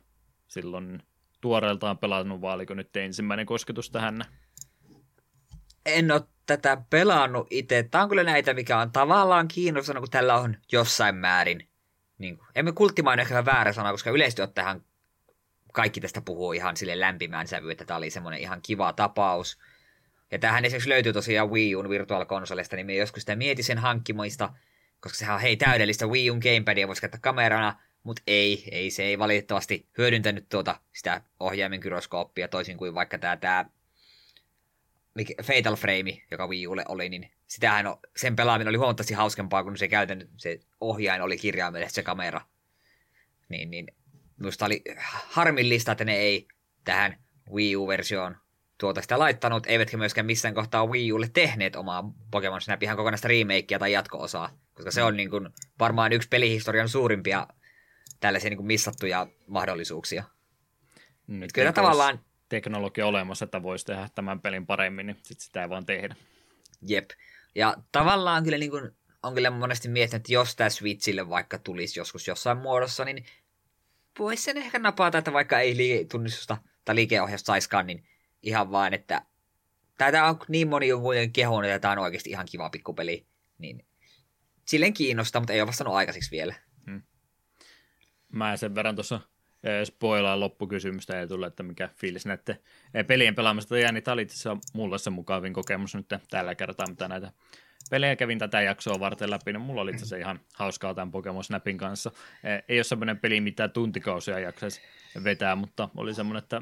[0.47, 1.03] silloin
[1.41, 4.21] tuoreeltaan pelannut, vai oliko nyt ensimmäinen kosketus tähän?
[5.85, 7.83] En ole tätä pelannut itse.
[7.83, 11.67] Tämä on kyllä näitä, mikä on tavallaan kiinnostanut, kun tällä on jossain määrin.
[12.17, 14.85] Niin kuin, emme kulttimainen ehkä väärä sana, koska yleisesti ottaen
[15.73, 19.57] kaikki tästä puhuu ihan sille lämpimään sävyyn, että tämä oli semmoinen ihan kiva tapaus.
[20.31, 23.77] Ja tähän esimerkiksi löytyy tosiaan Wii U'n Virtual Consolesta, niin me joskus sitä mieti sen
[23.77, 24.53] hankkimoista,
[24.99, 29.03] koska sehän on hei täydellistä Wii U'n gamepadia, voisi käyttää kamerana, mutta ei, ei, se
[29.03, 33.65] ei valitettavasti hyödyntänyt tuota sitä ohjaimen gyroskooppia toisin kuin vaikka tämä, tämä
[35.43, 39.77] Fatal Frame, joka Wii Ulle oli, niin sitähän on, sen pelaaminen oli huomattavasti hauskempaa, kun
[39.77, 42.41] se käytännön, se ohjain oli kirjaimellisesti se kamera.
[43.49, 43.87] Niin, niin
[44.37, 44.81] minusta oli
[45.27, 46.47] harmillista, että ne ei
[46.83, 48.37] tähän Wii U-versioon
[48.81, 53.27] tuota sitä laittanut, eivätkä myöskään missään kohtaa Wii Ulle tehneet omaa Pokemon Snap ihan kokonaista
[53.27, 55.49] remakea tai jatko-osaa, koska se on niin kuin
[55.79, 57.47] varmaan yksi pelihistorian suurimpia
[58.19, 60.23] tällaisia niin kuin missattuja mahdollisuuksia.
[61.27, 65.69] Nyt Kyllä tavallaan teknologia olemassa, että voisi tehdä tämän pelin paremmin, niin sit sitä ei
[65.69, 66.15] vaan tehdä.
[66.81, 67.09] Jep.
[67.55, 68.91] Ja tavallaan kyllä niin kuin,
[69.23, 73.25] on kyllä monesti miettinyt, että jos tämä Switchille vaikka tulisi joskus jossain muodossa, niin
[74.19, 78.10] voisi sen ehkä napata, että vaikka ei liiketunnistusta tai liikeohjausta saiskaan, niin
[78.43, 79.25] ihan vaan, että
[79.97, 83.25] tämä on niin moni on kuitenkin kehonut, että tämä on oikeasti ihan kiva pikkupeli,
[83.57, 83.85] niin
[84.65, 86.55] silleen kiinnostaa, mutta ei ole vastannut aikaisiksi vielä.
[86.85, 87.01] Hmm.
[88.31, 89.19] Mä sen verran tuossa
[89.83, 92.61] spoilaa loppukysymystä ei tule, että mikä fiilis näette
[93.07, 94.27] pelien pelaamista jää, niin tämä oli
[94.73, 97.31] mulle se mukavin kokemus nyt tällä kertaa, mitä näitä
[97.91, 101.77] pelejä kävin tätä jaksoa varten läpi, niin mulla oli itse ihan hauskaa tämän Pokemon Snapin
[101.77, 102.11] kanssa.
[102.67, 104.81] Ei ole semmoinen peli, mitä tuntikausia jaksaisi
[105.23, 106.61] vetää, mutta oli semmoinen, että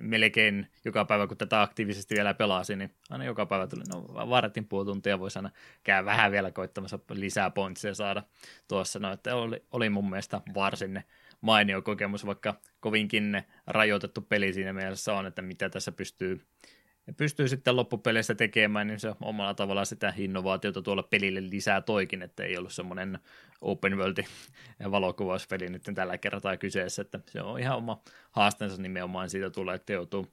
[0.00, 4.68] melkein joka päivä, kun tätä aktiivisesti vielä pelasin, niin aina joka päivä tuli, no vartin
[4.68, 5.50] puoli tuntia, voisi aina
[5.84, 8.22] käydä vähän vielä koittamassa lisää pointsia saada
[8.68, 11.02] tuossa, no, että oli, oli mun mielestä varsin
[11.40, 16.40] mainio kokemus, vaikka kovinkin rajoitettu peli siinä mielessä on, että mitä tässä pystyy,
[17.16, 22.44] pystyy sitten loppupeleissä tekemään, niin se omalla tavallaan sitä innovaatiota tuolla pelille lisää toikin, että
[22.44, 23.18] ei ollut semmoinen
[23.60, 24.24] open world
[24.90, 29.92] valokuvauspeli nyt tällä kertaa kyseessä, että se on ihan oma haasteensa nimenomaan siitä tulee, että
[29.92, 30.26] joutuu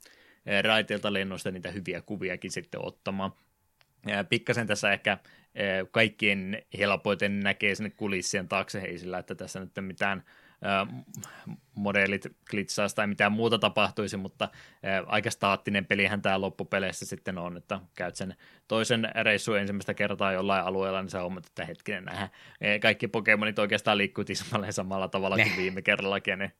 [0.63, 3.31] raiteilta lennosta niitä hyviä kuviakin sitten ottamaan.
[4.05, 5.17] Ja pikkasen tässä ehkä
[5.91, 10.23] kaikkien helpoiten näkee sinne kulissien taakse heisillä, että tässä nyt mitään
[11.75, 14.49] modeelit klitsaisi tai mitään muuta tapahtuisi, mutta
[15.05, 18.35] aika staattinen pelihän tämä loppupeleissä sitten on, että käyt sen
[18.67, 22.29] toisen reissun ensimmäistä kertaa jollain alueella, niin sä huomaat, että hetkinen nähdään.
[22.81, 26.51] Kaikki Pokemonit oikeastaan liikkuu tismalleen samalla tavalla kuin viime kerrallakin, ja ne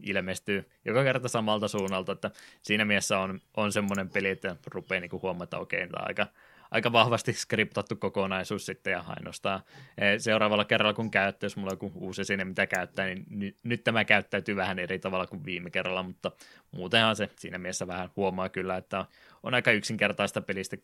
[0.00, 2.30] ilmestyy joka kerta samalta suunnalta, että
[2.62, 6.26] siinä mielessä on, on semmoinen peli, että rupeaa niin huomata, että okei, tämä on aika
[6.70, 9.60] aika vahvasti skriptattu kokonaisuus sitten ja ainoastaan
[9.98, 13.56] e, seuraavalla kerralla kun käyttää, jos mulla on joku uusi esine mitä käyttää, niin nyt,
[13.62, 16.32] nyt tämä käyttäytyy vähän eri tavalla kuin viime kerralla, mutta
[16.70, 19.06] muutenhan se siinä mielessä vähän huomaa kyllä, että
[19.42, 20.76] on aika yksinkertaista pelistä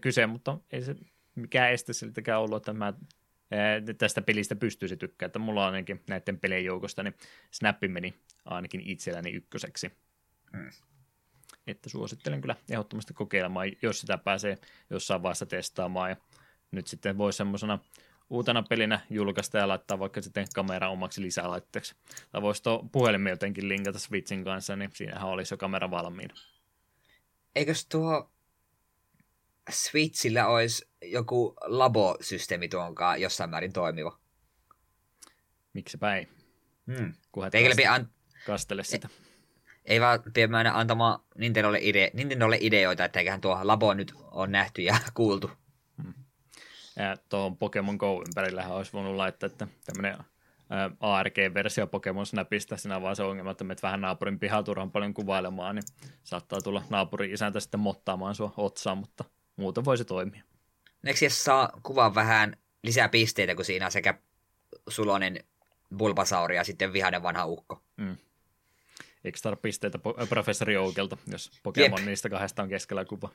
[0.00, 0.96] kyse, mutta ei se
[1.34, 2.92] mikään este siltäkään ollut, että mä
[3.98, 7.14] tästä pelistä pystyisi tykkää, että mulla ainakin näiden pelien joukosta, niin
[7.50, 9.92] Snappi meni ainakin itselläni ykköseksi.
[10.56, 10.70] Hmm
[11.66, 14.58] että suosittelen kyllä ehdottomasti kokeilemaan, jos sitä pääsee
[14.90, 16.10] jossain vaiheessa testaamaan.
[16.10, 16.16] Ja
[16.70, 17.78] nyt sitten voi semmoisena
[18.30, 21.94] uutena pelinä julkaista ja laittaa vaikka sitten kamera omaksi lisälaitteeksi.
[22.32, 26.34] Tai voisi tuo puhelimen jotenkin linkata Switchin kanssa, niin siinähän olisi jo kamera valmiina.
[27.54, 28.30] Eikös tuo
[29.70, 34.18] Switchillä olisi joku labosysteemi tuonkaan jossain määrin toimiva?
[35.72, 36.28] Miksipä ei?
[36.86, 37.14] Hmm.
[37.32, 37.52] Kunhan
[37.90, 38.08] an...
[38.46, 39.08] kastele sitä.
[39.84, 44.82] Ei vaan pidä antamaan Nintendolle, ide- Nintendolle ideoita, että eiköhän tuo labo nyt on nähty
[44.82, 45.50] ja kuultu.
[46.02, 46.14] Hmm.
[46.96, 50.18] Ja tuohon Pokemon Go ympärillähän olisi voinut laittaa, että tämmöinen
[51.00, 55.74] ARG-versio Pokemon Snapista, siinä on vaan se ongelma, että menet vähän naapurin pihaturhan paljon kuvailemaan,
[55.74, 55.84] niin
[56.24, 59.24] saattaa tulla naapurin isäntä sitten mottaamaan sua otsaan, mutta
[59.56, 60.42] muuten voisi toimia.
[61.06, 64.14] Eikö saa kuvaa vähän lisää pisteitä, kun siinä on sekä
[64.88, 65.44] sulonen
[65.96, 67.82] Bulbasauri ja sitten vihainen vanha ukko.
[67.96, 68.16] Mm
[69.24, 69.98] extra pisteitä
[70.28, 72.06] professori Oukelta, jos Pokemon Jep.
[72.06, 73.28] niistä kahdesta on keskellä kuva.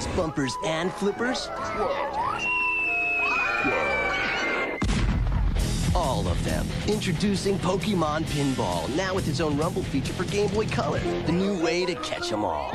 [0.00, 1.50] Has bumpers and flippers?
[5.94, 6.66] All of them.
[6.88, 11.00] Introducing Pokemon Pinball, now with its own Rumble feature for Game Boy Color.
[11.26, 12.72] The new way to catch 'em all.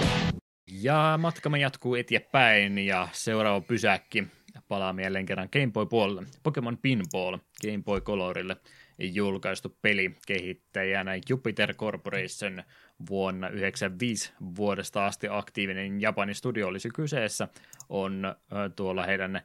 [0.68, 4.28] Ja matkamme jatkuu eteenpäin ja seuraava pysäkki
[4.68, 6.24] palaa jälleen kerran Game Boy puolelle.
[6.44, 8.56] Pokemon Pinball Game Boy Colorille
[9.00, 12.64] julkaistu peli kehittäjänä Jupiter Corporation
[13.10, 17.48] vuonna 1995 vuodesta asti aktiivinen Japanin studio olisi kyseessä,
[17.90, 18.36] on
[18.76, 19.42] tuolla heidän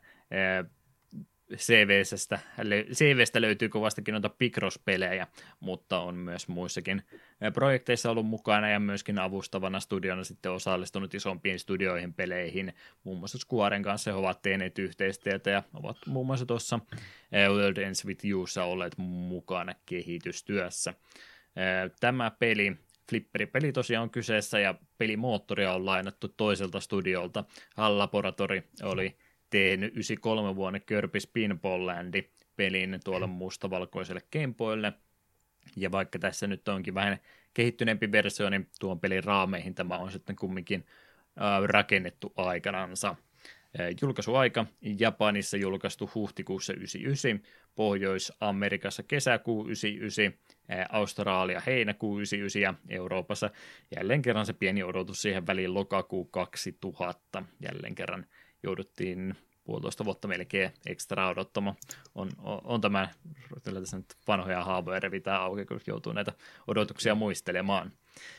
[1.57, 2.39] CVstä,
[2.93, 5.27] CVstä löytyy kovastikin noita Picross-pelejä,
[5.61, 7.03] mutta on myös muissakin
[7.55, 12.75] projekteissa ollut mukana ja myöskin avustavana studiona sitten osallistunut isompiin studioihin peleihin.
[13.05, 16.81] Muun muassa Squaren kanssa he ovat tehneet yhteistyötä ja ovat muun muassa tuossa
[17.49, 20.95] World Ends With Youssa olleet mukana kehitystyössä.
[22.01, 22.77] Tämä peli
[23.11, 27.45] Flipperipeli tosiaan on kyseessä ja pelimoottoria on lainattu toiselta studiolta.
[27.77, 29.17] Hall Laboratory oli
[29.51, 34.93] tehnyt 93 vuonna Kirby's Pinball Landi pelin tuolle mustavalkoiselle Gameboylle.
[35.77, 37.19] Ja vaikka tässä nyt onkin vähän
[37.55, 40.87] kehittyneempi versio, niin tuon pelin raameihin tämä on sitten kumminkin
[41.41, 43.17] äh, rakennettu aikanansa.
[44.03, 44.67] Julkaisuaika
[44.99, 47.43] Japanissa julkaistu huhtikuussa 99,
[47.75, 50.35] Pohjois-Amerikassa kesäkuu 99,
[50.71, 53.51] äh, Australia heinäkuu 99 ja Euroopassa
[53.97, 57.43] jälleen kerran se pieni odotus siihen väliin lokakuu 2000.
[57.61, 58.27] Jälleen kerran
[58.63, 59.35] jouduttiin
[59.65, 61.77] puolitoista vuotta melkein ekstra odottamaan.
[62.15, 63.09] On, on, on tämä,
[63.65, 66.33] kyllä tässä nyt vanhoja haavoja revitään auki, kun joutuu näitä
[66.67, 67.93] odotuksia muistelemaan.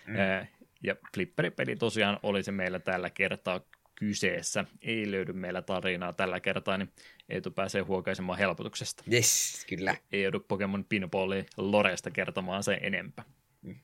[0.07, 0.15] Mm.
[0.83, 3.61] Ja flipperipeli tosiaan oli se meillä tällä kertaa
[4.01, 4.65] kyseessä.
[4.81, 6.91] Ei löydy meillä tarinaa tällä kertaa, niin
[7.29, 9.03] Eetu pääsee huokaisemaan helpotuksesta.
[9.13, 9.95] Yes, kyllä.
[10.11, 13.25] Ei joudu Pokemon Pinballin Loresta kertomaan sen enempää.
[13.61, 13.75] Mm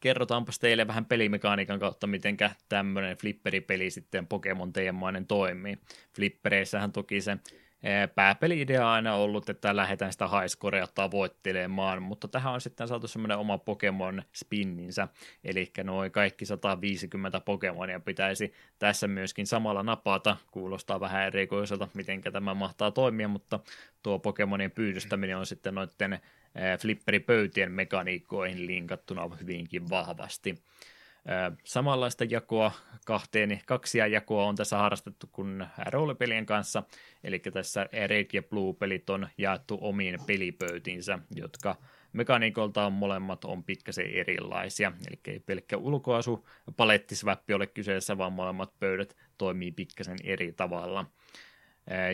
[0.00, 2.36] kerrotaanpas teille vähän pelimekaniikan kautta, miten
[2.68, 5.78] tämmöinen flipperipeli sitten Pokemon-teemainen toimii.
[6.16, 7.36] Flippereissähän toki se
[8.14, 13.38] pääpeli-idea on aina ollut, että lähdetään sitä highscorea tavoittelemaan, mutta tähän on sitten saatu semmoinen
[13.38, 15.08] oma Pokemon spinninsä,
[15.44, 22.54] eli noin kaikki 150 Pokemonia pitäisi tässä myöskin samalla napata, kuulostaa vähän erikoiselta, miten tämä
[22.54, 23.60] mahtaa toimia, mutta
[24.02, 26.20] tuo Pokemonien pyydystäminen on sitten noiden
[26.80, 30.62] flipperipöytien mekaniikkoihin linkattuna hyvinkin vahvasti.
[31.64, 32.72] Samanlaista jakoa,
[33.04, 36.82] kahteen, kaksia jakoa on tässä harrastettu kuin roolipelien kanssa,
[37.24, 41.76] eli tässä Red ja Blue-pelit on jaettu omiin pelipöytinsä, jotka
[42.12, 49.16] mekaniikoltaan molemmat on pikkasen erilaisia, eli ei pelkkä ulkoasu palettisväppi ole kyseessä, vaan molemmat pöydät
[49.38, 51.06] toimii pikkasen eri tavalla–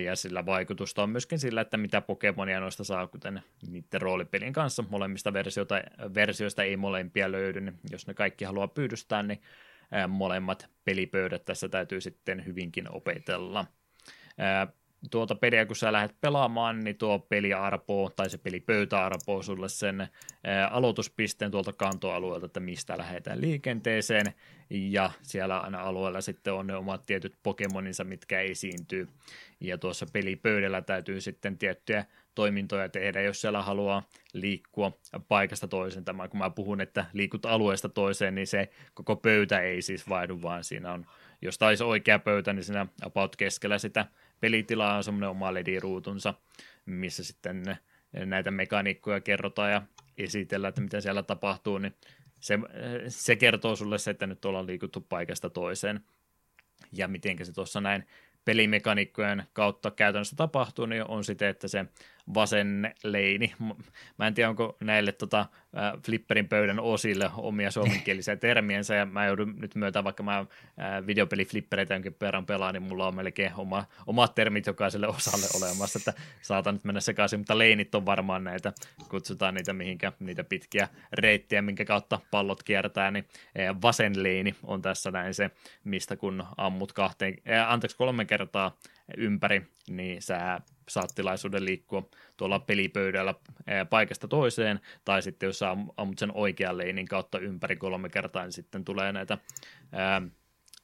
[0.04, 4.84] ja sillä vaikutusta on myöskin sillä, että mitä Pokemonia noista saa, kuten niiden roolipelin kanssa.
[4.90, 5.74] Molemmista versioita,
[6.14, 9.42] versioista ei molempia löydy, niin jos ne kaikki haluaa pyydystää, niin
[10.08, 13.66] molemmat pelipöydät tässä täytyy sitten hyvinkin opetella
[15.10, 19.68] tuota peliä, kun sä lähdet pelaamaan, niin tuo peli arpoo, tai se pelipöytä arpoo sulle
[19.68, 20.08] sen
[20.70, 24.26] aloituspisteen tuolta kantoalueelta, että mistä lähdetään liikenteeseen,
[24.70, 29.08] ja siellä aina alueella sitten on ne omat tietyt Pokemoninsa, mitkä esiintyy,
[29.60, 32.04] ja tuossa pelipöydällä täytyy sitten tiettyjä
[32.34, 34.02] toimintoja tehdä, jos siellä haluaa
[34.32, 34.92] liikkua
[35.28, 36.04] paikasta toiseen.
[36.04, 40.42] Tämä, kun mä puhun, että liikut alueesta toiseen, niin se koko pöytä ei siis vaihdu,
[40.42, 41.06] vaan siinä on,
[41.42, 44.06] jos taisi oikea pöytä, niin siinä about keskellä sitä
[44.40, 46.34] pelitilaa on semmoinen oma LED-ruutunsa,
[46.86, 47.76] missä sitten
[48.12, 49.82] näitä mekaniikkoja kerrotaan ja
[50.18, 51.94] esitellään, että mitä siellä tapahtuu, niin
[52.40, 52.58] se,
[53.08, 56.00] se kertoo sulle se, että nyt ollaan liikuttu paikasta toiseen.
[56.92, 58.06] Ja miten se tuossa näin
[58.44, 61.84] pelimekaniikkojen kautta käytännössä tapahtuu, niin on sitten, että se
[62.34, 63.54] vasen leini,
[64.18, 65.46] mä en tiedä onko näille tota,
[66.06, 70.46] flipperin pöydän osille omia suomenkielisiä termiensä, ja mä joudun nyt myötä, vaikka mä
[71.06, 76.12] videopeliflippereitä jonkin perään pelaan, niin mulla on melkein oma, omat termit jokaiselle osalle olemassa, että
[76.42, 78.72] saatan nyt mennä sekaisin, mutta leinit on varmaan näitä,
[79.08, 83.24] kutsutaan niitä mihinkä, niitä pitkiä reittejä, minkä kautta pallot kiertää, niin
[83.82, 85.50] vasen leini on tässä näin se,
[85.84, 87.34] mistä kun ammut kahteen,
[87.66, 88.76] anteeksi kolme kertaa
[89.16, 93.34] ympäri, niin sä saat tilaisuuden liikkua tuolla pelipöydällä
[93.90, 98.52] paikasta toiseen, tai sitten jos sä ammut sen oikean leinin kautta ympäri kolme kertaa, niin
[98.52, 99.38] sitten tulee näitä
[99.92, 100.22] ää,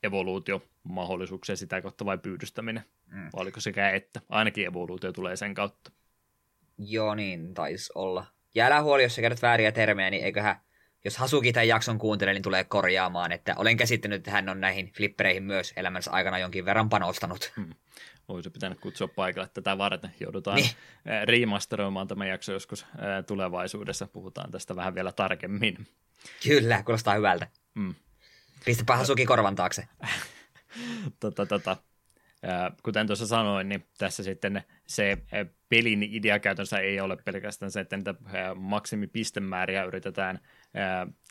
[0.03, 3.23] evoluutiomahdollisuuksia sitä kautta vai pyydystäminen, mm.
[3.23, 5.93] vai oliko sekä että, ainakin evoluutio tulee sen kautta.
[6.78, 8.27] Joo, niin taisi olla.
[8.55, 10.57] Ja älä huoli, jos sä kerrot vääriä termejä, niin eiköhän,
[11.05, 14.93] jos Hasuki tämän jakson kuuntelee, niin tulee korjaamaan, että olen käsittänyt, että hän on näihin
[14.97, 17.53] flippereihin myös elämänsä aikana jonkin verran panostanut.
[17.57, 17.74] Hmm
[18.28, 20.11] olisi pitänyt kutsua paikalle tätä varten.
[20.20, 20.70] Joudutaan niin.
[21.24, 22.86] remasteroimaan tämä jakso joskus
[23.27, 24.07] tulevaisuudessa.
[24.07, 25.86] Puhutaan tästä vähän vielä tarkemmin.
[26.44, 27.47] Kyllä, kuulostaa hyvältä.
[27.74, 27.94] Mm.
[28.65, 29.89] Pistäpä Hasuki korvan taakse.
[31.20, 31.77] tota, tota,
[32.82, 35.19] kuten tuossa sanoin, niin tässä sitten se
[35.69, 38.15] pelin idea käytännössä ei ole pelkästään se, että niitä
[38.55, 40.39] maksimipistemääriä yritetään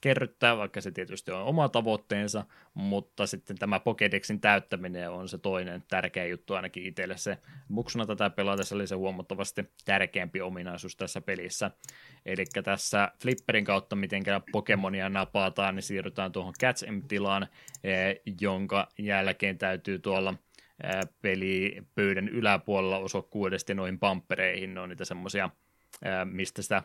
[0.02, 5.84] kerryttää, vaikka se tietysti on oma tavoitteensa, mutta sitten tämä Pokédexin täyttäminen on se toinen
[5.90, 7.18] tärkeä juttu ainakin itselle.
[7.18, 7.38] Se
[7.68, 11.72] muksuna tätä pelatessa oli se huomattavasti tärkeämpi ominaisuus tässä pelissä.
[12.26, 17.48] Eli tässä flipperin kautta, miten Pokemonia napataan, niin siirrytään tuohon Catch tilaan
[18.42, 20.34] jonka jälkeen täytyy tuolla–
[21.22, 25.50] pelipöydän yläpuolella osua kuudesti noihin pampereihin, ne on niitä semmoisia
[26.26, 26.84] mistä sitä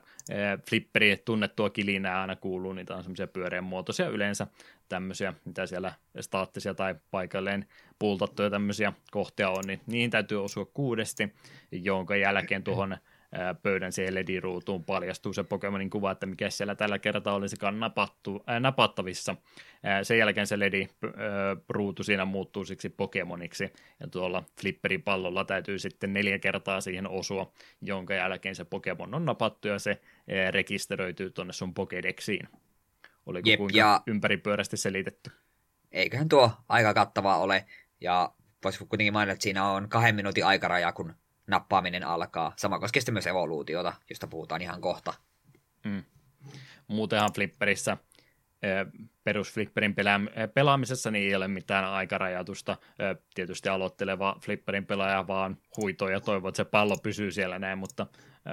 [0.69, 4.47] flipperi tunnettua kilinää aina kuuluu, niitä on semmoisia pyöreän muotoisia yleensä,
[4.89, 7.67] tämmöisiä, mitä siellä staattisia tai paikalleen
[7.99, 11.35] pultattuja tämmöisiä kohtia on, niin niihin täytyy osua kuudesti,
[11.73, 12.97] jonka jälkeen tuohon
[13.63, 18.61] pöydän siihen LED-ruutuun paljastuu se Pokemonin kuva, että mikä siellä tällä kertaa olisikaan napattu, äh,
[18.61, 19.33] napattavissa.
[19.33, 26.13] Äh, sen jälkeen se LED-ruutu siinä muuttuu siksi Pokemoniksi, ja tuolla flipperin pallolla täytyy sitten
[26.13, 27.53] neljä kertaa siihen osua,
[27.83, 32.49] jonka jälkeen se Pokemon on napattu, ja se äh, rekisteröityy tuonne sun Pokedexiin.
[33.27, 34.03] Oliko Jep, kuinka ja...
[34.07, 35.31] ympäripyörästi selitetty?
[35.93, 37.65] Eiköhän tuo aika kattava ole,
[38.01, 38.33] ja
[38.65, 41.15] voisi kuitenkin mainita, että siinä on kahden minuutin aikaraja, kun
[41.47, 42.53] nappaaminen alkaa.
[42.57, 45.15] Sama koskee sitten myös evoluutiota, josta puhutaan ihan kohta.
[45.85, 46.03] Mm.
[46.89, 47.97] Muutenhan flipperissä
[49.25, 49.95] perusflipperin
[50.55, 52.77] pelaamisessa niin ei ole mitään aikarajatusta.
[53.35, 58.07] Tietysti aloitteleva flipperin pelaaja vaan huitoo ja toivoo, että se pallo pysyy siellä näin, mutta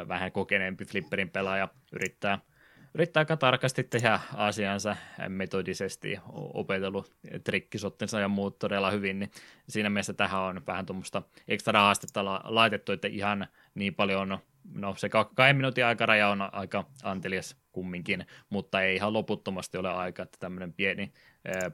[0.08, 2.40] vähän kokeneempi flipperin pelaaja yrittää–
[2.96, 4.96] yrittää aika tarkasti tehdä asiansa
[5.28, 7.12] metodisesti, opetellut
[7.44, 9.32] trikkisottensa ja muut todella hyvin, niin
[9.70, 14.38] siinä mielessä tähän on vähän tuommoista ekstra haastetta laitettu, että ihan niin paljon,
[14.74, 20.24] no se kahden minuutin aikaraja on aika antelias kumminkin, mutta ei ihan loputtomasti ole aika,
[20.24, 21.14] että tämmöinen pieni
[21.46, 21.72] ää,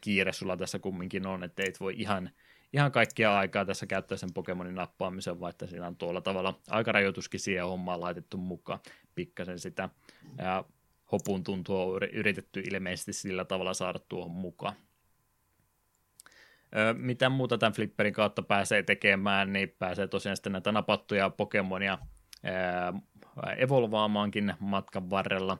[0.00, 2.30] kiire sulla tässä kumminkin on, että et voi ihan
[2.76, 7.64] ihan kaikkia aikaa tässä käyttää sen Pokemonin nappaamisen, vaikka siinä on tuolla tavalla aikarajoituskin siihen
[7.64, 8.80] hommaan laitettu mukaan
[9.14, 9.88] pikkasen sitä
[10.38, 10.64] ja
[11.12, 14.74] hopun tuntua on yritetty ilmeisesti sillä tavalla saada tuohon mukaan.
[16.92, 21.98] mitä muuta tämän flipperin kautta pääsee tekemään, niin pääsee tosiaan sitten näitä napattuja Pokemonia
[23.56, 25.58] evolvaamaankin matkan varrella.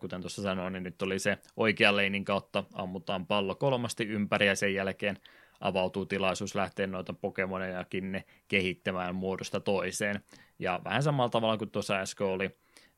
[0.00, 4.56] Kuten tuossa sanoin, niin nyt oli se oikea leinin kautta ammutaan pallo kolmasti ympäri ja
[4.56, 5.18] sen jälkeen
[5.60, 10.20] avautuu tilaisuus lähteä noita Pokemonejakin kehittämään muodosta toiseen.
[10.58, 12.50] Ja vähän samalla tavalla kuin tuossa äsken oli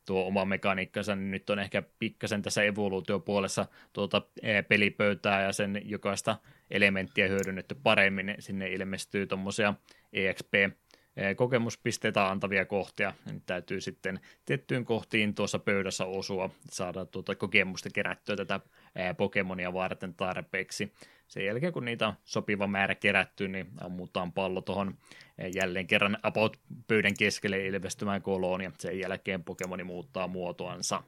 [0.07, 5.83] tuo oma mekaniikkansa, niin nyt on ehkä pikkasen tässä evoluutiopuolessa tuota e, pelipöytää ja sen
[5.85, 6.37] jokaista
[6.71, 8.35] elementtiä hyödynnetty paremmin.
[8.39, 9.75] Sinne ilmestyy tuommoisia
[10.13, 13.15] EXP e, kokemuspisteitä antavia kohtia.
[13.33, 18.61] Nyt täytyy sitten tiettyyn kohtiin tuossa pöydässä osua, saada tuota kokemusta kerättyä tätä
[18.95, 20.93] e, Pokemonia varten tarpeeksi
[21.29, 24.95] sen jälkeen, kun niitä on sopiva määrä kerätty, niin ammutaan pallo tuohon
[25.39, 31.03] eh, jälleen kerran about pöydän keskelle ilmestymään koloon, ja sen jälkeen Pokemoni muuttaa muotoansa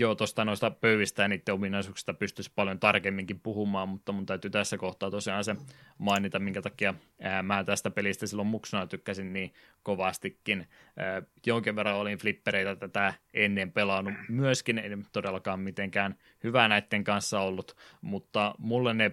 [0.00, 4.78] joo, tuosta noista pöyvistä ja niiden ominaisuuksista pystyisi paljon tarkemminkin puhumaan, mutta mun täytyy tässä
[4.78, 5.56] kohtaa tosiaan se
[5.98, 10.68] mainita, minkä takia ää, mä tästä pelistä silloin muksuna tykkäsin niin kovastikin.
[10.96, 16.14] Ää, jonkin verran olin flippereitä tätä ennen pelannut myöskin, ei todellakaan mitenkään
[16.44, 19.10] hyvä näiden kanssa ollut, mutta mulle ne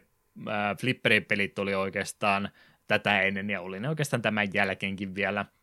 [0.48, 2.50] ää, flipperipelit oli oikeastaan
[2.88, 5.46] tätä ennen ja oli ne oikeastaan tämän jälkeenkin vielä–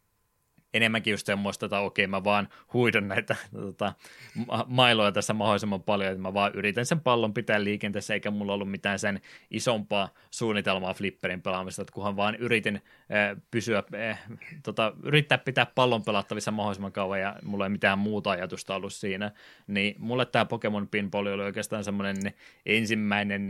[0.75, 3.93] enemmänkin just semmoista, että okei, mä vaan huidon näitä tota,
[4.67, 8.71] mailoja tässä mahdollisimman paljon, että mä vaan yritän sen pallon pitää liikenteessä, eikä mulla ollut
[8.71, 9.21] mitään sen
[9.51, 14.23] isompaa suunnitelmaa flipperin pelaamista, että kunhan vaan yritin äh, pysyä, äh,
[14.63, 19.31] tota, yrittää pitää pallon pelattavissa mahdollisimman kauan, ja mulla ei mitään muuta ajatusta ollut siinä,
[19.67, 22.17] niin mulle tämä Pokemon Pinball oli oikeastaan semmoinen
[22.67, 23.49] ensimmäinen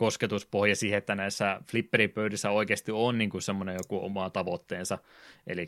[0.00, 4.98] kosketuspohja siihen, että näissä flipperipöydissä oikeasti on niin kuin semmoinen joku oma tavoitteensa,
[5.46, 5.66] eli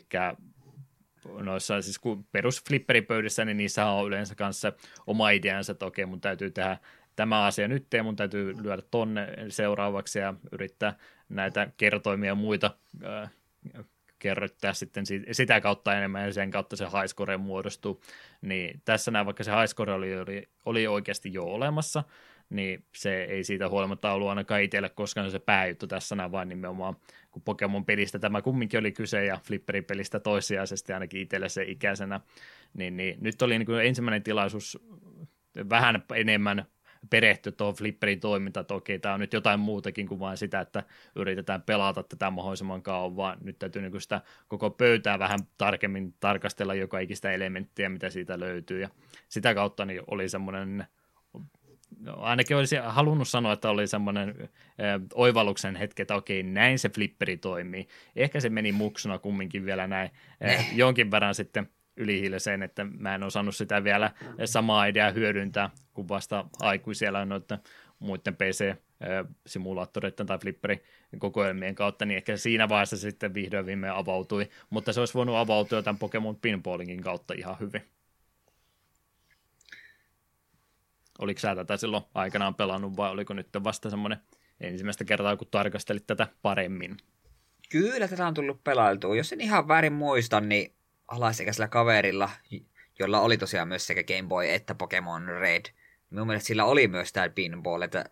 [1.25, 4.73] noissa siis kun perus flipperipöydissä, niin niissä on yleensä kanssa
[5.07, 6.77] oma ideansa, että okei, mun täytyy tehdä
[7.15, 10.97] tämä asia nyt ja mun täytyy lyödä tonne seuraavaksi ja yrittää
[11.29, 12.71] näitä kertoimia ja muita
[13.05, 13.31] äh,
[14.19, 18.01] kerryttää sitten sitä kautta enemmän ja sen kautta se highscore muodostuu.
[18.41, 22.03] Niin tässä näin, vaikka se highscore oli, oli, oli oikeasti jo olemassa,
[22.53, 26.95] niin se ei siitä huolimatta ollut ainakaan itselle koskaan se pääjuttu tässä näin, vaan nimenomaan
[27.31, 32.21] kun Pokemon-pelistä tämä kumminkin oli kyse ja Flipperin-pelistä toissijaisesti ainakin itselle se ikäisenä,
[32.73, 34.79] niin, niin nyt oli niin kuin ensimmäinen tilaisuus
[35.69, 36.65] vähän enemmän
[37.09, 40.83] perehtyä tuohon Flipperin toimintaan, että okei, tämä on nyt jotain muutakin kuin vain sitä, että
[41.15, 46.73] yritetään pelata tätä mahdollisimman kauan, vaan nyt täytyy niin sitä koko pöytää vähän tarkemmin tarkastella
[46.73, 48.89] joka ikistä elementtiä, mitä siitä löytyy, ja
[49.29, 50.85] sitä kautta niin oli semmoinen
[51.99, 54.49] no, ainakin olisi halunnut sanoa, että oli semmoinen
[55.13, 57.87] oivalluksen hetki, että okei, näin se flipperi toimii.
[58.15, 60.11] Ehkä se meni muksuna kumminkin vielä näin
[60.45, 64.11] äh, jonkin verran sitten ylihiiliseen, että mä en osannut sitä vielä
[64.45, 67.59] samaa ideaa hyödyntää, kun vasta aikuisella noiden
[67.99, 74.99] muiden PC-simulaattoreiden tai flipperikokoelmien kautta, niin ehkä siinä vaiheessa sitten vihdoin viimein avautui, mutta se
[74.99, 77.81] olisi voinut avautua tämän Pokemon Pinballingin kautta ihan hyvin.
[81.19, 84.19] Oliko sä tätä silloin aikanaan pelannut vai oliko nyt vasta semmoinen
[84.61, 86.97] ensimmäistä kertaa, kun tarkastelit tätä paremmin?
[87.69, 89.15] Kyllä tätä on tullut pelailtua.
[89.15, 90.75] Jos en ihan väärin muista, niin
[91.07, 92.29] alaikäisellä kaverilla,
[92.99, 95.65] jolla oli tosiaan myös sekä Game Boy että Pokemon Red,
[96.09, 98.05] minun mielestä sillä oli myös tämä pinball, että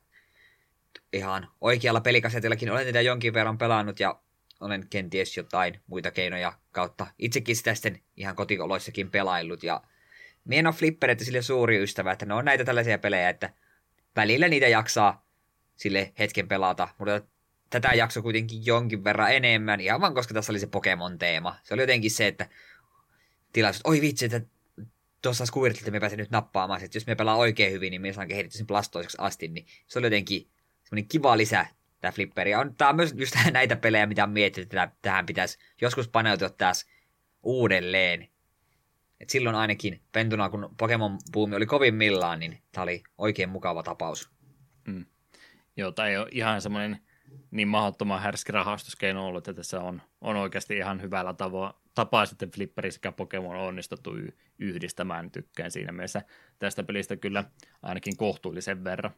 [1.13, 4.19] ihan oikealla pelikasetillakin olen tätä jonkin verran pelannut ja
[4.59, 9.81] olen kenties jotain muita keinoja kautta itsekin sitä sitten ihan kotikoloissakin pelaillut ja
[10.45, 13.53] minä en ole flippereitä sille suuri ystävä, että ne on näitä tällaisia pelejä, että
[14.15, 15.25] välillä niitä jaksaa
[15.75, 17.21] sille hetken pelata, mutta
[17.69, 21.55] tätä jakso kuitenkin jonkin verran enemmän, ihan vaan koska tässä oli se Pokemon-teema.
[21.63, 22.49] Se oli jotenkin se, että
[23.53, 24.41] tilaisuus, oi vitsi, että
[25.21, 28.27] tuossa Squirtleilta me pääsen nyt nappaamaan, että jos me pelaa oikein hyvin, niin me saan
[28.27, 30.47] kehittää sen plastoiseksi asti, niin se oli jotenkin
[30.83, 31.65] semmoinen kiva lisä
[32.01, 32.55] tämä flipperi.
[32.55, 36.49] On, tämä on myös just näitä pelejä, mitä on mietitty, että tähän pitäisi joskus paneutua
[36.49, 36.85] taas
[37.43, 38.27] uudelleen.
[39.21, 44.29] Et silloin ainakin pentuna, kun Pokemon buumi oli kovimmillaan, niin tämä oli oikein mukava tapaus.
[44.87, 45.05] Mm.
[45.77, 46.99] Joo, tämä ei ole ihan semmoinen
[47.51, 52.51] niin mahdottoman härski rahastuskeino ollut, että tässä on, on oikeasti ihan hyvällä tavoin tapaa sitten
[52.51, 54.11] Flipperi sekä Pokemon on onnistuttu
[54.59, 55.31] yhdistämään.
[55.31, 56.21] Tykkään siinä mielessä
[56.59, 57.43] tästä pelistä kyllä
[57.81, 59.11] ainakin kohtuullisen verran.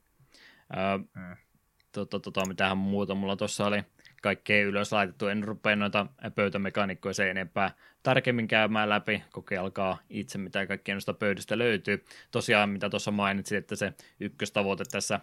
[0.77, 1.35] Öö, mm.
[1.91, 3.83] tota, tota, mitähän muuta mulla tuossa oli
[4.23, 5.27] kaikkea ylös laitettu.
[5.27, 7.71] En rupea noita pöytämekaanikkoja sen enempää
[8.03, 12.05] tarkemmin käymään läpi, kokeilkaa itse, mitä kaikkea noista pöydistä löytyy.
[12.31, 15.19] Tosiaan, mitä tuossa mainitsin, että se ykköstavoite tässä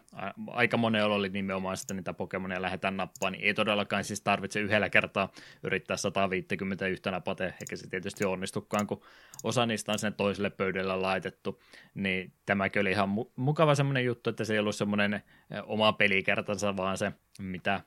[0.46, 4.90] aika monella oli nimenomaan sitten niitä Pokemonia lähdetään nappaan, niin ei todellakaan siis tarvitse yhdellä
[4.90, 5.32] kertaa
[5.62, 9.02] yrittää 150 yhtä napata, eikä se tietysti onnistukaan, kun
[9.44, 11.62] osa niistä on sinne toiselle pöydälle laitettu,
[11.94, 15.22] niin tämäkin oli ihan mu- mukava semmoinen juttu, että se ei ollut semmoinen
[15.66, 17.80] oma pelikertansa, vaan se, mitä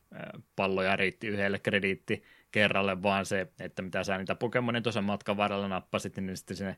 [0.55, 5.67] palloja riitti yhdelle krediitti kerralle, vaan se, että mitä sä niitä Pokemonin tuossa matkan varrella
[5.67, 6.77] nappasit, niin sitten sinne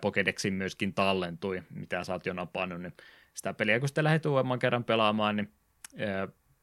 [0.00, 2.94] Pokedexiin myöskin tallentui, mitä sä oot jo napannut, niin
[3.34, 5.52] sitä peliä kun sitten lähdet uudemman kerran pelaamaan, niin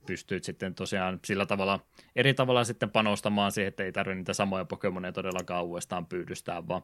[0.05, 1.79] pystyt sitten tosiaan sillä tavalla,
[2.15, 6.81] eri tavalla sitten panostamaan siihen, että ei tarvitse niitä samoja Pokemoneja todellakaan uudestaan pyydystää, vaan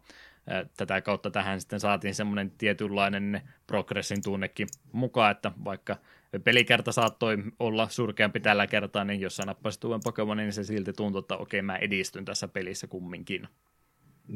[0.78, 5.98] tätä kautta tähän sitten saatiin semmoinen tietynlainen progressin tunnekin mukaan, että vaikka
[6.44, 10.94] pelikerta saattoi olla surkeampi tällä kertaa, niin jos sä nappasit uuden Pokemonin, niin se silti
[10.94, 13.48] tuntuu, että okei, mä edistyn tässä pelissä kumminkin.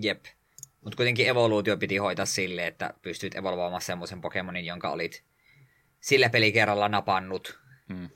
[0.01, 0.25] Jep.
[0.81, 5.23] Mutta kuitenkin evoluutio piti hoitaa sille, että pystyt evolvoimaan semmoisen Pokemonin, jonka olit
[5.99, 7.59] sillä pelikerralla napannut.
[7.93, 8.09] Hmm.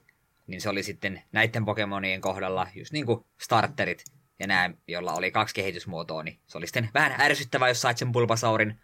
[0.47, 4.03] Niin se oli sitten näiden Pokemonien kohdalla just niin kuin starterit
[4.39, 8.11] ja nämä, jolla oli kaksi kehitysmuotoa, niin se oli sitten vähän ärsyttävää, jos sait sen
[8.11, 8.79] Bulbasaurin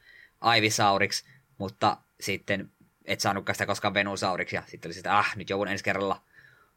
[0.58, 1.26] Ivysauriksi,
[1.58, 2.72] mutta sitten
[3.06, 6.22] et saanutkaan sitä koskaan Venusauriksi, ja sitten oli sitä, ah, nyt joudun ensi kerralla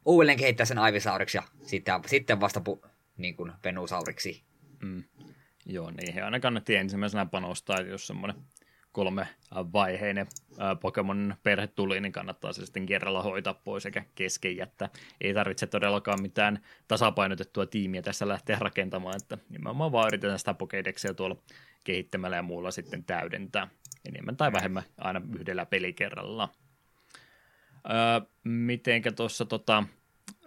[0.05, 2.85] uudelleen kehittää sen Ivysauriksi, ja sitten, sitten vasta pu,
[3.17, 4.43] niin kuin Venusauriksi.
[4.83, 5.05] Mm.
[5.67, 8.37] Joo, niin he aina kannatti ensimmäisenä panostaa, jos semmoinen
[8.95, 10.27] kolme vaiheinen
[10.81, 14.89] Pokemon perhe tuli, niin kannattaa se sitten kerralla hoitaa pois eikä kesken jättää.
[15.21, 16.59] Ei tarvitse todellakaan mitään
[16.89, 21.37] tasapainotettua tiimiä tässä lähteä rakentamaan, että nimenomaan vaan yritetään sitä Pokédexia tuolla
[21.85, 23.69] kehittämällä ja muulla sitten täydentää
[24.05, 26.49] enemmän tai vähemmän aina yhdellä pelikerralla.
[27.91, 29.85] Öö, mitenkä tuossa tota,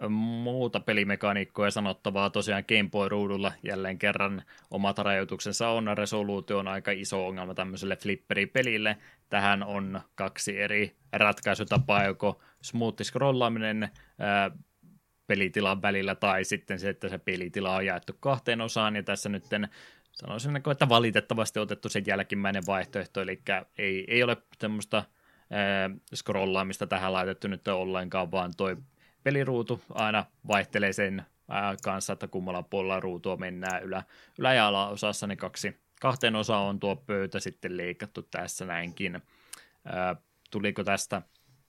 [0.08, 5.98] muuta pelimekaniikkoja sanottavaa tosiaan Game Boy-ruudulla jälleen kerran omat rajoituksensa on.
[5.98, 8.96] Resoluutio on aika iso ongelma tämmöiselle flipperipelille.
[9.28, 13.88] Tähän on kaksi eri ratkaisutapaa, joko smooth scrollaaminen
[14.18, 14.50] ää,
[15.26, 19.44] pelitilan välillä tai sitten se, että se pelitila on jaettu kahteen osaan ja tässä nyt
[20.12, 23.42] sanoisin, että valitettavasti otettu sen jälkimmäinen vaihtoehto, eli
[23.78, 25.04] ei, ei ole semmoista
[25.50, 28.76] ää, scrollaamista tähän laitettu nyt ollenkaan, vaan toi
[29.28, 31.26] peliruutu aina vaihtelee sen
[31.82, 34.02] kanssa, että kummalla puolella ruutua mennään ylä,
[34.38, 39.22] ylä- ja alaosassa, niin kaksi, kahteen osaan on tuo pöytä sitten leikattu tässä näinkin.
[39.84, 40.16] Ää,
[40.50, 41.22] tuliko tästä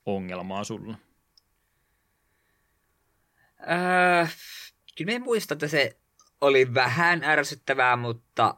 [0.06, 0.94] ongelmaa sulla?
[3.70, 4.36] Äh,
[4.96, 5.96] kyllä en muista, että se
[6.40, 8.54] oli vähän ärsyttävää, mutta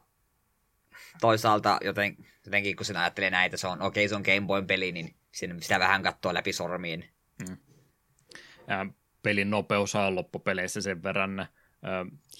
[1.21, 4.61] toisaalta joten, jotenkin kun sen ajattelee näitä, se on okei, okay, se on Game Boy
[4.65, 5.15] peli, niin
[5.61, 7.09] sitä vähän katsoo läpi sormien.
[7.47, 7.57] Hmm.
[9.23, 11.47] Pelin nopeus on loppupeleissä sen verran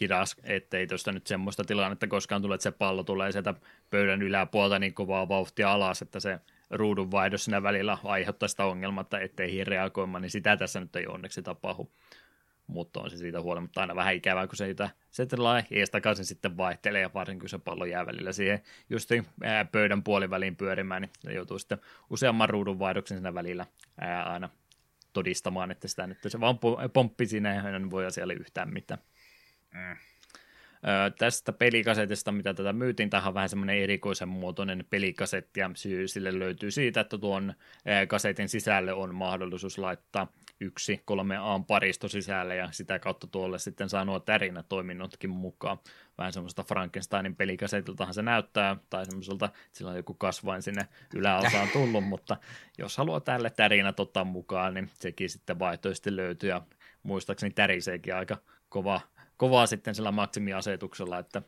[0.02, 3.54] hidas, ettei tuosta nyt semmoista tilannetta koskaan tule, että se pallo tulee sieltä
[3.90, 6.40] pöydän yläpuolta niin kovaa vauhtia alas, että se
[6.70, 11.42] ruudunvaihdos siinä välillä aiheuttaa sitä ongelmaa, että ettei reagoimaan, niin sitä tässä nyt ei onneksi
[11.42, 11.92] tapahdu.
[12.68, 16.58] Mutta on se siitä huolimatta aina vähän ikävää, kun se sitä setelaa ees takaisin sitten
[16.58, 19.10] vaihtelee, ja varsinkin kun se pallo jää välillä siihen just
[19.72, 21.80] pöydän puoliväliin pyörimään, niin joutuu sitten
[22.10, 23.66] useamman ruudun vaihdoksen siinä välillä
[24.26, 24.50] aina
[25.14, 26.60] todistamaan, että sitä nyt se vaan
[26.94, 29.02] pomppi ja en voi asialle yhtään mitään.
[29.74, 29.98] Mm.
[30.88, 36.08] Öö, tästä pelikasetista, mitä tätä myytiin, tähän on vähän semmoinen erikoisen muotoinen pelikasetti, ja syy
[36.08, 37.54] sille löytyy siitä, että tuon
[38.08, 40.28] kasetin sisälle on mahdollisuus laittaa
[40.60, 45.78] yksi kolme a paristo sisälle, ja sitä kautta tuolle sitten saa nuo tärinä toiminnotkin mukaan.
[46.18, 51.70] Vähän semmoista Frankensteinin pelikasetiltahan se näyttää, tai semmoiselta, että sillä on joku kasvain sinne yläosaan
[51.74, 52.38] tullut, mutta
[52.78, 56.62] jos haluaa tälle tärinät ottaa mukaan, niin sekin sitten vaihtoehtoisesti löytyy, ja
[57.04, 58.38] muistaakseni täriseekin aika
[58.70, 59.02] kova
[59.38, 61.42] kovaa sitten sillä maksimiasetuksella, että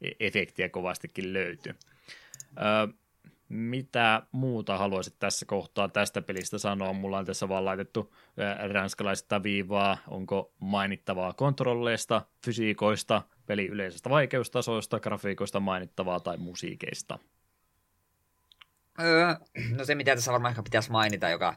[0.00, 1.74] e- efektiä kovastikin löytyy.
[2.58, 2.94] Öö,
[3.52, 6.92] mitä muuta haluaisit tässä kohtaa tästä pelistä sanoa?
[6.92, 8.14] Mulla on tässä vaan laitettu
[8.72, 17.18] ranskalaista viivaa, onko mainittavaa kontrolleista, fysiikoista, peli yleisestä vaikeustasoista, grafiikoista mainittavaa tai musiikeista?
[19.00, 19.34] Öö,
[19.76, 21.56] no se, mitä tässä varmaan ehkä pitäisi mainita, joka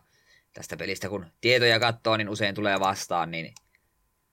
[0.53, 3.53] tästä pelistä, kun tietoja katsoo, niin usein tulee vastaan, niin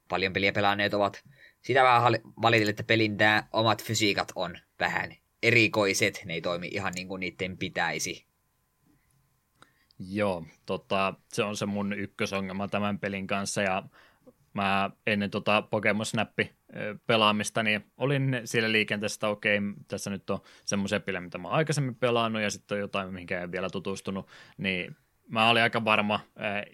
[0.08, 1.22] paljon peliä pelaaneet ovat
[1.60, 2.12] sitä vähän
[2.42, 7.20] valitin, että pelin nämä omat fysiikat on vähän erikoiset, ne ei toimi ihan niin kuin
[7.20, 8.26] niiden pitäisi.
[9.98, 13.82] Joo, tota, se on se mun ykkösongelma tämän pelin kanssa ja
[14.54, 16.50] mä ennen tota Pokemon Snappi
[17.06, 21.94] pelaamista, niin olin siellä liikenteessä, okei, tässä nyt on semmoisia pelejä, mitä mä oon aikaisemmin
[21.94, 24.28] pelannut ja sitten on jotain, mihinkä en vielä tutustunut,
[24.58, 24.96] niin
[25.32, 26.20] mä olin aika varma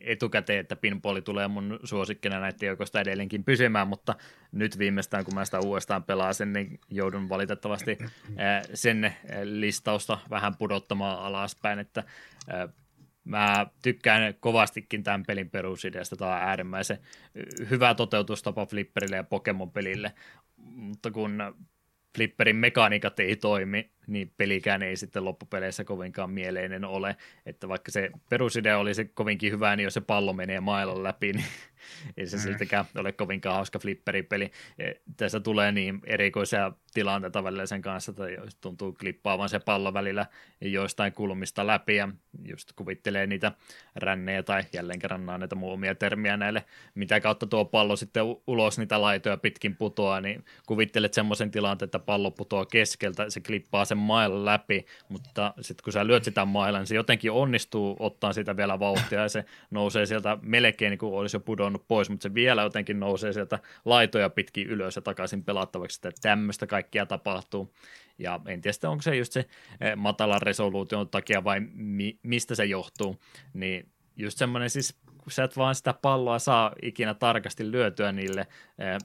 [0.00, 4.14] etukäteen, että pinballi tulee mun suosikkina näiden joukosta edelleenkin pysymään, mutta
[4.52, 7.98] nyt viimeistään, kun mä sitä uudestaan pelasin, niin joudun valitettavasti
[8.74, 12.04] sen listausta vähän pudottamaan alaspäin, että
[13.28, 16.16] Mä tykkään kovastikin tämän pelin perusideasta.
[16.16, 16.98] Tämä on äärimmäisen
[17.70, 20.12] hyvä toteutustapa Flipperille ja Pokemon-pelille,
[20.56, 21.38] mutta kun
[22.16, 27.16] flipperin mekaniikat ei toimi, niin pelikään ei sitten loppupeleissä kovinkaan mieleinen ole.
[27.46, 31.46] Että vaikka se perusidea olisi kovinkin hyvä, niin jos se pallo menee mailan läpi, niin
[32.16, 32.42] ei se mm.
[32.42, 34.50] siltäkään ole kovinkaan hauska flipperipeli.
[34.78, 40.26] E, tässä tulee niin erikoisia tilanteita välillä sen kanssa, että tuntuu klippaavan se pallo välillä
[40.60, 42.08] joistain kulmista läpi ja
[42.44, 43.52] just kuvittelee niitä
[43.96, 49.00] rännejä tai jälleen kerran näitä muumia termiä näille, mitä kautta tuo pallo sitten ulos niitä
[49.00, 54.44] laitoja pitkin putoaa, niin kuvittelet semmoisen tilanteen, että pallo putoaa keskeltä, se klippaa sen mailan
[54.44, 58.78] läpi, mutta sitten kun sä lyöt sitä mailan, niin se jotenkin onnistuu ottaa sitä vielä
[58.78, 62.62] vauhtia ja se nousee sieltä melkein niin kuin olisi jo pudonnut pois, mutta se vielä
[62.62, 67.74] jotenkin nousee sieltä laitoja pitkin ylös ja takaisin pelattavaksi, että tämmöistä kaikkea tapahtuu.
[68.18, 69.40] Ja en tiedä, onko se just se
[69.80, 73.16] eh, matalan resoluution takia vai mi- mistä se johtuu,
[73.54, 78.40] niin just semmoinen siis, kun sä et vaan sitä palloa saa ikinä tarkasti lyötyä niille
[78.40, 78.98] eh,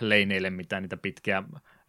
[0.00, 1.42] leineille, mitä niitä pitkiä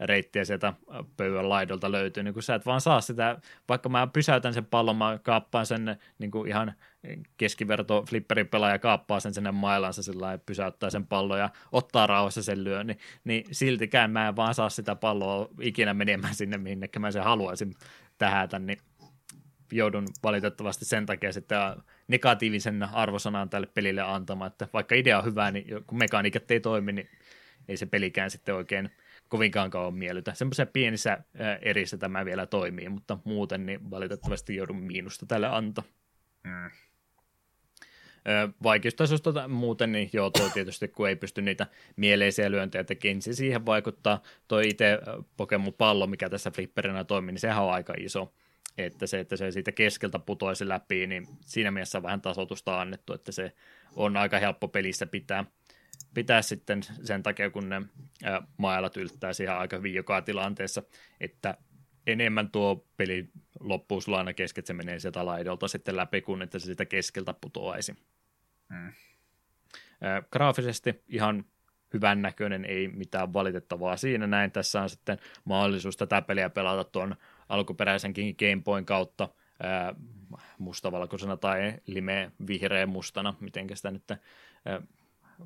[0.03, 0.73] reittiä sieltä
[1.17, 3.37] pöydän laidolta löytyy, niin kun sä et vaan saa sitä,
[3.69, 6.73] vaikka mä pysäytän sen pallon, mä kaappaan sen niin kuin ihan
[7.37, 12.43] keskiverto flipperin pelaaja kaappaa sen sinne mailansa sillä ja pysäyttää sen pallon ja ottaa rauhassa
[12.43, 16.99] sen lyön, niin, niin siltikään mä en vaan saa sitä palloa ikinä menemään sinne, minnekä
[16.99, 17.73] mä sen haluaisin
[18.17, 18.77] tähätä, niin
[19.71, 21.57] joudun valitettavasti sen takia sitten
[22.07, 26.91] negatiivisen arvosanan tälle pelille antamaan, että vaikka idea on hyvä, niin kun mekaniikat ei toimi,
[26.91, 27.09] niin
[27.67, 28.89] ei se pelikään sitten oikein–
[29.29, 30.33] kovinkaan kauan miellytä.
[30.33, 31.17] Semmoisia pienissä
[31.61, 35.83] erissä tämä vielä toimii, mutta muuten niin valitettavasti joudun miinusta tälle anto.
[36.43, 36.69] Mm.
[38.63, 43.33] Vaikeustasosta muuten, niin joo, toi tietysti kun ei pysty niitä mieleisiä lyöntejä tekemään, niin se
[43.33, 44.21] siihen vaikuttaa.
[44.47, 44.99] Toi itse
[45.37, 48.33] Pokemon pallo, mikä tässä flipperinä toimii, niin sehän on aika iso.
[48.77, 53.13] Että se, että se siitä keskeltä putoisi läpi, niin siinä mielessä on vähän tasotusta annettu,
[53.13, 53.51] että se
[53.95, 55.45] on aika helppo pelissä pitää–
[56.13, 57.81] pitää sitten sen takia, kun ne
[58.57, 60.83] maalat yltää siihen aika hyvin joka tilanteessa,
[61.19, 61.57] että
[62.07, 63.29] enemmän tuo peli
[63.59, 67.33] loppuu sulla aina kesken, se menee sieltä laidolta sitten läpi, kun että se sitä keskeltä
[67.41, 67.95] putoaisi.
[68.69, 68.93] Mm.
[70.31, 71.45] Graafisesti ihan
[71.93, 74.51] hyvän näköinen, ei mitään valitettavaa siinä näin.
[74.51, 77.15] Tässä on sitten mahdollisuus tätä peliä pelata tuon
[77.49, 79.29] alkuperäisenkin Game kautta
[80.57, 84.03] mustavalkoisena tai lime vihreä mustana, miten sitä nyt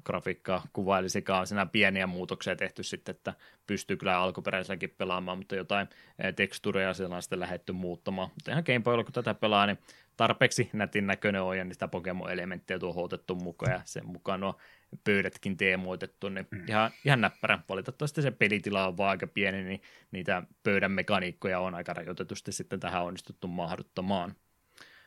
[0.05, 1.47] grafiikkaa kuvailisikaan.
[1.47, 3.34] Siinä pieniä muutoksia tehty sitten, että
[3.68, 5.88] pystyy kyllä alkuperäiselläkin pelaamaan, mutta jotain
[6.35, 8.30] tekstureja siellä on sitten lähdetty muuttamaan.
[8.30, 9.77] Mutta ihan Game Boylla, kun tätä pelaa, niin
[10.18, 14.57] tarpeeksi nätin näköinen on ja niitä Pokemon-elementtejä tuohon otettu mukaan ja sen mukaan nuo
[15.03, 16.64] pöydätkin teemoitettu, niin mm.
[16.68, 17.59] ihan, ihan näppärä.
[17.69, 19.81] Valitettavasti se pelitila on vaan aika pieni, niin
[20.11, 24.35] niitä pöydän mekaniikkoja on aika rajoitetusti sitten tähän onnistuttu mahduttamaan.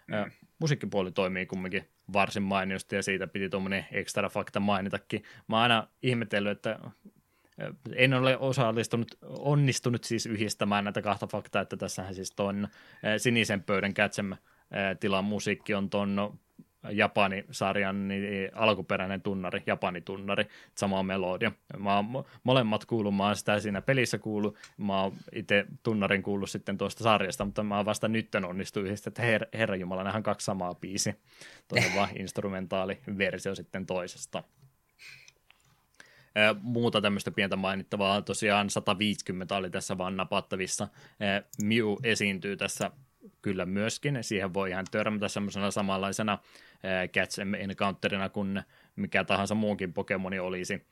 [0.07, 0.31] Mm.
[0.59, 5.23] Musiikkipuoli toimii kumminkin varsin mainiosti ja siitä piti tuommoinen ekstra fakta mainitakin.
[5.49, 6.78] Mä oon aina ihmetellyt, että
[7.95, 12.69] en ole osallistunut, onnistunut siis yhdistämään näitä kahta faktaa, että tässähän siis ton
[13.19, 14.37] sinisen pöydän kätsem
[15.01, 16.39] tilan musiikki on ton
[16.90, 21.52] Japani-sarjan niin alkuperäinen tunnari, Japani-tunnari, sama melodia.
[21.78, 26.51] Mä oon molemmat kuullut, mä oon sitä siinä pelissä kuullut, mä oon itse tunnarin kuullut
[26.51, 30.23] sitten tuosta sarjasta, mutta mä oon vasta nyt onnistu yhdistä, että her, herra Jumala, nähdään
[30.23, 31.15] kaksi samaa biisi.
[31.69, 34.43] Toinen vaan instrumentaali versio sitten toisesta.
[36.61, 40.89] Muuta tämmöistä pientä mainittavaa, tosiaan 150 oli tässä vaan napattavissa.
[41.62, 42.90] Mew esiintyy tässä
[43.43, 44.19] kyllä myöskin.
[44.21, 46.39] Siihen voi ihan törmätä semmoisena samanlaisena
[47.13, 48.63] Catch Encounterina kuin
[48.97, 50.87] mikä tahansa muunkin Pokemoni olisi,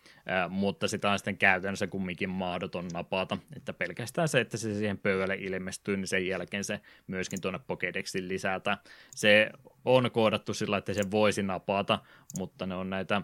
[0.49, 5.35] mutta sitä on sitten käytännössä kumminkin mahdoton napata, että pelkästään se, että se siihen pöydälle
[5.35, 8.79] ilmestyy, niin sen jälkeen se myöskin tuonne Pokédexin lisätä.
[9.15, 9.51] Se
[9.85, 11.99] on koodattu sillä, että se voisi napata,
[12.39, 13.23] mutta ne on näitä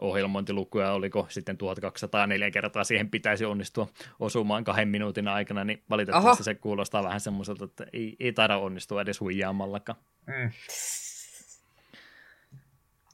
[0.00, 3.88] ohjelmointilukuja, oliko sitten 1204 kertaa siihen pitäisi onnistua
[4.20, 6.42] osumaan kahden minuutin aikana, niin valitettavasti Oho.
[6.42, 9.98] se kuulostaa vähän semmoiselta, että ei, ei taida onnistua edes huijaamallakaan.
[10.26, 10.50] Mm.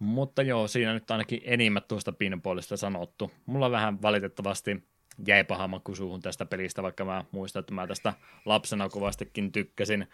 [0.01, 3.31] Mutta joo, siinä nyt ainakin enimmät tuosta pinpoolista sanottu.
[3.47, 4.83] Mulla vähän valitettavasti
[5.27, 8.15] jäi paha maku suuhun tästä pelistä, vaikka mä muistan, että mä tästä
[8.45, 10.09] lapsena kovastikin tykkäsin.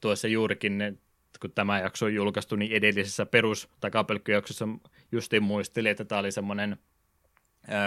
[0.00, 1.00] Tuossa juurikin
[1.40, 4.68] kun tämä jakso on julkaistu, niin edellisessä perus- takapelkkyjaksossa
[5.12, 6.76] justiin muistelin, että tämä oli semmoinen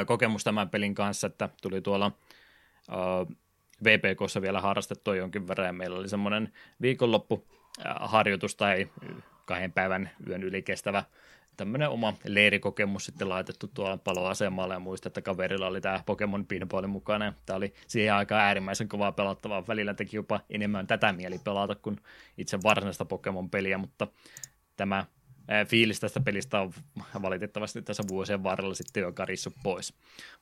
[0.05, 2.11] kokemus tämän pelin kanssa, että tuli tuolla
[3.83, 7.47] VPKssa vielä harrastettua jonkin verran, ja meillä oli semmoinen viikonloppu
[7.99, 8.89] harjoitus tai
[9.45, 11.03] kahden päivän yön yli kestävä
[11.61, 16.87] tämmöinen oma leirikokemus sitten laitettu tuolla paloasemalle ja muista, että kaverilla oli tämä Pokemon Pinball
[16.87, 17.33] mukana.
[17.45, 19.67] Tämä oli siihen aikaan äärimmäisen kovaa pelattavaa.
[19.67, 21.97] Välillä teki jopa enemmän tätä mieli pelata kuin
[22.37, 24.07] itse varsinaista Pokemon-peliä, mutta
[24.77, 25.05] tämä
[25.67, 26.73] fiilis tästä pelistä on
[27.21, 29.93] valitettavasti tässä vuosien varrella sitten jo karissu pois.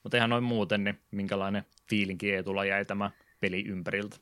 [0.04, 4.18] Mutta ihan noin muuten, niin minkälainen fiilinki Eetulla jäi tämä peli ympäriltä?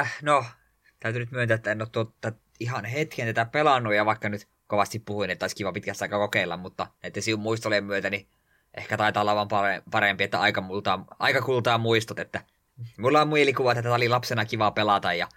[0.00, 0.44] Äh, no,
[1.00, 4.98] täytyy nyt myöntää, että en ole tuota ihan hetken tätä pelannut, ja vaikka nyt kovasti
[4.98, 8.28] puhuin, että olisi kiva pitkästä aikaa kokeilla, mutta näiden sinun muistojen myötä, niin
[8.76, 9.48] ehkä taitaa olla vaan
[9.90, 12.40] parempi, että aika, multaa, aika kultaa muistot, että
[12.98, 15.28] mulla on mielikuva, että tämä oli lapsena kiva pelata ja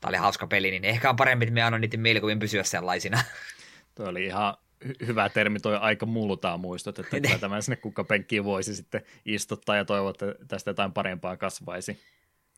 [0.00, 3.22] tämä oli hauska peli, niin ehkä on parempi, että me annan niiden mielikuvien pysyä sellaisina.
[3.94, 4.54] Tuo oli ihan
[4.84, 9.76] hy- hyvä termi, toi aika multaa muistot, että kyllä tämä sinne kukkapenkkiin voisi sitten istuttaa
[9.76, 12.00] ja toivoa, että tästä jotain parempaa kasvaisi.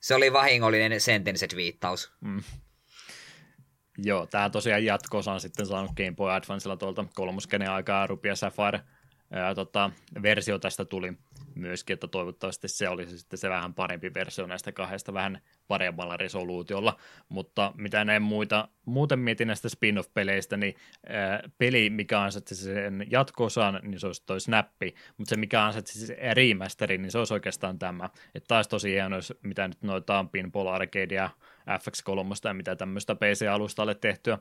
[0.01, 2.13] Se oli vahingollinen sentenset-viittaus.
[2.21, 2.43] Mm.
[3.99, 8.81] Joo, tämä tosiaan jatkoosa on sitten saanut Game Boy Advancella tuolta kolmoskenen aikaa Rupia Sapphire
[9.33, 9.91] ää, tota,
[10.23, 11.13] versio tästä tuli
[11.55, 16.97] myöskin, että toivottavasti se olisi sitten se vähän parempi versio näistä kahdesta vähän paremmalla resoluutiolla,
[17.29, 20.75] mutta mitä näin muita, muuten mietin näistä spin-off-peleistä, niin
[21.07, 25.73] ää, peli, mikä on sen jatkoosan, niin se olisi toi Snappi, mutta se, mikä on
[25.73, 30.67] se remasterin, niin se olisi oikeastaan tämä, että taas tosi hieno, mitä nyt noita Pinball
[30.67, 31.31] Arcade ja
[31.69, 34.39] FX3 ja mitä tämmöistä PC-alustalle tehtyä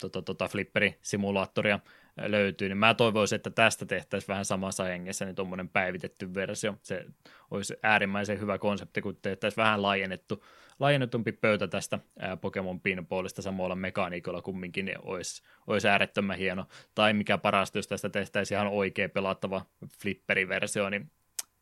[0.00, 1.80] tota, tota, flipperi-simulaattoria
[2.16, 6.74] löytyy, niin mä toivoisin, että tästä tehtäisiin vähän samassa hengessä niin tuommoinen päivitetty versio.
[6.82, 7.04] Se
[7.50, 10.44] olisi äärimmäisen hyvä konsepti, kun tehtäisiin vähän laajennettu,
[10.80, 11.98] laajennetumpi pöytä tästä
[12.40, 16.66] Pokemon Pinballista samalla mekaniikolla kumminkin, niin olisi, olisi äärettömän hieno.
[16.94, 19.66] Tai mikä parasta, jos tästä tehtäisiin ihan oikea pelattava
[19.98, 21.10] flipperiversio, niin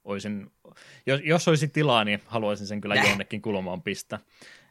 [0.09, 0.51] olisin,
[1.07, 4.19] jos, jos olisi tilaa, niin haluaisin sen kyllä jonnekin kulmaan pistää.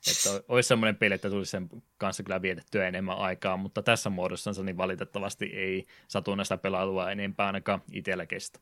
[0.07, 4.63] Että olisi semmoinen peli, että tulisi sen kanssa kyllä vietettyä enemmän aikaa, mutta tässä muodossa
[4.63, 8.59] niin valitettavasti ei satunnaista pelailua enempää ainakaan itsellä kestä.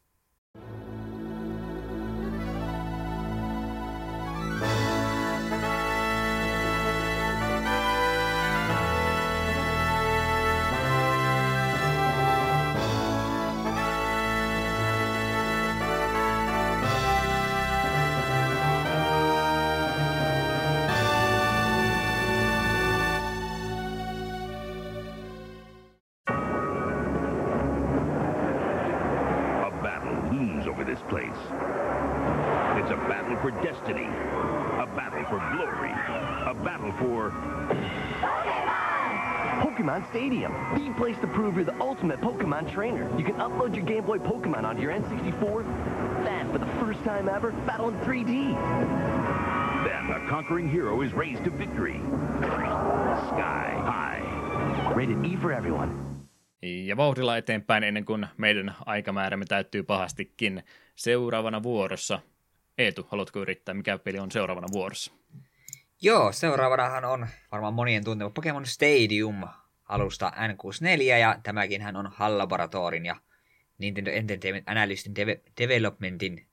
[56.96, 60.64] Ja vauhdilla eteenpäin ennen kuin meidän aikamäärämme täyttyy pahastikin
[60.96, 62.20] seuraavana vuorossa.
[62.78, 65.12] Eetu, haluatko yrittää, mikä peli on seuraavana vuorossa?
[66.02, 69.44] Joo, seuraavanahan on varmaan monien tuntema Pokemon Stadium
[69.90, 73.16] alusta N64, ja tämäkin hän on HAL Laboratorin ja
[73.78, 76.48] Nintendo Entertainment Analystin Deve- Developmentin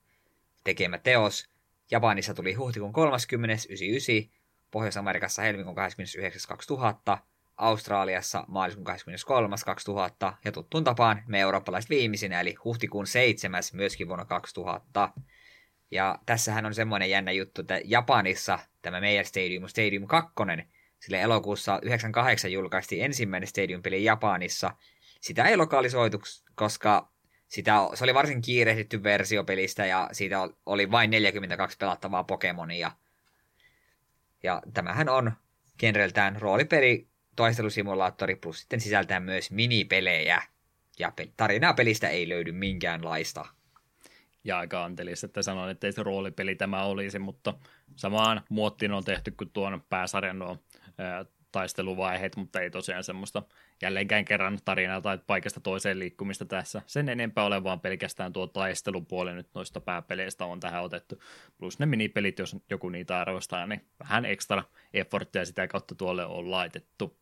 [0.64, 1.50] tekemä teos.
[1.90, 4.30] Japanissa tuli huhtikuun 30.99,
[4.70, 5.76] Pohjois-Amerikassa helmikuun
[7.14, 7.18] 29.2000,
[7.56, 9.56] Australiassa maaliskuun 23.
[9.64, 13.62] 2000 ja tuttuun tapaan me eurooppalaiset viimeisinä, eli huhtikuun 7.
[13.72, 15.12] myöskin vuonna 2000.
[15.90, 20.32] Ja tässähän on semmoinen jännä juttu, että Japanissa tämä meidän Stadium Stadium 2,
[20.98, 24.70] sille elokuussa 98 julkaistiin ensimmäinen Stadium-peli Japanissa.
[25.20, 26.22] Sitä ei lokalisoitu,
[26.54, 27.12] koska
[27.48, 32.92] sitä, se oli varsin kiirehditty versio pelistä ja siitä oli vain 42 pelattavaa Pokemonia.
[34.42, 35.32] Ja tämähän on
[35.78, 40.42] genreltään roolipeli, taistelusimulaattori plus sitten sisältää myös minipelejä.
[40.98, 43.46] Ja tarinaa pelistä ei löydy minkäänlaista.
[44.44, 47.54] Ja aika antelis, että sanoin, että ei se roolipeli tämä olisi, mutta
[47.96, 50.58] samaan muottiin on tehty kuin tuon pääsarjan nuo
[50.98, 53.42] ää, taisteluvaiheet, mutta ei tosiaan semmoista
[53.82, 56.82] jälleenkään kerran tarinaa tai paikasta toiseen liikkumista tässä.
[56.86, 61.22] Sen enempää ole vaan pelkästään tuo taistelupuoli nyt noista pääpeleistä on tähän otettu.
[61.58, 64.64] Plus ne minipelit, jos joku niitä arvostaa, niin vähän ekstra
[64.94, 67.21] efforttia sitä kautta tuolle on laitettu.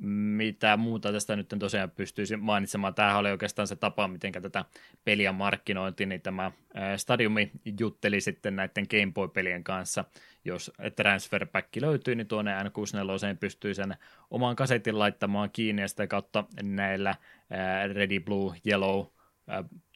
[0.00, 2.94] Mitä muuta tästä nyt tosiaan pystyisi mainitsemaan.
[2.94, 4.64] Tämähän oli oikeastaan se tapa, miten tätä
[5.04, 6.52] peliä markkinointiin, niin tämä
[6.96, 7.50] Stadiumi
[7.80, 10.04] jutteli sitten näiden Game Boy-pelien kanssa.
[10.44, 13.94] Jos transfer pack löytyy, niin tuonne N64 pystyy sen
[14.30, 17.14] oman kasetin laittamaan kiinni ja sitä kautta näillä
[17.92, 19.06] Ready, Blue, Yellow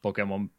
[0.03, 0.51] Pokemon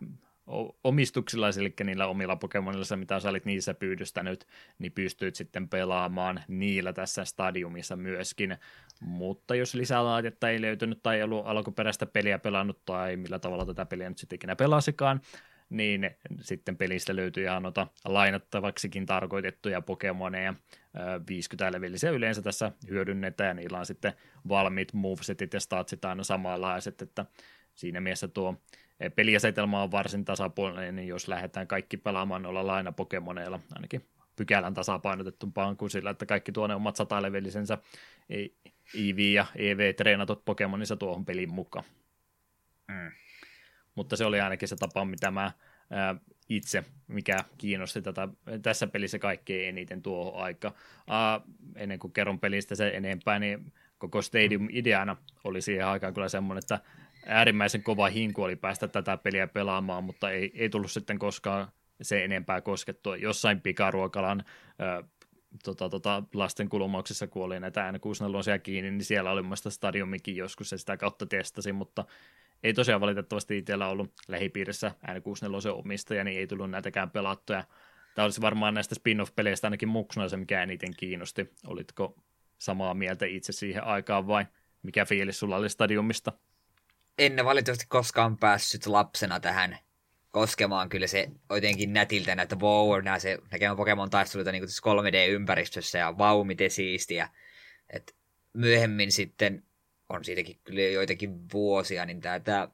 [0.83, 4.47] omistuksilla, eli niillä omilla Pokemonilla, mitä sä olit niissä pyydystänyt,
[4.79, 8.57] niin pystyt sitten pelaamaan niillä tässä stadiumissa myöskin.
[8.99, 13.85] Mutta jos lisälaitetta ei löytynyt tai ei ollut alkuperäistä peliä pelannut tai millä tavalla tätä
[13.85, 15.21] peliä nyt sitten ikinä pelasikaan,
[15.69, 16.11] niin
[16.41, 20.53] sitten pelistä löytyy ihan noita lainattavaksikin tarkoitettuja Pokemoneja,
[21.27, 24.13] 50 levelisiä yleensä tässä hyödynnetään, ja niillä on sitten
[24.47, 27.25] valmiit movesetit ja statsit aina samanlaiset, että
[27.75, 28.61] siinä mielessä tuo
[29.15, 34.05] peliasetelma on varsin tasapuolinen, niin jos lähdetään kaikki pelaamaan noilla laina Pokemoneilla, ainakin
[34.35, 37.77] pykälän tasapainotettumpaan kuin sillä, että kaikki tuonne omat satalevelisensä
[38.93, 41.85] EV ja EV-treenatut Pokemonissa tuohon pelin mukaan.
[42.87, 43.11] Mm.
[43.95, 45.51] Mutta se oli ainakin se tapa, mitä mä
[45.91, 46.15] ää,
[46.49, 48.27] itse, mikä kiinnosti tätä,
[48.61, 50.73] tässä pelissä kaikkein eniten tuohon aika.
[51.07, 51.41] Ää,
[51.75, 56.79] ennen kuin kerron pelistä se enempää, niin koko Stadium-ideana oli siihen aikaan kyllä semmoinen, että
[57.25, 61.67] äärimmäisen kova hinku oli päästä tätä peliä pelaamaan, mutta ei, ei tullut sitten koskaan
[62.01, 63.17] se enempää koskettua.
[63.17, 64.43] Jossain pikaruokalan
[64.79, 65.03] ää,
[65.63, 70.71] tota, tota, lasten kulmauksissa, kun oli näitä N64 kiinni, niin siellä oli muista stadiumikin joskus
[70.71, 72.05] ja sitä kautta testasin, mutta
[72.63, 77.63] ei tosiaan valitettavasti itsellä ollut lähipiirissä N64 omistaja, niin ei tullut näitäkään pelattuja.
[78.15, 81.49] Tämä olisi varmaan näistä spin-off-peleistä ainakin muksuna se, mikä eniten kiinnosti.
[81.67, 82.15] Olitko
[82.57, 84.45] samaa mieltä itse siihen aikaan vai
[84.83, 86.31] mikä fiilis sulla oli stadiumista?
[87.17, 89.77] En valitettavasti koskaan päässyt lapsena tähän
[90.31, 96.17] koskemaan kyllä se jotenkin nätiltä että wow, nää se näkemään Pokemon taisteluita niin 3D-ympäristössä ja
[96.17, 97.29] vau, miten siistiä.
[97.89, 98.15] Et
[98.53, 99.63] myöhemmin sitten
[100.09, 102.67] on siitäkin kyllä joitakin vuosia, niin tämä, tämä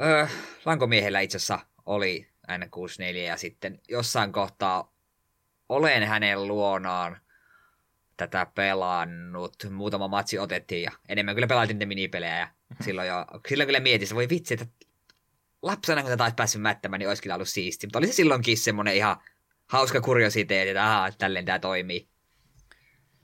[0.00, 0.26] öö,
[0.64, 4.92] Lankomiehellä itse asiassa oli N64 ja sitten jossain kohtaa
[5.68, 7.20] olen hänen luonaan
[8.20, 9.56] tätä pelannut.
[9.70, 12.48] Muutama matsi otettiin ja enemmän kyllä pelailtiin niitä minipelejä ja
[12.80, 14.66] silloin, jo, silloin kyllä mietin, että voi vitsi, että
[15.62, 17.86] lapsena kun tätä olisi päässyt mättämään, niin olisi kyllä ollut siisti.
[17.86, 19.16] Mutta oli se silloinkin semmoinen ihan
[19.66, 22.08] hauska kuriositeetti, että ahaa, tälleen tämä toimii.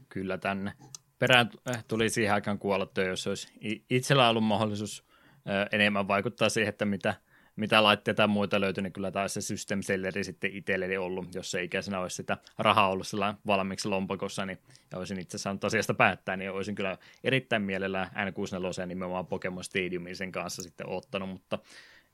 [0.09, 0.73] Kyllä tänne.
[1.19, 3.49] Perään äh, tuli siihen aikaan kuolla jos olisi
[3.91, 5.05] itsellä ollut mahdollisuus
[5.49, 7.15] äh, enemmän vaikuttaa siihen, että mitä,
[7.57, 11.63] mitä laitteita muita löytyi, niin kyllä taisi se system selleri sitten itselleni ollut, jos se
[11.63, 14.59] ikäisenä olisi sitä rahaa ollut sillä valmiiksi lompakossa, niin
[14.93, 20.17] ja olisin itse saanut asiasta päättää, niin olisin kyllä erittäin mielellään N64 nimenomaan Pokemon Stadiumin
[20.17, 21.59] sen kanssa sitten ottanut, mutta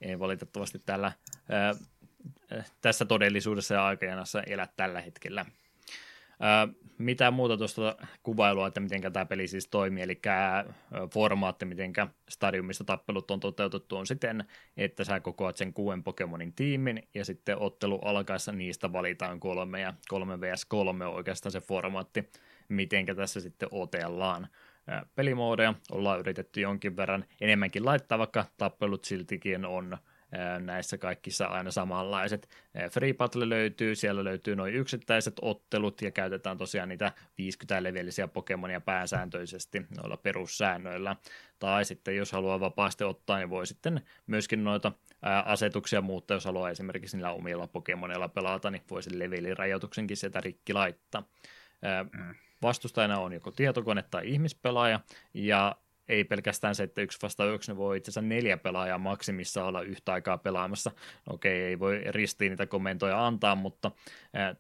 [0.01, 1.13] ei valitettavasti tällä,
[1.49, 1.75] ää,
[2.81, 5.47] tässä todellisuudessa ja aikajanassa elä tällä hetkellä.
[6.99, 10.21] Mitä muuta tuosta kuvailua, että miten tämä peli siis toimii, eli
[11.15, 11.93] formaatti, miten
[12.29, 14.45] stadiumista tappelut on toteutettu, on siten,
[14.77, 19.95] että sä kokoat sen kuuden Pokemonin tiimin, ja sitten ottelu alkaessa niistä valitaan kolme, ja
[20.09, 22.31] kolme vs kolme on oikeastaan se formaatti,
[22.69, 24.49] miten tässä sitten otellaan.
[25.15, 29.99] Pelimoodeja ollaan yritetty jonkin verran enemmänkin laittaa, vaikka tappelut siltikin on
[30.61, 32.49] näissä kaikissa aina samanlaiset.
[32.91, 38.81] Free Battle löytyy, siellä löytyy noin yksittäiset ottelut ja käytetään tosiaan niitä 50 levelisiä Pokemonia
[38.81, 41.17] pääsääntöisesti noilla perussäännöillä.
[41.59, 44.93] Tai sitten jos haluaa vapaasti ottaa, niin voi sitten myöskin noita
[45.45, 50.73] asetuksia muuttaa, jos haluaa esimerkiksi niillä omilla Pokemonilla pelata, niin voi sen levelirajoituksenkin sieltä rikki
[50.73, 51.23] laittaa.
[52.13, 52.35] Mm.
[52.63, 55.01] Vastustajana on joko tietokone tai ihmispelaaja,
[55.35, 55.77] ja
[56.09, 59.83] ei pelkästään se, että yksi vasta yksi, ne voi itse asiassa neljä pelaajaa maksimissa olla
[59.83, 60.91] yhtä aikaa pelaamassa.
[61.31, 63.91] Okei, ei voi ristiin niitä komentoja antaa, mutta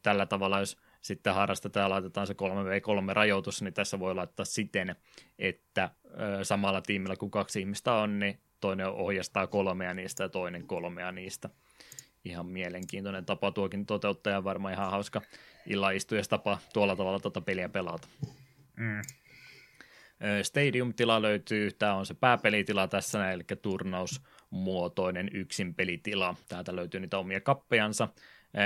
[0.03, 4.97] tällä tavalla, jos sitten harrastetaan ja laitetaan se 3v3-rajoitus, niin tässä voi laittaa siten,
[5.39, 5.91] että
[6.43, 11.49] samalla tiimillä kun kaksi ihmistä on, niin toinen ohjastaa kolmea niistä ja toinen kolmea niistä.
[12.25, 15.23] Ihan mielenkiintoinen tapa tuokin toteuttaa varmaan ihan hauska
[15.67, 18.09] illaistujastapa tuolla tavalla tuota peliä pelata.
[18.77, 19.03] Mm.
[20.43, 26.35] Stadium-tila löytyy, tämä on se pääpelitila tässä, eli turnausmuotoinen yksin pelitila.
[26.49, 28.09] Täältä löytyy niitä omia kappejansa,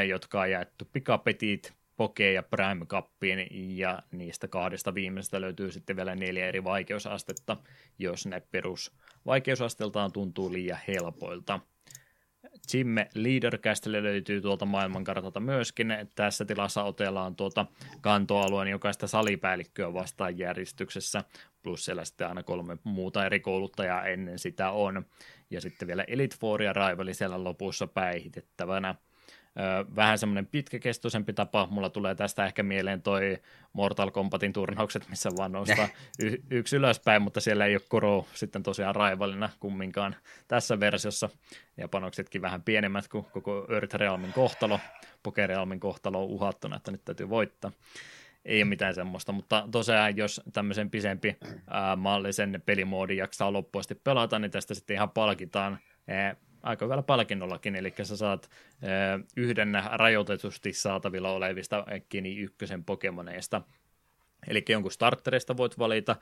[0.08, 3.46] jotka on jaettu pikapetit, Poke ja Prime Cuppiin,
[3.78, 7.56] ja niistä kahdesta viimeisestä löytyy sitten vielä neljä eri vaikeusastetta,
[7.98, 8.92] jos ne perus
[9.26, 11.60] vaikeusasteltaan tuntuu liian helpoilta.
[12.74, 15.94] Jimme Leadercastille löytyy tuolta maailmankartalta myöskin.
[16.14, 17.66] Tässä tilassa otellaan tuota
[18.00, 21.24] kantoalueen jokaista salipäällikköä vastaan järjestyksessä,
[21.62, 25.06] plus siellä sitten aina kolme muuta eri kouluttajaa ennen sitä on.
[25.50, 28.94] Ja sitten vielä Elite Four ja Rivali siellä lopussa päihitettävänä
[29.96, 31.68] vähän semmoinen pitkäkestoisempi tapa.
[31.70, 33.38] Mulla tulee tästä ehkä mieleen toi
[33.72, 35.88] Mortal Kombatin turnaukset, missä vaan noustaan
[36.24, 40.16] y- yksi ylöspäin, mutta siellä ei ole koro sitten tosiaan raivalina kumminkaan
[40.48, 41.28] tässä versiossa.
[41.76, 44.80] Ja panoksetkin vähän pienemmät kuin koko Earth Realmin kohtalo.
[45.22, 47.72] Poker Realmin kohtalo on uhattuna, että nyt täytyy voittaa
[48.46, 51.36] ei ole mitään semmoista, mutta tosiaan jos tämmöisen pisempi
[51.70, 55.78] ää, mallisen pelimoodin jaksaa loppuasti pelata, niin tästä sitten ihan palkitaan
[56.66, 58.50] aika hyvällä palkinnollakin, eli sä saat
[59.36, 63.62] yhden rajoitetusti saatavilla olevista Kini ykkösen Pokemoneista–
[64.48, 66.16] Eli jonkun startereista voit valita,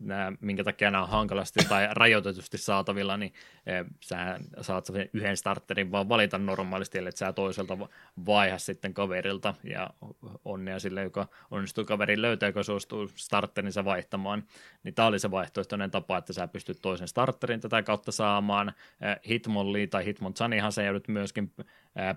[0.00, 3.32] nää, minkä takia nämä on hankalasti tai rajoitetusti saatavilla, niin
[4.00, 7.78] sä saat sen yhden starterin vaan valita normaalisti, eli sä toiselta
[8.26, 9.90] vaiha sitten kaverilta, ja
[10.44, 14.44] onnea sille, joka onnistuu kaverin löytää, joka suostuu starterinsa vaihtamaan,
[14.82, 18.72] niin tämä oli se vaihtoehtoinen tapa, että sä pystyt toisen starterin tätä kautta saamaan,
[19.28, 21.52] Hitmonli tai Hitmonzanihan sä joudut myöskin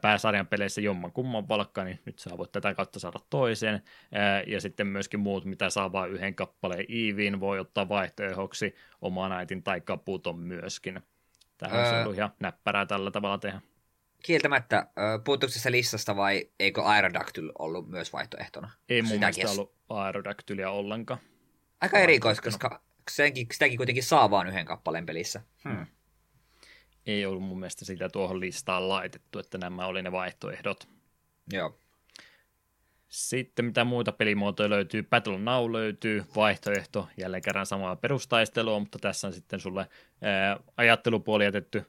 [0.01, 3.81] pääsarjan peleissä jomman kumman palkka, niin nyt sä voit tätä kautta saada toisen,
[4.47, 9.63] ja sitten myöskin muut, mitä saa vain yhden kappaleen Iiviin, voi ottaa vaihtoehdoksi oman äitin
[9.63, 11.01] tai kaputon myöskin.
[11.57, 13.61] Tähän öö, on ollut ihan näppärää tällä tavalla tehdä.
[14.23, 14.87] Kieltämättä,
[15.23, 18.71] puuttuuko listasta vai eikö Aerodactyl ollut myös vaihtoehtona?
[18.89, 21.19] Ei mun Sitäkin mielestä ollut Aerodactylia ollenkaan.
[21.81, 22.81] Aika erikois, koska
[23.11, 25.41] senkin, sitäkin kuitenkin saa vain yhden kappaleen pelissä.
[25.63, 25.85] Hmm
[27.05, 30.87] ei ollut mun mielestä sitä tuohon listaan laitettu, että nämä oli ne vaihtoehdot.
[31.53, 31.77] Joo.
[33.07, 39.27] Sitten mitä muita pelimuotoja löytyy, Battle Now löytyy, vaihtoehto, jälleen kerran samaa perustaistelua, mutta tässä
[39.27, 39.87] on sitten sulle
[40.21, 41.85] ää, ajattelupuoli jätetty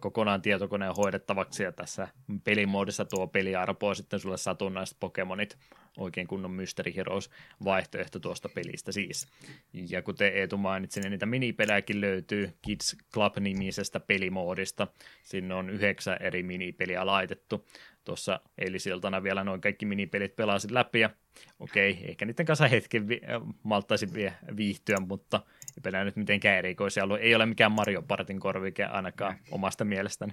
[0.00, 2.08] kokonaan tietokoneen hoidettavaksi ja tässä
[2.44, 5.58] pelimuodissa tuo peli arpoa sitten sulle satunnaiset Pokemonit,
[5.96, 7.30] oikein kunnon Mystery Heroes
[7.64, 9.26] vaihtoehto tuosta pelistä siis.
[9.72, 14.86] Ja kuten Eetu mainitsi, niin niitä minipelejäkin löytyy Kids Club-nimisestä pelimoodista.
[15.22, 17.68] Sinne on yhdeksän eri minipeliä laitettu.
[18.04, 21.10] Tuossa eilisiltana vielä noin kaikki minipelit pelasin läpi ja
[21.58, 23.20] okei, ehkä niiden kanssa hetken vi-
[23.62, 25.40] malttaisin vielä viihtyä, mutta
[25.84, 27.20] ei nyt mitenkään erikoisia ollut.
[27.20, 30.32] Ei ole mikään Mario Partin korvike ainakaan omasta mielestäni.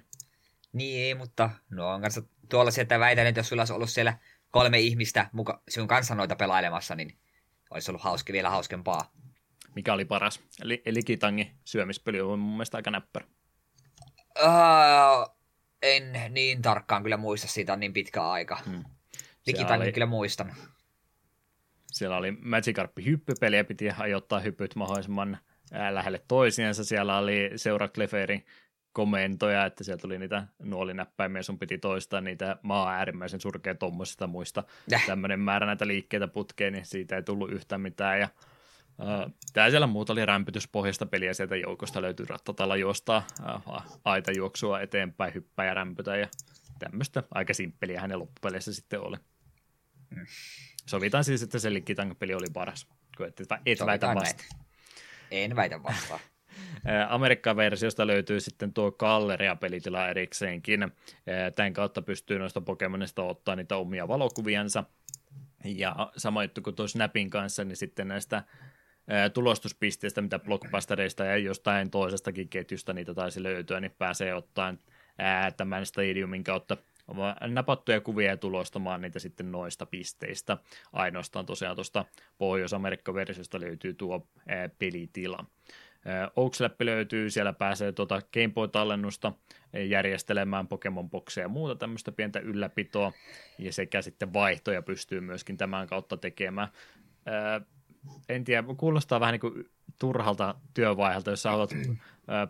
[0.74, 4.14] Niin ei, mutta no on kanssa tuolla sieltä väitän, että jos sulla olisi ollut siellä
[4.52, 7.18] kolme ihmistä muka, sinun kanssa noita pelailemassa, niin
[7.70, 9.12] olisi ollut hauska, vielä hauskempaa.
[9.76, 10.40] Mikä oli paras?
[10.62, 13.26] Eli, eli Kitangi syömispeli on mun mielestä aika näppärä.
[14.44, 15.36] Uh,
[15.82, 18.58] en niin tarkkaan kyllä muista, siitä on niin pitkä aika.
[18.66, 18.84] Hmm.
[19.48, 19.92] Likitangi oli...
[19.92, 20.56] kyllä muistan.
[21.92, 25.38] Siellä oli Magikarppi hyppypeliä, piti ajoittaa hyppyt mahdollisimman
[25.92, 26.84] lähelle toisiinsa.
[26.84, 28.46] Siellä oli Seura Cleferin
[28.94, 34.64] komentoja, että sieltä tuli niitä nuolinäppäimiä, sun piti toistaa niitä maa äärimmäisen surkea tuommoisista muista.
[34.94, 35.06] Äh.
[35.06, 38.20] Tämmöinen määrä näitä liikkeitä putkeen, niin siitä ei tullut yhtään mitään.
[38.20, 38.28] Ja
[39.02, 43.28] Uh, Tämä siellä muuta oli rämpytyspohjasta peliä, sieltä joukosta löytyi rattatalla juostaa
[43.68, 46.28] uh, aita juoksua eteenpäin, hyppää ja rämpytä ja
[46.80, 49.18] tämmöistä aika simppeliä hänen loppupeleissä sitten oli.
[50.10, 50.26] Mm.
[50.86, 51.70] Sovitaan siis, että se
[52.20, 52.88] peli oli paras,
[53.18, 54.44] kun et, et väitä vasta.
[55.32, 56.20] En väitä vastaan.
[57.10, 60.92] Amerikkan versiosta löytyy sitten tuo Galleria-pelitila erikseenkin.
[61.56, 64.84] Tämän kautta pystyy noista Pokemonista ottaa niitä omia valokuviansa.
[65.66, 68.44] Ja sama juttu kuin tuo Snapin kanssa, niin sitten näistä
[69.34, 74.80] tulostuspisteistä, mitä blockbustereista ja jostain toisestakin ketjusta niitä taisi löytyä, niin pääsee ottaen
[75.58, 76.78] tämän stadiumin kautta
[77.48, 80.58] napattuja kuvia ja tulostamaan niitä sitten noista pisteistä.
[80.94, 82.06] Ainoastaan tosiaan tuosta
[82.38, 84.28] Pohjois-Amerikka-versiosta löytyy tuo
[84.80, 85.46] pelitila.
[86.36, 89.34] Oakslap löytyy, siellä pääsee tuota Game Boy-tallennusta
[89.90, 93.12] järjestelemään Pokemon Boxia ja muuta tämmöistä pientä ylläpitoa,
[93.58, 96.68] ja sekä sitten vaihtoja pystyy myöskin tämän kautta tekemään.
[98.30, 99.70] En tiedä, kuulostaa vähän niin kuin
[100.00, 101.72] turhalta työvaihelta, jos sä haluat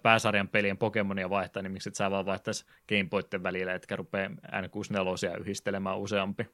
[0.03, 5.39] pääsarjan pelien Pokemonia vaihtaa, niin miksi et sä vaan vaihtaisi Gameboyten välillä, etkä rupea N64
[5.39, 6.47] yhdistelemään useampi?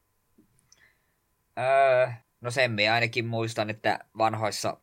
[1.59, 2.07] Öö,
[2.41, 4.77] no sen minä ainakin muistan, että vanhoissa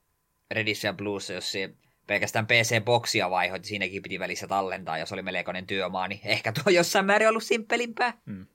[0.51, 1.75] Redissä ja Bluessa, jos se
[2.07, 7.07] pelkästään PC-boksia vaihoit, siinäkin piti välissä tallentaa, jos oli melkoinen työmaa, niin ehkä tuo jossain
[7.07, 8.13] määrin ollut simppelimpää.
[8.27, 8.47] Hmm.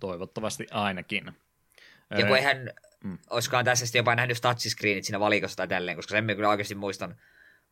[0.00, 1.32] Toivottavasti ainakin.
[2.18, 2.70] Ja kun eihän,
[3.04, 3.18] mm.
[3.30, 7.16] olisikohan tässä sitten jopa nähnyt touchscreenit siinä valikossa tai tälleen, koska sen kyllä oikeasti muistan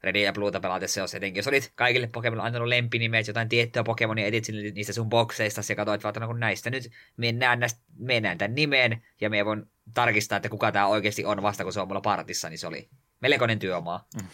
[0.03, 4.27] Red ja Bluuta pelatessa, jos etenkin, jos olit kaikille Pokemonille antanut lempinimeet, jotain tiettyä Pokemonia
[4.27, 4.45] etit
[4.75, 9.31] niistä sun bokseista ja katsoit, että kun näistä nyt mennään, näistä, mennään tämän nimeen ja
[9.31, 12.59] me voin tarkistaa, että kuka tämä oikeasti on vasta, kun se on mulla partissa, niin
[12.59, 12.89] se oli
[13.21, 14.09] melkoinen työmaa.
[14.23, 14.29] Mm.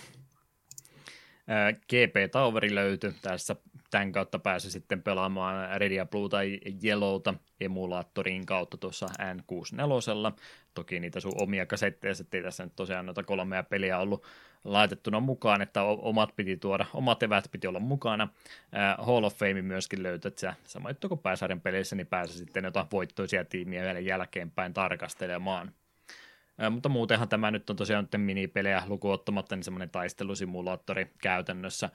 [1.89, 3.57] GP Toweri löytyi tässä
[3.91, 10.41] tämän kautta pääsi sitten pelaamaan Red ja Blue tai Yellowta emulaattorin kautta tuossa N64.
[10.75, 14.25] Toki niitä sun omia kasetteja, ettei tässä nyt tosiaan noita kolmea peliä ollut
[14.65, 18.29] laitettuna mukaan, että omat piti tuoda, omat evät piti olla mukana.
[18.99, 20.55] Hall of Fame myöskin löytät että
[20.89, 25.73] juttu kuin pääsarjan peleissä, niin pääsi sitten jotain voittoisia tiimiä vielä jälkeenpäin tarkastelemaan.
[26.71, 31.91] Mutta muutenhan tämä nyt on tosiaan nyt minipelejä lukuottamatta, niin semmoinen taistelusimulaattori käytännössä.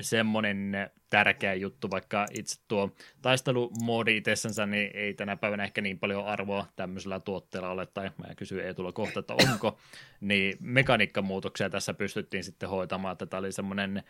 [0.00, 2.90] Semmoinen tärkeä juttu, vaikka itse tuo
[3.22, 8.34] taistelumoodi itsessänsä, niin ei tänä päivänä ehkä niin paljon arvoa tämmöisellä tuotteella ole, tai mä
[8.34, 9.78] kysyin Eetulla kohta, että onko,
[10.20, 14.02] niin mekaniikkamuutoksia tässä pystyttiin sitten hoitamaan, että tämä oli semmoinen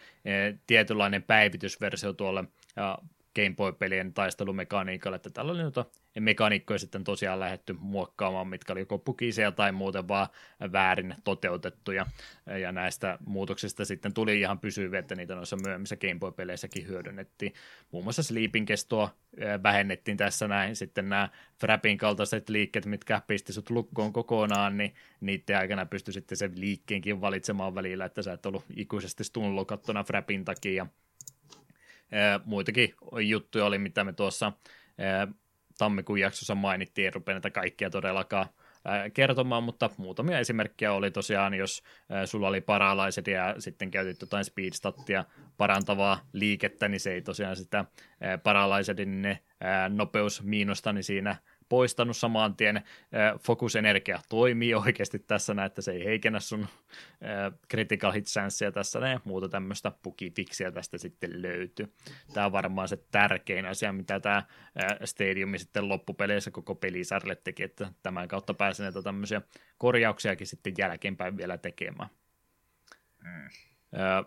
[0.67, 2.45] tietynlainen päivitysversio tuolle
[3.37, 5.85] Game Boy-pelien taistelumekaniikalle, että täällä oli noita
[6.21, 10.29] mekaniikkoja sitten tosiaan lähetty muokkaamaan, mitkä oli joko pukisia tai muuten vaan
[10.73, 12.07] väärin toteutettuja,
[12.61, 17.55] ja näistä muutoksista sitten tuli ihan pysyviä, että niitä noissa myöhemmissä Game Boy-peleissäkin hyödynnettiin.
[17.91, 19.09] Muun muassa sleeping kestoa
[19.63, 21.29] vähennettiin tässä näin, sitten nämä
[21.61, 27.21] Frappin kaltaiset liikkeet, mitkä pisti sut lukkoon kokonaan, niin niiden aikana pystyi sitten sen liikkeenkin
[27.21, 30.87] valitsemaan välillä, että sä et ollut ikuisesti stunlokattuna Frappin takia,
[32.45, 34.53] muitakin juttuja oli, mitä me tuossa
[35.79, 38.47] tammikuun jaksossa mainittiin, en rupea näitä kaikkia todellakaan
[39.15, 41.83] kertomaan, mutta muutamia esimerkkejä oli tosiaan, jos
[42.25, 45.25] sulla oli paralaiset ja sitten käytit jotain speedstattia
[45.57, 47.85] parantavaa liikettä, niin se ei tosiaan sitä
[48.43, 49.39] paralaisedin
[49.89, 51.37] nopeusmiinusta, niin siinä
[51.73, 52.83] poistanut saman tien.
[53.39, 56.67] Fokusenergia toimii oikeasti tässä että se ei heikennä sun
[57.71, 59.21] critical hit chanceja tässä näin.
[59.25, 61.93] Muuta tämmöistä pukifiksiä tästä sitten löytyy.
[62.35, 64.43] Tämä on varmaan se tärkein asia, mitä tämä
[65.05, 69.43] Stadiumi sitten loppupeleissä koko pelisarjalle teki, että tämän kautta pääsee näitä tämmöisiä
[69.79, 72.11] korjauksiakin sitten jälkeenpäin vielä tekemään.
[73.25, 73.72] Mm.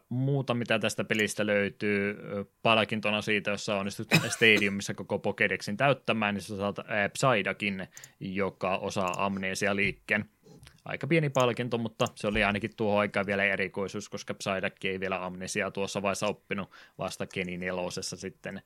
[0.10, 2.18] Muuta, mitä tästä pelistä löytyy,
[2.62, 6.76] palkintona siitä, jos sä onnistut Stadiumissa koko Pokedexin täyttämään, niin sä saat
[7.14, 7.88] Psydakin,
[8.20, 10.26] joka osaa amnesia liikkeen.
[10.86, 15.26] Aika pieni palkinto, mutta se oli ainakin tuohon aikaan vielä erikoisuus, koska Psydak ei vielä
[15.26, 18.62] amnesia tuossa vaiheessa oppinut, vasta Keni nelosessa sitten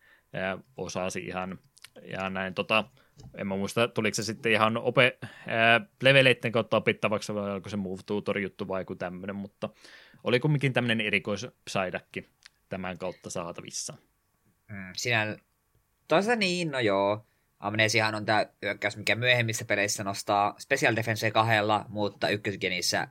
[0.78, 1.60] osasi ihan,
[2.04, 2.84] ihan näin tota,
[3.38, 5.18] en mä muista, tuliko se sitten ihan ope,
[5.48, 9.70] ää, leveleiden kautta opittavaksi, vai oliko se Move Tutor juttu vai joku tämmöinen, mutta
[10.24, 12.30] oli kumminkin tämmöinen erikoispsaidakki
[12.70, 13.94] tämän kautta saatavissa.
[14.68, 15.38] Mm, sinä,
[16.08, 17.26] toisaalta niin, no joo.
[17.60, 23.08] Amnesiahan on tämä hyökkäys, mikä myöhemmissä peleissä nostaa Special Defense kahdella, mutta ykkösgenissä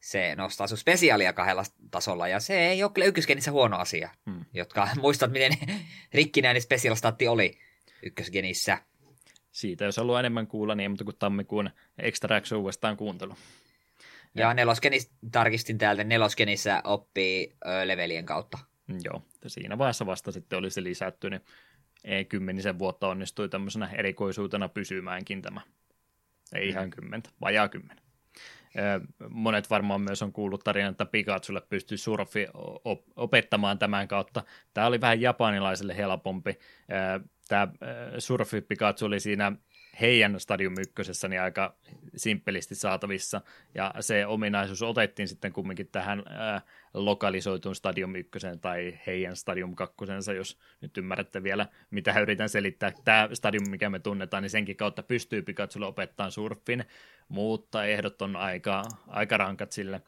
[0.00, 4.44] se nostaa sun spesiaalia kahdella tasolla, ja se ei ole kyllä ykkösgenissä huono asia, hmm.
[4.54, 5.52] jotka muistat, miten
[6.14, 7.58] rikkinäinen special statti oli
[8.02, 8.78] ykkösgenissä.
[9.52, 13.34] Siitä jos haluaa enemmän kuulla, niin ei muuta kuin tammikuun Extra uudestaan kuuntelu.
[14.34, 18.58] Ja neloskenis, tarkistin täältä, neloskenissä oppii ö, levelien kautta.
[19.04, 21.40] Joo, siinä vaiheessa vasta sitten oli se lisätty, niin
[22.04, 25.60] ei kymmenisen vuotta onnistui tämmöisenä erikoisuutena pysymäänkin tämä.
[26.54, 26.68] Ei mm.
[26.68, 28.04] ihan kymmentä, vajaa kymmenen.
[29.28, 32.46] Monet varmaan myös on kuullut tarinan, että Pikachulle pystyy surfi
[33.16, 34.44] opettamaan tämän kautta.
[34.74, 36.58] Tämä oli vähän japanilaiselle helpompi.
[37.48, 37.68] Tämä
[38.18, 39.52] surfi Pikachu oli siinä
[40.00, 41.76] heidän Stadium 1 niin aika
[42.16, 43.40] simppelisti saatavissa,
[43.74, 46.60] ja se ominaisuus otettiin sitten kumminkin tähän ää,
[46.94, 49.96] lokalisoituun Stadium 1 tai heidän Stadium 2,
[50.36, 52.92] jos nyt ymmärrätte vielä, mitä yritän selittää.
[53.04, 56.84] Tämä Stadium, mikä me tunnetaan, niin senkin kautta pystyy Pikachulle opettamaan surfin,
[57.28, 60.02] mutta ehdot on aika, aika rankat sille.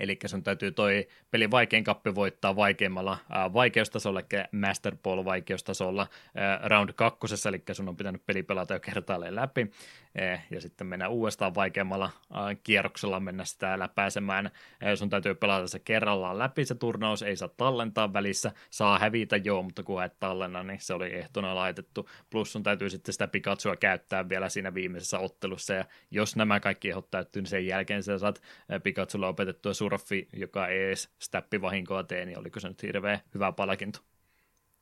[0.00, 6.06] Eli sun täytyy toi pelin vaikein kappi voittaa vaikeimmalla ää, vaikeustasolla, eli Master Ball vaikeustasolla
[6.34, 9.70] ää, round kakkosessa, eli sun on pitänyt peli pelata jo kertaalleen läpi,
[10.18, 14.50] ää, ja sitten mennä uudestaan vaikeimmalla ää, kierroksella mennä sitä läpäisemään.
[14.80, 19.36] Ää, sun täytyy pelata se kerrallaan läpi se turnaus, ei saa tallentaa välissä, saa hävitä
[19.36, 22.08] joo, mutta kun et tallenna, niin se oli ehtona laitettu.
[22.30, 26.90] Plus sun täytyy sitten sitä Pikachua käyttää vielä siinä viimeisessä ottelussa, ja jos nämä kaikki
[26.90, 28.42] ehdot täyttyy, niin sen jälkeen sä saat
[28.82, 33.98] Pikachulla opetettua surfi, joka ei edes steppivahinkoa tee, niin oliko se nyt hirveän hyvä palkinto.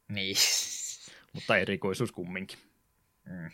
[0.09, 0.37] Niin.
[1.33, 2.59] Mutta erikoisuus kumminkin.
[3.25, 3.51] Mm.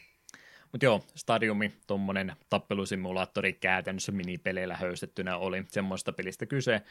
[0.72, 6.82] Mutta joo, Stadiumi, tuommoinen tappelusimulaattori käytännössä minipeleillä höystettynä oli semmoista pelistä kyse.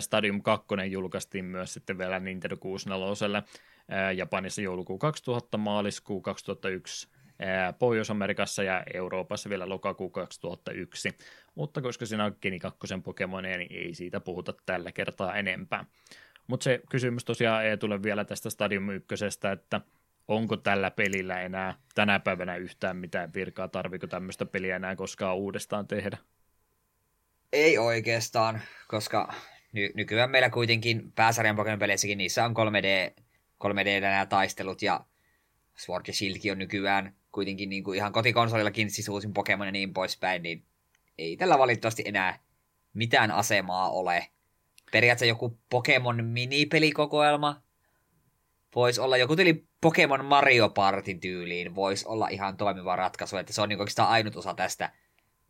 [0.00, 3.42] Stadium 2 julkaistiin myös sitten vielä Nintendo 64
[4.16, 7.08] Japanissa joulukuu 2000, maaliskuu 2001
[7.78, 11.08] Pohjois-Amerikassa ja Euroopassa vielä lokakuu 2001,
[11.56, 15.84] mutta koska siinä on Geni 2 Pokemonia, niin ei siitä puhuta tällä kertaa enempää.
[16.46, 19.14] Mutta se kysymys tosiaan ei tule vielä tästä Stadium 1,
[19.52, 19.80] että
[20.28, 25.86] onko tällä pelillä enää tänä päivänä yhtään mitään virkaa, tarviko tämmöistä peliä enää koskaan uudestaan
[25.86, 26.18] tehdä?
[27.52, 29.34] Ei oikeastaan, koska
[29.72, 33.22] ny- nykyään meillä kuitenkin pääsarjan Pokemon-peleissäkin niissä on 3D,
[33.64, 35.00] 3D nämä taistelut ja
[35.76, 39.92] Sword ja Shieldkin on nykyään kuitenkin niin kuin ihan kotikonsolillakin siis uusin Pokemon ja niin
[39.92, 40.64] poispäin, niin
[41.18, 42.38] ei tällä valitettavasti enää
[42.94, 44.28] mitään asemaa ole.
[44.92, 47.62] Periaatteessa joku Pokemon minipelikokoelma
[48.74, 53.62] voisi olla joku tyyli Pokemon Mario Partin tyyliin, voisi olla ihan toimiva ratkaisu, että se
[53.62, 54.92] on niin oikeastaan ainut osa tästä,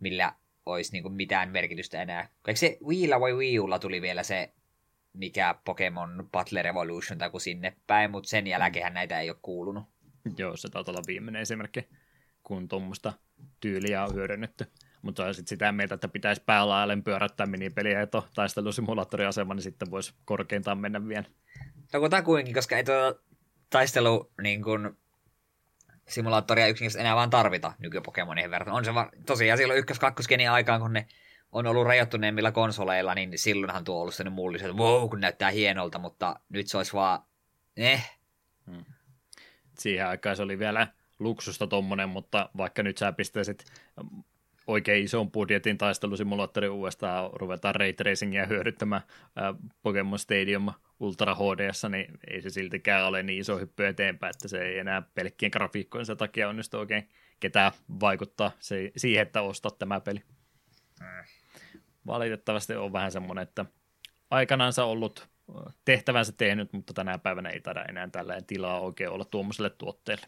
[0.00, 0.32] millä
[0.66, 2.28] olisi niin mitään merkitystä enää.
[2.48, 4.52] Eikö se Wiilla vai Wii Ulla tuli vielä se
[5.16, 9.84] mikä Pokemon Battle Revolution tai sinne päin, mutta sen jälkeen näitä ei ole kuulunut.
[10.38, 11.88] Joo, se taitaa olla viimeinen esimerkki,
[12.42, 13.12] kun tuommoista
[13.60, 14.66] tyyliä on hyödynnetty.
[15.06, 20.78] Mutta sitten sitä mieltä, että pitäisi päälaillen pyörättää minipeliä ja taistelusimulaattoriasema, niin sitten voisi korkeintaan
[20.78, 21.24] mennä vielä.
[21.92, 23.20] No kun takuinkin, koska ei tuo
[23.70, 24.96] taistelu niin kun,
[26.08, 28.76] simulaattoria yksinkertaisesti enää vaan tarvita nykypokemonien verran.
[28.76, 31.06] On se va- tosiaan silloin ykkös kakkoskenin aikaan, kun ne
[31.52, 35.50] on ollut rajoittuneemmilla konsoleilla, niin silloinhan tuo on ollut sellainen mullis, että wow, kun näyttää
[35.50, 37.22] hienolta, mutta nyt se olisi vaan,
[37.76, 38.10] eh.
[38.70, 38.84] Hmm.
[39.78, 40.86] Siihen aikaan se oli vielä
[41.18, 43.64] luksusta tommonen, mutta vaikka nyt sä pistäisit
[44.66, 49.02] oikein ison budjetin taistelusimulaattori uudestaan, ruvetaan ray tracingia hyödyttämään
[49.36, 54.48] ää, Pokemon Stadium Ultra HDssa, niin ei se siltikään ole niin iso hyppy eteenpäin, että
[54.48, 57.08] se ei enää pelkkien grafiikkojensa takia onnistu oikein
[57.40, 60.22] ketään vaikuttaa se, siihen, että ostat tämä peli.
[62.06, 63.64] Valitettavasti on vähän semmoinen, että
[64.30, 65.28] aikanaansa ollut
[65.84, 70.26] tehtävänsä tehnyt, mutta tänä päivänä ei taida enää tällä tilaa oikein olla tuommoiselle tuotteelle.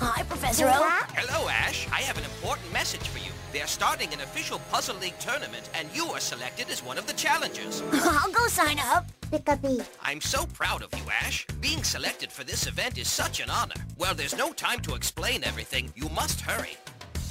[0.00, 1.10] Hi, Professor Oak.
[1.16, 1.88] Hello, Ash.
[1.92, 3.32] I have an important message for you.
[3.52, 7.06] They are starting an official Puzzle League tournament, and you are selected as one of
[7.08, 7.82] the challengers.
[7.92, 9.06] I'll go sign up.
[9.30, 9.80] Pick a bee.
[10.00, 11.46] I'm so proud of you, Ash.
[11.60, 13.74] Being selected for this event is such an honor.
[13.96, 15.92] Well, there's no time to explain everything.
[15.96, 16.76] You must hurry.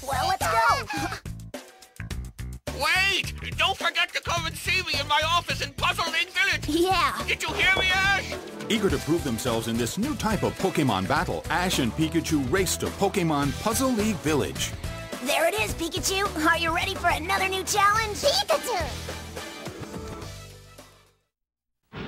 [0.06, 1.32] Well, let's go.
[2.78, 3.34] Wait!
[3.58, 6.68] Don't forget to come and see me in my office in Puzzle League Village!
[6.68, 7.18] Yeah!
[7.28, 8.34] Did you hear me, Ash?
[8.70, 12.78] Eager to prove themselves in this new type of Pokemon battle, Ash and Pikachu race
[12.78, 14.72] to Pokemon Puzzle League Village.
[15.24, 16.28] There it is, Pikachu!
[16.46, 18.18] Are you ready for another new challenge?
[18.18, 18.86] Pikachu!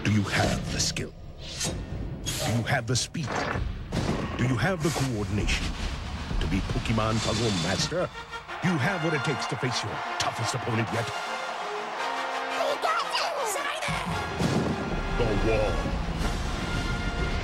[0.03, 1.13] Do you have the skill?
[2.25, 3.29] Do you have the speed?
[4.37, 5.65] Do you have the coordination
[6.39, 8.09] to be Pokemon Puzzle Master?
[8.61, 11.05] You have what it takes to face your toughest opponent yet.
[15.17, 15.71] The Wall.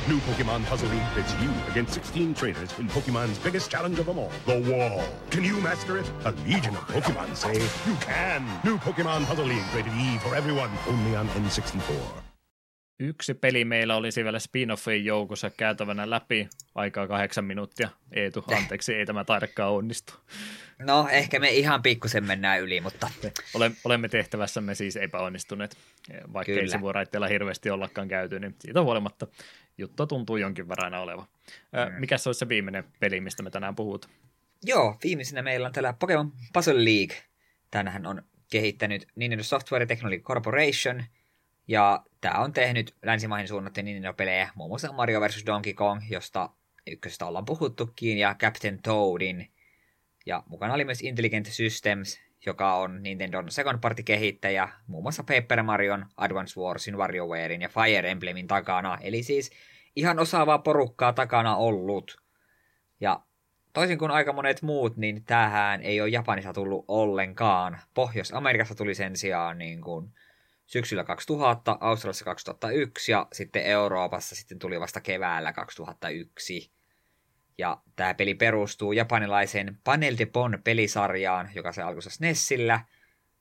[0.10, 4.20] New Pokemon Puzzle League pits you against 16 trainers in Pokemon's biggest challenge of them
[4.20, 5.06] all, the Wall.
[5.30, 6.12] Can you master it?
[6.26, 7.54] A legion of Pokemon say
[7.90, 8.46] you can.
[8.66, 12.25] New Pokemon Puzzle League rated E for everyone, only on N64.
[13.00, 17.90] Yksi peli meillä olisi vielä spin-offin joukossa käytävänä läpi aikaa kahdeksan minuuttia.
[18.12, 20.14] Eetu, anteeksi, ei tämä taidakaan onnistu.
[20.80, 23.10] No, ehkä me ihan pikkusen mennään yli, mutta...
[23.84, 25.78] Olemme tehtävässämme siis epäonnistuneet,
[26.34, 26.62] vaikka Kyllä.
[26.62, 29.28] ei sivuraitteella hirveästi ollakaan käyty, niin siitä huolimatta
[29.78, 31.28] juttu tuntuu jonkin verran oleva.
[31.72, 32.00] Mm.
[32.00, 34.10] Mikä se olisi se viimeinen peli, mistä me tänään puhut?
[34.64, 37.18] Joo, viimeisenä meillä on täällä Pokemon Puzzle League.
[37.72, 41.04] Tänähän on kehittänyt Nintendo Software Technology Corporation,
[41.68, 45.46] ja tämä on tehnyt länsimaihin suunnattuja Nintendo-pelejä, muun muassa Mario vs.
[45.46, 46.50] Donkey Kong, josta
[46.88, 49.52] ykköstä ollaan puhuttukin, ja Captain Toadin
[50.26, 55.64] ja mukana oli myös Intelligent Systems, joka on Nintendon second party kehittäjä, muun muassa Paper
[55.64, 58.98] Marion, Advance Warsin, WarioWarein ja Fire Emblemin takana.
[59.02, 59.52] Eli siis
[59.96, 62.18] ihan osaavaa porukkaa takana ollut.
[63.00, 63.20] Ja
[63.74, 67.80] toisin kuin aika monet muut, niin tämähän ei ole Japanissa tullut ollenkaan.
[67.94, 70.12] Pohjois-Amerikassa tuli sen sijaan niin kuin
[70.66, 76.72] syksyllä 2000, Australiassa 2001 ja sitten Euroopassa sitten tuli vasta keväällä 2001.
[77.58, 82.80] Ja tämä peli perustuu japanilaiseen Panel de Bon pelisarjaan, joka se alkoi SNESillä.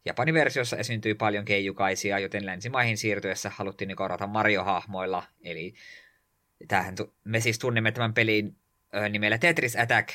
[0.04, 5.22] Japanin versiossa esiintyi paljon keijukaisia, joten länsimaihin siirtyessä haluttiin korvata Mario-hahmoilla.
[5.44, 5.74] Eli
[6.68, 6.94] tämähän
[7.24, 8.56] me siis tunnemme tämän pelin
[9.10, 10.08] nimellä Tetris Attack,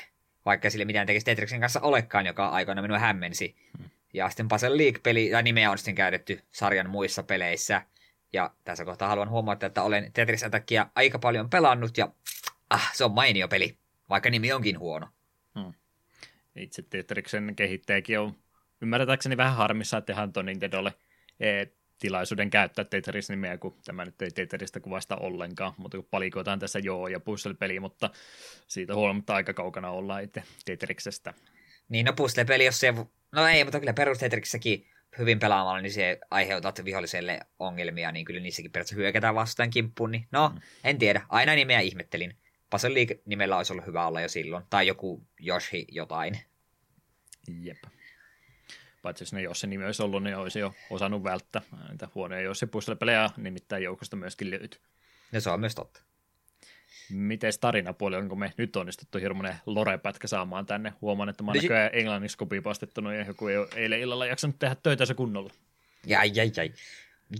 [0.46, 3.56] vaikka sille mitään tekisi Tetriksen kanssa olekaan, joka aikoina minua hämmensi.
[3.78, 3.90] Hmm.
[4.14, 7.82] Ja sitten Puzzle League-peli, ja nimeä on sitten käytetty sarjan muissa peleissä.
[8.34, 12.12] Ja tässä kohtaa haluan huomata, että olen Tetris Attackia aika paljon pelannut, ja
[12.70, 13.78] ah, se on mainio peli,
[14.10, 15.08] vaikka nimi onkin huono.
[15.60, 15.74] Hmm.
[16.56, 18.36] Itse Tetriksen kehittäjäkin on
[18.82, 20.94] ymmärtääkseni vähän harmissa, että hän on Nintendolle
[22.00, 27.08] tilaisuuden käyttää Tetris-nimeä, kun tämä nyt ei Tetristä kuvasta ollenkaan, mutta kun palikoitaan tässä joo
[27.08, 28.10] ja puzzle-peli, mutta
[28.68, 31.34] siitä huolimatta aika kaukana ollaan itse Tetriksestä.
[31.90, 32.94] Niin, no puzzle-peli, jos se...
[33.32, 34.20] No ei, mutta kyllä perus
[35.18, 40.12] hyvin pelaamalla, niin se aiheutat viholliselle ongelmia, niin kyllä niissäkin periaatteessa hyökätään vastaan kimppuun.
[40.12, 40.62] Niin no, mm.
[40.84, 41.22] en tiedä.
[41.30, 42.38] Aina nimeä ihmettelin.
[42.70, 44.64] Puzzle League-nimellä olisi ollut hyvä olla jo silloin.
[44.70, 46.40] Tai joku Yoshi jotain.
[47.62, 47.84] Jep.
[49.02, 52.42] Paitsi jos ne jos se nimi olisi ollut, niin olisi jo osannut välttää niitä huonoja,
[52.42, 54.82] jos se puzzle-pelejä nimittäin joukosta myöskin löytyy.
[55.32, 56.02] Ja se on myös totta.
[57.12, 60.94] Miten tarinapuoli, onko me nyt onnistuttu hirmuinen lore-pätkä saamaan tänne?
[61.02, 64.76] Huomaan, että mä oon näköjään englanniksi kopipastettunut ja joku ei ole eilen illalla jaksanut tehdä
[64.84, 65.50] töitä se kunnolla.
[66.06, 66.74] Jai, jai, jai.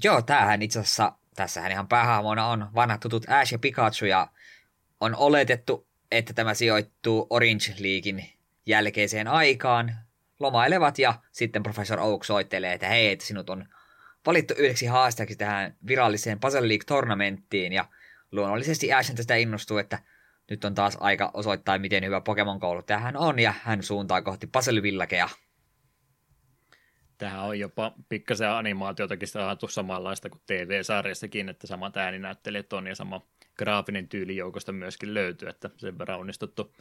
[0.04, 4.28] Joo, tämähän itse asiassa, tässähän ihan päähahmona on vanhat tutut Ash ja Pikachu ja
[5.00, 8.30] on oletettu, että tämä sijoittuu Orange Leaguein
[8.66, 9.96] jälkeiseen aikaan,
[10.40, 13.66] lomailevat ja sitten professor Oak soittelee, että hei, että sinut on
[14.26, 17.86] valittu yhdeksi haastajaksi tähän viralliseen Puzzle League-tornamenttiin ja
[18.32, 20.00] luonnollisesti Ashen tästä innostuu, että
[20.50, 24.82] nyt on taas aika osoittaa, miten hyvä Pokemon-kouluttaja hän on ja hän suuntaa kohti Puzzle
[24.82, 25.30] Villagea.
[27.18, 33.22] Tähän on jopa pikkasen animaatiotakin saatu samanlaista kuin TV-sarjassakin, että sama ääninäyttelijät on ja sama
[33.58, 36.76] graafinen tyyli joukosta myöskin löytyy, että sen verran onnistuttu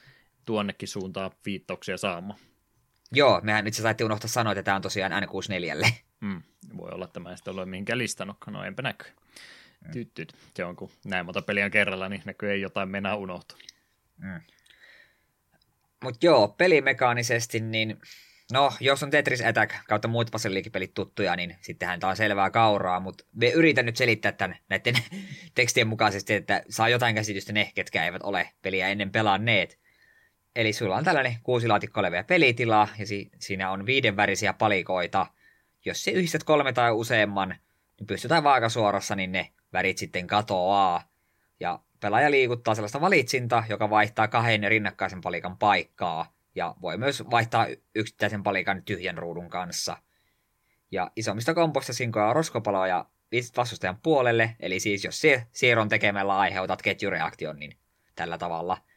[0.45, 2.41] tuonnekin suuntaan viittauksia saamaan.
[3.13, 5.89] Joo, mehän itse saitte unohtaa sanoa, että tämä on tosiaan N64.
[6.21, 6.43] Mm,
[6.77, 9.11] voi olla, että mä en sitä ole mihinkään listannutkaan, no enpä näkyy.
[9.85, 9.93] Mm.
[9.93, 10.33] Tyt, tyt.
[10.55, 13.59] Se on, kun näin monta peliä kerralla, niin näkyy ei jotain mennä unohtua.
[14.19, 14.41] Mm.
[16.05, 17.99] Mutta joo, pelimekaanisesti, niin
[18.53, 20.63] no, jos on Tetris Attack kautta muut puzzle
[20.95, 24.95] tuttuja, niin sittenhän tämä on selvää kauraa, mutta me yritän nyt selittää tämän näiden
[25.55, 29.79] tekstien mukaisesti, että saa jotain käsitystä ne, ketkä eivät ole peliä ennen pelanneet.
[30.57, 35.27] Eli sulla on tällainen kuusi laatikko olevia pelitilaa, ja si- siinä on viiden värisiä palikoita.
[35.85, 37.55] Jos se yhdistät kolme tai useamman,
[37.99, 41.03] niin pystytään vaakasuorassa, niin ne värit sitten katoaa.
[41.61, 46.35] Ja pelaaja liikuttaa sellaista valitsinta, joka vaihtaa kahden rinnakkaisen palikan paikkaa.
[46.55, 49.97] Ja voi myös vaihtaa yksittäisen palikan tyhjän ruudun kanssa.
[50.91, 53.05] Ja isommista komposta sinkoa roskopaloja
[53.57, 57.77] vastustajan puolelle, eli siis jos se siirron tekemällä aiheutat ketjureaktion, niin
[58.15, 58.79] tällä tavalla–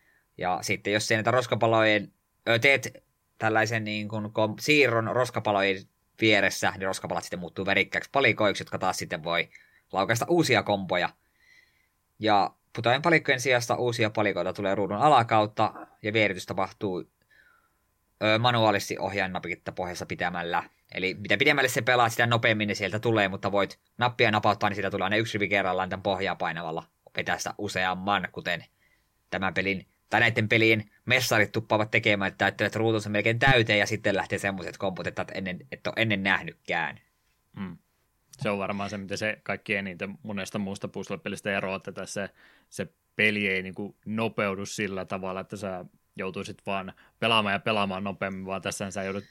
[0.42, 2.14] ja sitten jos näitä roskapalojen,
[2.62, 3.04] teet
[3.38, 5.84] tällaisen niin kuin kom, siirron roskapalojen
[6.22, 9.50] vieressä, niin roskapalat sitten muuttuu värikkäiksi palikoiksi, jotka taas sitten voi
[9.92, 11.10] laukaista uusia kompoja.
[12.20, 17.04] Ja putojen palikkojen sijasta uusia palikoita tulee ruudun alakautta, ja vieritys tapahtuu
[18.24, 20.64] ö, manuaalisesti ohjainnapikitta pohjassa pitämällä.
[20.92, 24.76] Eli mitä pidemmälle se pelaa, sitä nopeammin ne sieltä tulee, mutta voit nappia napauttaa, niin
[24.76, 26.84] siitä tulee aina yksi rivi kerrallaan tämän pohjaa painavalla
[27.18, 28.66] vetää sitä useamman, kuten
[29.30, 34.16] tämän pelin tai näiden pelien messarit tuppaavat tekemään, että täyttävät ruutunsa melkein täyteen ja sitten
[34.16, 37.00] lähtee semmoiset komput, että et ennen, et ole ennen nähnytkään.
[37.56, 37.78] Mm.
[38.32, 42.30] Se on varmaan se, mitä se kaikki eniten monesta muusta puzzle-pelistä eroaa, että tässä
[42.70, 43.76] se peli ei niin
[44.06, 45.86] nopeudu sillä tavalla, että sä
[46.16, 49.24] joutuisit vaan pelaamaan ja pelaamaan nopeammin, vaan tässä sä joudut,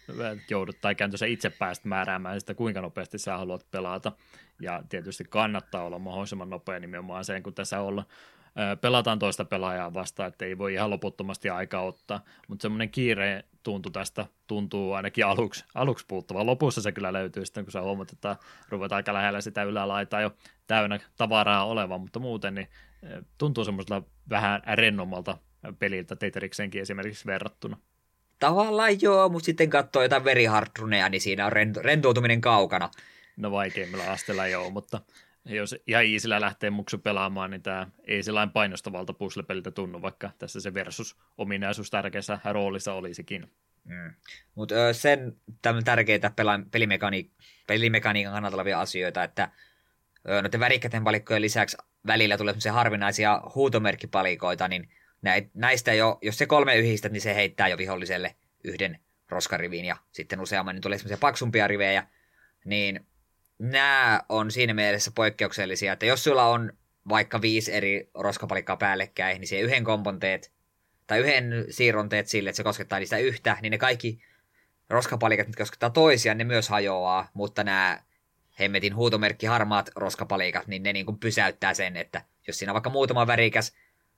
[0.51, 4.13] joudut tai kääntössä itse päästä määräämään sitä, kuinka nopeasti sä haluat pelata.
[4.61, 8.05] Ja tietysti kannattaa olla mahdollisimman nopea nimenomaan sen, kun tässä on
[8.81, 13.91] pelataan toista pelaajaa vastaan, että ei voi ihan loputtomasti aikaa ottaa, mutta semmoinen kiire tuntu
[13.91, 16.47] tästä tuntuu ainakin aluksi, aluksi puuttuva.
[16.47, 18.37] Lopussa se kyllä löytyy sitten, kun sä huomaat, että
[18.69, 20.31] ruvetaan aika lähellä sitä ylälaitaa jo
[20.67, 22.69] täynnä tavaraa olevan, mutta muuten niin
[23.39, 25.39] tuntuu semmoisella vähän rennommalta
[25.79, 27.77] peliltä Tetriksenkin esimerkiksi verrattuna.
[28.39, 32.91] Tavallaan joo, mutta sitten katsoo jotain verihardruneja, niin siinä on rentoutuminen kaukana.
[33.37, 35.01] No vaikeimmilla asteella joo, mutta
[35.57, 40.61] jos ihan iisillä lähtee muksu pelaamaan, niin tämä ei sellainen painostavalta puzzle-peliltä tunnu, vaikka tässä
[40.61, 43.51] se versus-ominaisuus tärkeässä roolissa olisikin.
[43.85, 44.15] Mm.
[44.55, 45.37] Mutta sen
[45.85, 47.31] tärkeitä pela- pelimekani-
[47.67, 49.49] pelimekaniikan kannalta olevia asioita, että
[50.43, 54.89] noiden värikkäiden palikkojen lisäksi välillä tulee sellaisia harvinaisia huutomerkkipalikoita, niin
[55.55, 58.99] näistä jo, jos se kolme yhdistät, niin se heittää jo viholliselle yhden
[59.29, 62.07] roskarivin ja sitten useamman, niin tulee semmoisia paksumpia rivejä.
[62.65, 63.07] Niin
[63.61, 66.73] nämä on siinä mielessä poikkeuksellisia, että jos sulla on
[67.09, 70.53] vaikka viisi eri roskapalikkaa päällekkäin, niin se yhden kompon teet,
[71.07, 74.23] tai yhden siirron teet sille, että se koskettaa niistä yhtä, niin ne kaikki
[74.91, 78.03] roskapalikat, mitkä koskettaa toisiaan, ne myös hajoaa, mutta nämä
[78.61, 82.91] hemmetin huutomerkki harmaat roskapalikat, niin ne niin kuin pysäyttää sen, että jos siinä on vaikka
[82.91, 83.73] muutama värikäs,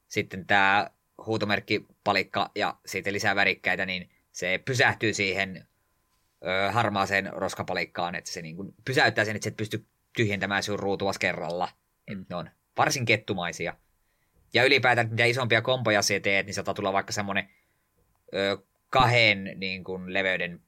[0.08, 0.90] sitten tämä
[1.26, 5.66] huutomerkki palikka ja sitten lisää värikkäitä, niin se pysähtyy siihen
[6.46, 9.86] ö, harmaaseen roskapalikkaan, että se niin kuin pysäyttää sen, että se et pysty
[10.16, 11.68] tyhjentämään sun ruutuas kerralla.
[12.10, 12.20] Mm.
[12.20, 13.76] Et ne on varsin kettumaisia.
[14.54, 17.48] Ja ylipäätään, mitä isompia kompoja se teet, niin saattaa tulla vaikka semmoinen
[18.34, 18.58] ö,
[18.90, 20.60] kahden niin kuin, leveyden,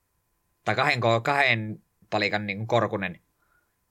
[0.64, 3.20] tai kahden, kahden palikan niin kuin, korkunen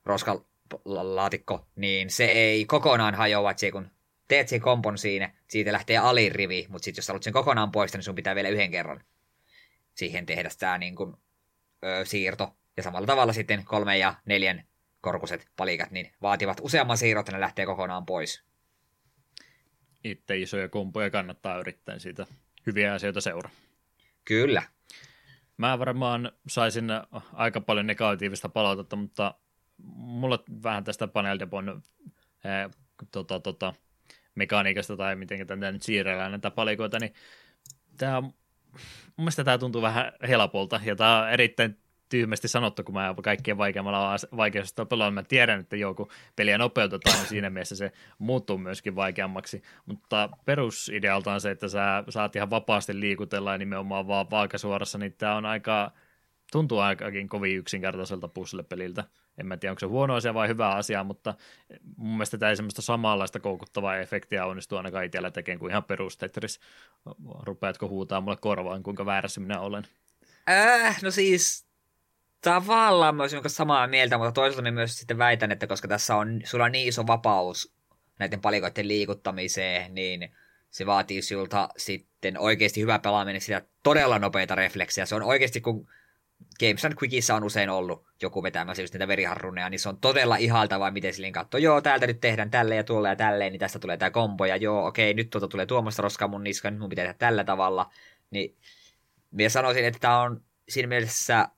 [0.04, 3.90] roskalaatikko, niin se ei kokonaan hajoa, että se kun
[4.28, 8.04] teet sen kompon siinä, siitä lähtee alirivi, mutta sitten jos haluat sen kokonaan poistaa, niin
[8.04, 9.04] sun pitää vielä yhden kerran
[9.94, 11.16] siihen tehdä tämä niin kuin,
[11.84, 12.56] ö, siirto.
[12.76, 14.64] Ja samalla tavalla sitten kolme ja neljän
[15.00, 18.44] korkuset palikat, niin vaativat useamman siirron, että ne lähtee kokonaan pois.
[20.04, 22.26] Itse isoja kompoja kannattaa yrittää siitä
[22.66, 23.50] hyviä asioita seuraa.
[24.24, 24.62] Kyllä.
[25.56, 26.84] Mä varmaan saisin
[27.32, 29.34] aika paljon negatiivista palautetta, mutta
[29.96, 31.82] mulla vähän tästä Panel Depon
[32.44, 32.70] ää,
[33.10, 33.74] tota, tota,
[34.34, 37.14] mekaniikasta tai miten tätä nyt siirrellään näitä palikoita, niin
[37.96, 38.22] tämä
[39.16, 41.78] mun mielestä tämä tuntuu vähän helpolta ja tämä on erittäin
[42.08, 45.14] tyhmästi sanottu, kun mä kaikkien vaikeimmalla vaikeudesta pelaan.
[45.14, 49.62] Mä tiedän, että joku peliä nopeutetaan, niin siinä mielessä se muuttuu myöskin vaikeammaksi.
[49.86, 55.12] Mutta perusidealta on se, että sä saat ihan vapaasti liikutella ja nimenomaan vaan vaakasuorassa, niin
[55.12, 55.92] tämä on aika,
[56.52, 59.04] tuntuu aikakin kovin yksinkertaiselta puzzle-peliltä.
[59.38, 61.34] En mä tiedä, onko se huono asia vai hyvä asia, mutta
[61.96, 66.16] mun mielestä tämä ei semmoista samanlaista koukuttavaa efektiä onnistu ainakaan itsellä tekemään kuin ihan perus
[66.16, 66.60] Tetris.
[67.42, 69.86] Rupeatko huutaa mulle korvaan, kuinka väärässä minä olen?
[70.50, 71.66] Äh, no siis
[72.40, 76.40] tavallaan myös jonka samaa mieltä, mutta toisaalta mä myös sitten väitän, että koska tässä on,
[76.44, 77.74] sulla on niin iso vapaus
[78.18, 80.34] näiden palikoiden liikuttamiseen, niin
[80.70, 85.06] se vaatii sulta sitten oikeasti hyvä pelaaminen sitä todella nopeita refleksejä.
[85.06, 85.88] Se on oikeasti, kun
[86.60, 90.36] Games and Quickissä on usein ollut joku vetämässä just niitä veriharruneja, niin se on todella
[90.36, 93.78] ihaltavaa, miten silleen katsoo, joo, täältä nyt tehdään tälle ja tuolla ja tälleen, niin tästä
[93.78, 96.88] tulee tämä kombo, ja joo, okei, nyt tuota tulee tuommoista roskaa mun niskaan, nyt mun
[96.88, 97.90] pitää tehdä tällä tavalla.
[98.30, 98.56] Niin
[99.30, 101.48] minä sanoisin, että tämä on siinä mielessä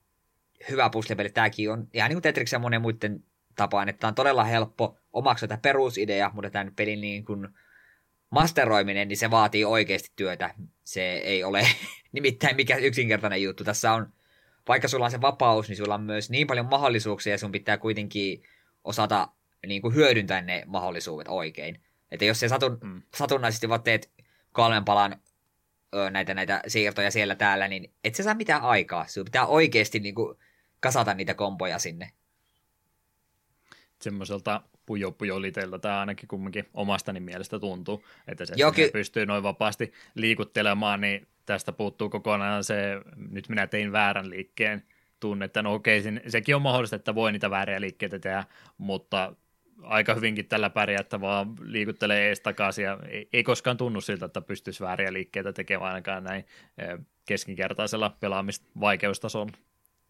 [0.71, 1.31] hyvä puzzle-peli.
[1.31, 3.25] Tämäkin on ihan niin kuin Tetris ja monen muiden
[3.57, 7.49] tapaan, että tämä on todella helppo omaksua tämä perusidea, mutta tämän pelin niin kuin
[8.31, 10.55] masteroiminen, niin se vaatii oikeasti työtä.
[10.85, 11.67] Se ei ole
[12.13, 13.65] nimittäin mikä yksinkertainen juttu.
[13.65, 14.13] Tässä on,
[14.68, 17.78] vaikka sulla on se vapaus, niin sulla on myös niin paljon mahdollisuuksia ja sun pitää
[17.78, 18.43] kuitenkin
[18.84, 19.28] osata
[19.66, 21.80] niin kuin hyödyntää ne mahdollisuudet oikein.
[22.10, 23.02] Että jos se satun, mm.
[23.14, 24.10] satunnaisesti vaan teet
[24.52, 25.16] kolmen palan
[25.94, 29.06] ö, näitä, näitä siirtoja siellä täällä, niin et sä saa mitään aikaa.
[29.06, 30.38] Sun pitää oikeasti niin kuin,
[30.80, 32.10] kasata niitä kompoja sinne.
[34.01, 38.84] Semmoiselta pujo pujoliteilta tämä ainakin kumminkin omastani mielestä tuntuu, että se, Joki...
[38.84, 43.01] se pystyy noin vapaasti liikuttelemaan, niin tästä puuttuu kokonaan se,
[43.31, 44.82] nyt minä tein väärän liikkeen
[45.20, 48.44] tunne, että no okei, sekin on mahdollista, että voi niitä vääriä liikkeitä tehdä,
[48.78, 49.35] mutta
[49.82, 54.27] aika hyvinkin tällä pärjää, että vaan liikuttelee ees takaisin ja ei, ei koskaan tunnu siltä,
[54.27, 56.44] että pystyisi vääriä liikkeitä tekemään ainakaan näin
[57.24, 59.52] keskinkertaisella pelaamisvaikeustasolla.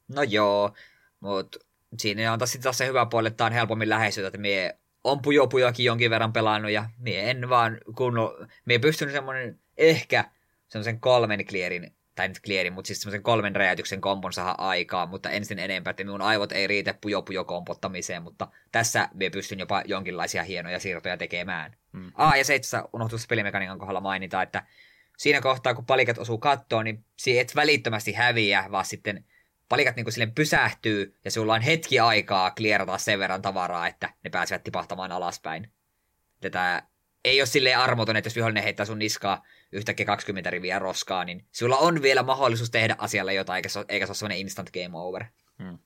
[0.08, 0.74] No joo,
[1.20, 1.58] mutta
[1.98, 5.46] siinä on taas, taas se hyvä puoli, että on helpommin läheisyyttä, että mie on Pujo
[5.46, 10.24] Pujokin jonkin verran pelannut ja mie en vaan kunno, mie pystynyt semmoinen ehkä
[10.68, 15.30] semmoisen kolmen clearin, tai nyt clearin, mutta siis semmoisen kolmen räjäytyksen kompon saada aikaa, mutta
[15.30, 19.82] ensin enempää, että minun aivot ei riitä Pujo Pujo kompottamiseen, mutta tässä mie pystyn jopa
[19.84, 21.76] jonkinlaisia hienoja siirtoja tekemään.
[21.92, 22.12] Mm.
[22.14, 24.66] Ah, ja se itse asiassa pelimekaniikan kohdalla mainita, että
[25.16, 29.24] siinä kohtaa, kun palikat osuu kattoon, niin si et välittömästi häviä, vaan sitten
[29.68, 34.30] palikat niin sille pysähtyy ja sulla on hetki aikaa klierata sen verran tavaraa, että ne
[34.30, 35.70] pääsevät tipahtamaan alaspäin.
[36.40, 36.82] Tätä
[37.24, 41.44] ei ole silleen armoton, että jos vihollinen heittää sun niskaa yhtäkkiä 20 riviä roskaa, niin
[41.52, 44.70] sulla on vielä mahdollisuus tehdä asialle jotain, eikä se ole, eikä se ole sellainen instant
[44.70, 45.24] game over.
[45.62, 45.78] Hmm.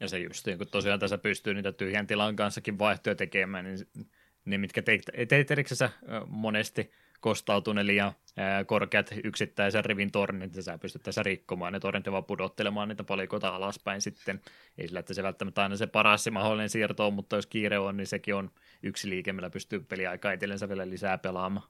[0.00, 4.08] Ja se just, kun tosiaan tässä pystyy niitä tyhjän tilan kanssakin vaihtoja tekemään, niin
[4.44, 5.48] ne, mitkä teit, teit
[6.26, 6.90] monesti
[7.20, 8.12] kostautuu ne liian
[8.66, 13.04] korkeat yksittäisen rivin tornit, ja sä pystyt tässä rikkomaan ne tornit ja vaan pudottelemaan niitä
[13.04, 14.40] palikoita alaspäin sitten.
[14.78, 17.78] Ei sillä, että se välttämättä aina se paras se mahdollinen siirto on, mutta jos kiire
[17.78, 18.50] on, niin sekin on
[18.82, 21.66] yksi liike, millä pystyy peliaikaa itsellensä vielä lisää pelaamaan.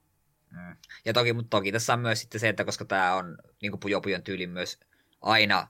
[0.51, 0.77] Mm.
[1.05, 3.81] Ja toki, mutta toki tässä on myös sitten se, että koska tämä on niin kuin
[3.81, 4.81] Pujo Pujon tyyli myös
[5.21, 5.69] aina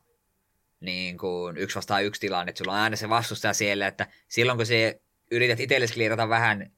[0.81, 4.57] niin kuin yksi vastaan yksi tilanne, että sulla on aina se vastustaja siellä, että silloin
[4.57, 5.01] kun se
[5.31, 6.73] yrität itsellesi kliirata vähän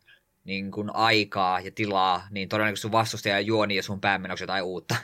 [0.44, 4.96] niin kuin aikaa ja tilaa, niin todennäköisesti sun vastustaja juoni ja sun päämenoksi jotain uutta.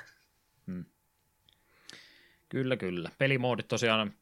[2.49, 3.11] Kyllä, kyllä.
[3.19, 4.13] Pelimoodit tosiaan,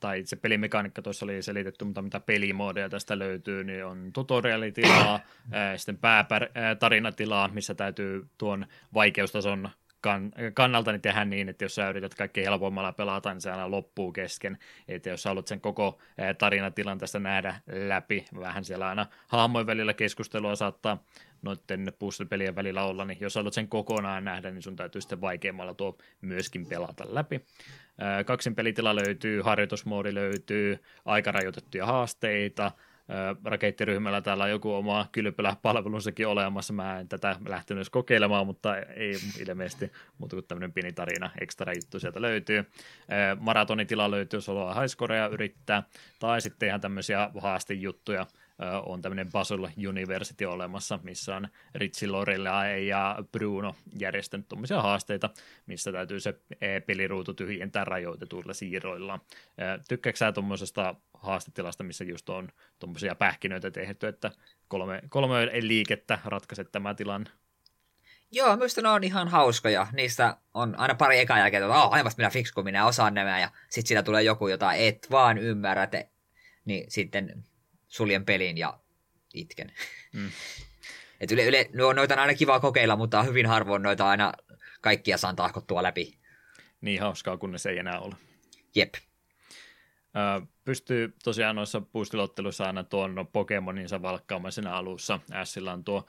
[0.00, 5.20] tai se pelimekaniikka tuossa oli selitetty, mutta mitä pelimoodeja tästä löytyy, niin on tutorialitilaa,
[5.76, 9.68] sitten päätarinatilaa, missä täytyy tuon vaikeustason
[10.00, 13.70] kan- kannalta niin tehdä niin, että jos sä yrität kaikki helpommalla pelata, niin se aina
[13.70, 14.58] loppuu kesken.
[14.88, 15.98] Että jos sä haluat sen koko
[16.38, 20.98] tarinatilan tästä nähdä läpi, vähän siellä aina hahmojen välillä keskustelua saattaa
[21.44, 25.74] noiden puzzle-pelien välillä olla, niin jos haluat sen kokonaan nähdä, niin sun täytyy sitten vaikeimmalla
[25.74, 27.40] tuo myöskin pelata läpi.
[28.26, 32.72] Kaksin pelitila löytyy, harjoitusmoodi löytyy, aikarajoitettuja haasteita,
[33.44, 36.72] rakettiryhmällä täällä on joku oma kylpyläpalvelunsakin olemassa.
[36.72, 42.00] Mä en tätä lähtenyt kokeilemaan, mutta ei ilmeisesti muuta kuin tämmöinen pieni tarina, ekstra juttu
[42.00, 42.64] sieltä löytyy.
[43.40, 45.82] Maratonitila löytyy, jos haluaa highscorea yrittää,
[46.18, 48.26] tai sitten ihan tämmöisiä haastejuttuja,
[48.86, 55.30] on tämmöinen Basel University olemassa, missä on Ritsi Lorelle ja Bruno järjestänyt tuommoisia haasteita,
[55.66, 56.34] missä täytyy se
[56.86, 59.20] peliruutu tyhjentää rajoitetuilla siirroilla.
[59.88, 62.48] Tykkääkö sä tuommoisesta haastetilasta, missä just on
[62.78, 64.30] tuommoisia pähkinöitä tehty, että
[64.68, 67.30] kolme, kolme liikettä ratkaiset tämä tilanne?
[68.30, 69.86] Joo, minusta ne on ihan hauskoja.
[69.92, 73.40] Niistä on aina pari ekaa jälkeen, että oh, aivan minä fiksu, kun minä osaan nämä,
[73.40, 76.08] ja sitten siinä tulee joku, jota et vaan ymmärrä, te...
[76.64, 77.44] niin sitten
[77.94, 78.78] suljen pelin ja
[79.34, 79.72] itken.
[80.12, 80.30] Mm.
[81.20, 84.32] Et yle, yle, no, noita on aina kiva kokeilla, mutta hyvin harvoin noita aina
[84.80, 86.18] kaikkia saan tahkottua läpi.
[86.80, 88.14] Niin hauskaa, kunnes ei enää ole.
[88.74, 88.94] Jep.
[90.64, 95.20] pystyy tosiaan noissa puistilotteluissa aina tuon Pokemoninsa valkkaamaan siinä alussa.
[95.44, 96.06] Sillä on tuo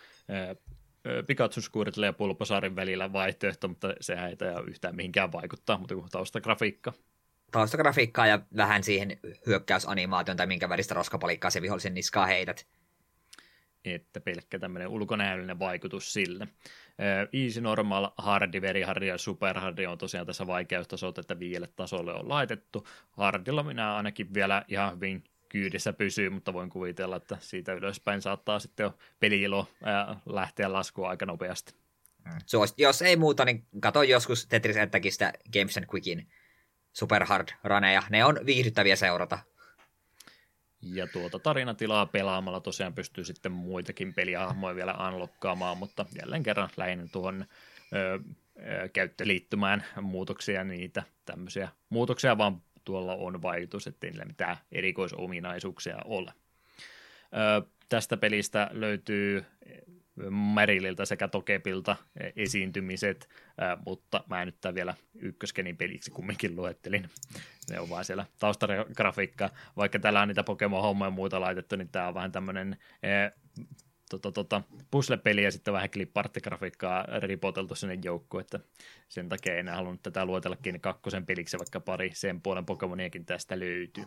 [1.28, 6.10] Pikachu Squirtle ja Pulposaarin välillä vaihtoehto, mutta sehän ei tajua yhtään mihinkään vaikuttaa, mutta kuin
[6.10, 6.94] taustagrafiikka
[7.52, 12.68] taustagrafiikkaa ja vähän siihen hyökkäysanimaation tai minkä välistä roskapalikkaa se vihollisen niskaa heität.
[13.86, 16.48] Että pelkkä tämmöinen ulkonäöllinen vaikutus sille.
[17.34, 22.14] Easy, normal, hardi, very hardi ja super hardi on tosiaan tässä vaikeustasot, että viidelle tasolle
[22.14, 22.88] on laitettu.
[23.12, 28.60] Hardilla minä ainakin vielä ihan hyvin kyydissä pysyy, mutta voin kuvitella, että siitä ylöspäin saattaa
[28.60, 29.68] sitten jo peliilo
[30.26, 31.74] lähteä laskuun aika nopeasti.
[32.46, 36.28] Suost, jos ei muuta, niin kato joskus Tetris Attacista Games and Quickin
[36.96, 38.04] super hard raneja.
[38.10, 39.40] Ne on viihdyttäviä seurata.
[40.82, 47.08] Ja tuota tarinatilaa pelaamalla tosiaan pystyy sitten muitakin pelihahmoja vielä unlockkaamaan, mutta jälleen kerran lähinnä
[47.12, 47.46] tuohon
[47.94, 48.20] ö,
[48.84, 56.34] ö, käyttöliittymään muutoksia niitä tämmöisiä muutoksia, vaan tuolla on vaikutus, ettei niillä mitään erikoisominaisuuksia ole.
[57.34, 59.46] Ö, tästä pelistä löytyy
[60.54, 61.96] Merilliltä sekä Tokepilta
[62.36, 63.30] esiintymiset,
[63.86, 67.10] mutta mä en nyt tämän vielä ykköskenin peliksi kumminkin luettelin.
[67.70, 69.50] Ne on vaan siellä taustagrafiikka.
[69.78, 72.78] Vaikka täällä on niitä Pokemon-hommoja ja muuta laitettu, niin tämä on vähän tämmöinen
[74.10, 74.62] tota, tota,
[74.92, 78.60] puzzle-peli ja sitten vähän klipparttigrafiikkaa ripoteltu sinne joukkoon, että
[79.08, 83.60] sen takia en halunnut tätä luetella kiinni kakkosen peliksi, vaikka pari sen puolen Pokemoniakin tästä
[83.60, 84.06] löytyy.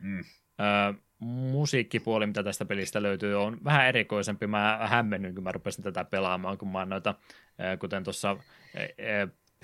[0.00, 0.24] Mm.
[0.60, 4.46] Öö, musiikkipuoli, mitä tästä pelistä löytyy, on vähän erikoisempi.
[4.46, 7.14] Mä hämmennyin, kun mä rupesin tätä pelaamaan, kun mä oon noita,
[7.78, 8.36] kuten tuossa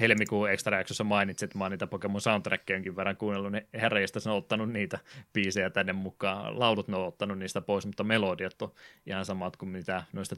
[0.01, 4.37] helmikuun extra jaksossa mainitsit, että mä oon niitä Pokemon soundtrackkeenkin verran kuunnellut, niin herrajista on
[4.37, 4.99] ottanut niitä
[5.33, 6.61] biisejä tänne mukaan.
[6.61, 8.73] Laulut ne on ottanut niistä pois, mutta melodiat on
[9.07, 10.37] ihan samat kuin mitä noista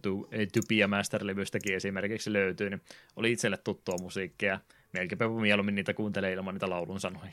[0.70, 2.82] ja Master-levyistäkin esimerkiksi löytyy, niin
[3.16, 4.60] oli itselle tuttua musiikkia.
[4.92, 7.32] Melkeinpä mieluummin niitä kuuntelee ilman niitä laulun sanoja.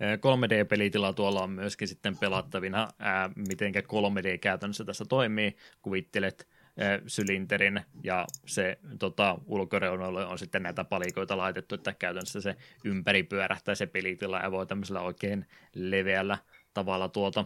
[0.00, 5.56] 3D-pelitila tuolla on myöskin sitten pelattavina, ää, mitenkä 3D käytännössä tässä toimii.
[5.82, 6.48] Kuvittelet
[6.78, 13.22] ää, sylinterin ja se tota, ulkoreunoille on sitten näitä palikoita laitettu, että käytännössä se ympäri
[13.22, 16.38] pyörähtää se pelitila ja voi tämmöisellä oikein leveällä
[16.74, 17.44] tavalla tuota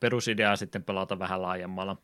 [0.00, 1.96] perusidea sitten pelata vähän laajemmalla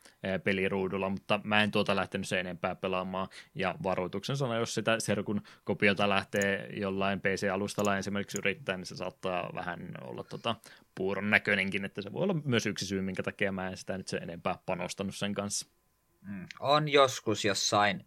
[0.44, 3.28] peliruudulla, mutta mä en tuota lähtenyt sen enempää pelaamaan.
[3.54, 9.50] Ja varoituksen sana, jos sitä serkun kopiota lähtee jollain PC-alustalla esimerkiksi yrittää, niin se saattaa
[9.54, 10.56] vähän olla tota
[10.94, 14.08] puuron näköinenkin, että se voi olla myös yksi syy, minkä takia mä en sitä nyt
[14.08, 15.66] sen enempää panostanut sen kanssa.
[16.22, 16.46] Mm.
[16.60, 18.06] On joskus jossain,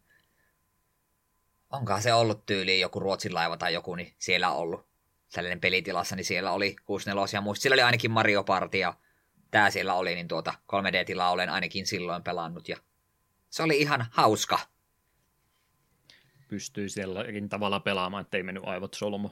[1.69, 4.87] onkohan se ollut tyyli joku Ruotsin laiva tai joku, niin siellä on ollut
[5.31, 7.61] tällainen pelitilassa, niin siellä oli 64 ja muista.
[7.61, 8.93] Siellä oli ainakin Mario Party ja
[9.51, 12.77] tämä siellä oli, niin tuota 3D-tilaa olen ainakin silloin pelannut ja
[13.49, 14.59] se oli ihan hauska.
[16.47, 19.29] Pystyi sielläkin tavalla pelaamaan, ettei mennyt aivot solmu.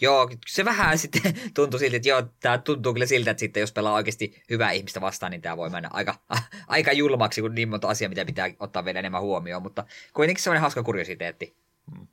[0.00, 3.72] Joo, se vähän sitten tuntui siltä, että joo, tämä tuntuu kyllä siltä, että sitten jos
[3.72, 6.14] pelaa oikeasti hyvää ihmistä vastaan, niin tämä voi mennä aika,
[6.66, 10.50] aika julmaksi, kun niin monta asiaa, mitä pitää ottaa vielä enemmän huomioon, mutta kuitenkin se
[10.50, 11.56] on hauska kuriositeetti.
[11.90, 12.06] Hmm.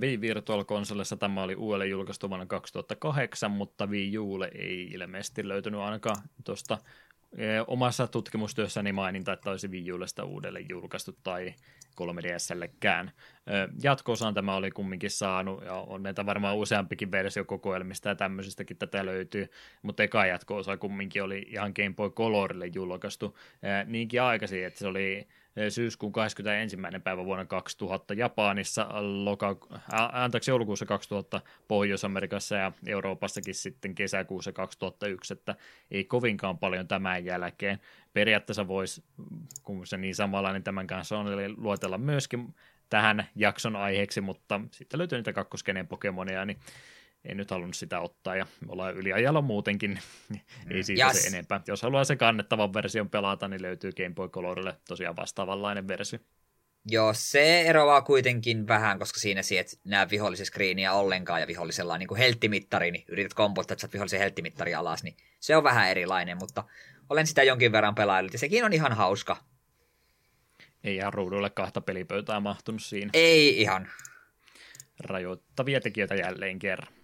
[0.00, 5.80] Wii Virtual Consolessa tämä oli uudelle julkaistu vuonna 2008, mutta Wii Ulle ei ilmeisesti löytynyt
[5.80, 6.78] ainakaan tuosta
[7.66, 11.54] omassa tutkimustyössäni maininta, että olisi Wii Ulle sitä uudelleen julkaistu tai
[12.00, 13.10] 3DSllekään.
[13.82, 19.06] Jatko-osaan tämä oli kumminkin saanut, ja on meitä varmaan useampikin versio kokoelmista ja tämmöisistäkin tätä
[19.06, 19.48] löytyy,
[19.82, 23.38] mutta eka jatko-osa kumminkin oli ihan Game Boy Colorille julkaistu
[23.86, 25.26] niinkin aikaisin, että se oli
[25.68, 26.76] syyskuun 21.
[27.04, 28.86] päivä vuonna 2000 Japanissa,
[29.24, 29.56] loka,
[30.12, 35.54] anteeksi, joulukuussa 2000 Pohjois-Amerikassa ja Euroopassakin sitten kesäkuussa 2001, että
[35.90, 37.80] ei kovinkaan paljon tämän jälkeen.
[38.12, 39.04] Periaatteessa voisi,
[39.62, 42.54] kun se niin samanlainen tämän kanssa on, eli luotella myöskin
[42.88, 46.58] tähän jakson aiheeksi, mutta sitten löytyy niitä kakkoskeneen Pokemonia, niin
[47.24, 49.98] en nyt halunnut sitä ottaa, ja me ollaan yliajalla muutenkin,
[50.70, 51.22] ei siitä yes.
[51.22, 51.60] se enempää.
[51.66, 56.18] Jos haluaa se kannettavan version pelata, niin löytyy Game Boy Colorille tosiaan vastaavanlainen versio.
[56.86, 61.98] Joo, se eroaa kuitenkin vähän, koska siinä si, nämä vihollisen screeniä ollenkaan ja vihollisella on
[61.98, 65.90] niin kuin helttimittari, niin yrität kompottaa, että saat vihollisen helttimittari alas, niin se on vähän
[65.90, 66.64] erilainen, mutta
[67.08, 69.36] olen sitä jonkin verran pelaillut ja sekin on ihan hauska.
[70.84, 73.10] Ei ihan ruudulle kahta pelipöytää mahtunut siinä.
[73.14, 73.88] Ei ihan.
[75.00, 77.01] Rajoittavia tekijöitä jälleen kerran.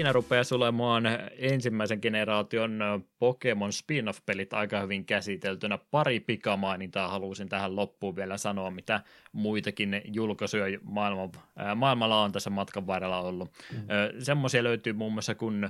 [0.00, 1.04] Siinä rupeaa olemaan
[1.38, 2.80] ensimmäisen generaation
[3.18, 5.78] Pokemon spin-off-pelit aika hyvin käsiteltynä.
[5.90, 9.00] Pari pikamainintaa halusin tähän loppuun vielä sanoa, mitä
[9.32, 13.50] muitakin julkaisuja maailman, äh, maailmalla on tässä matkan varrella ollut.
[13.72, 13.78] Mm.
[13.78, 13.86] Äh,
[14.18, 15.68] semmoisia löytyy muun muassa kuin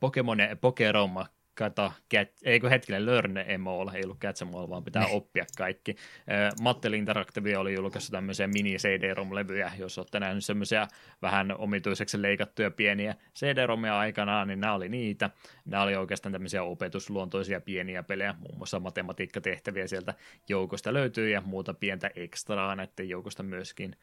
[0.00, 1.14] Pokemon Pokerom
[1.58, 5.12] kato, cat, eikö hetkinen, learn emo ei ollut catch vaan pitää ne.
[5.12, 5.96] oppia kaikki.
[6.60, 10.88] Mattel Interactive oli julkaissut tämmöisiä mini CD-ROM-levyjä, jos olette nähneet semmoisia
[11.22, 15.30] vähän omituiseksi leikattuja pieniä CD-ROMia aikanaan, niin nämä oli niitä.
[15.64, 20.14] Nämä oli oikeastaan tämmöisiä opetusluontoisia pieniä pelejä, muun muassa matematiikkatehtäviä sieltä
[20.48, 23.96] joukosta löytyy ja muuta pientä ekstraa näiden joukosta myöskin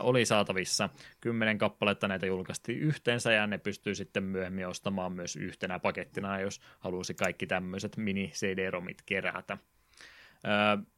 [0.00, 0.88] oli saatavissa.
[1.20, 6.60] Kymmenen kappaletta näitä julkaistiin yhteensä ja ne pystyy sitten myöhemmin ostamaan myös yhtenä pakettina, jos
[6.78, 9.58] halusi kaikki tämmöiset mini-CD-romit kerätä.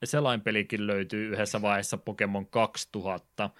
[0.04, 3.50] Selainpelikin löytyy yhdessä vaiheessa Pokemon 2000.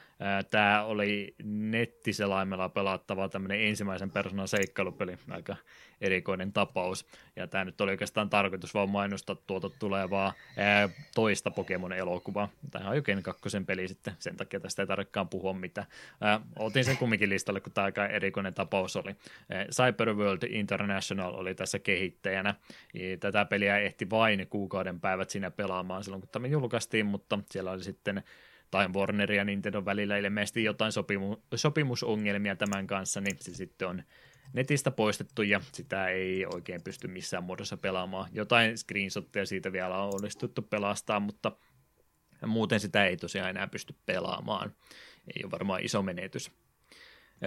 [0.51, 5.57] Tämä oli nettiselaimella pelattava tämmöinen ensimmäisen persoonan seikkailupeli, aika
[6.01, 7.07] erikoinen tapaus.
[7.37, 12.49] Ja tämä nyt oli oikeastaan tarkoitus vaan mainostaa tuota tulevaa ää, toista Pokemon-elokuvaa.
[12.71, 15.87] Tämä on jokin kakkosen peli sitten, sen takia tästä ei tarvitsekaan puhua mitään.
[16.21, 19.17] Ää, otin sen kumminkin listalle, kun tämä aika erikoinen tapaus oli.
[19.51, 22.55] Ää, Cyberworld International oli tässä kehittäjänä.
[22.95, 27.71] Ja tätä peliä ehti vain kuukauden päivät siinä pelaamaan silloin, kun tämä julkaistiin, mutta siellä
[27.71, 28.23] oli sitten
[28.71, 34.03] Time Warner ja Nintendo välillä ilmeisesti jotain sopimu- sopimusongelmia tämän kanssa, niin se sitten on
[34.53, 38.31] netistä poistettu ja sitä ei oikein pysty missään muodossa pelaamaan.
[38.33, 41.53] Jotain screenshotteja siitä vielä on onnistuttu pelastaa, mutta
[42.47, 44.75] muuten sitä ei tosiaan enää pysty pelaamaan.
[45.37, 46.51] Ei ole varmaan iso menetys.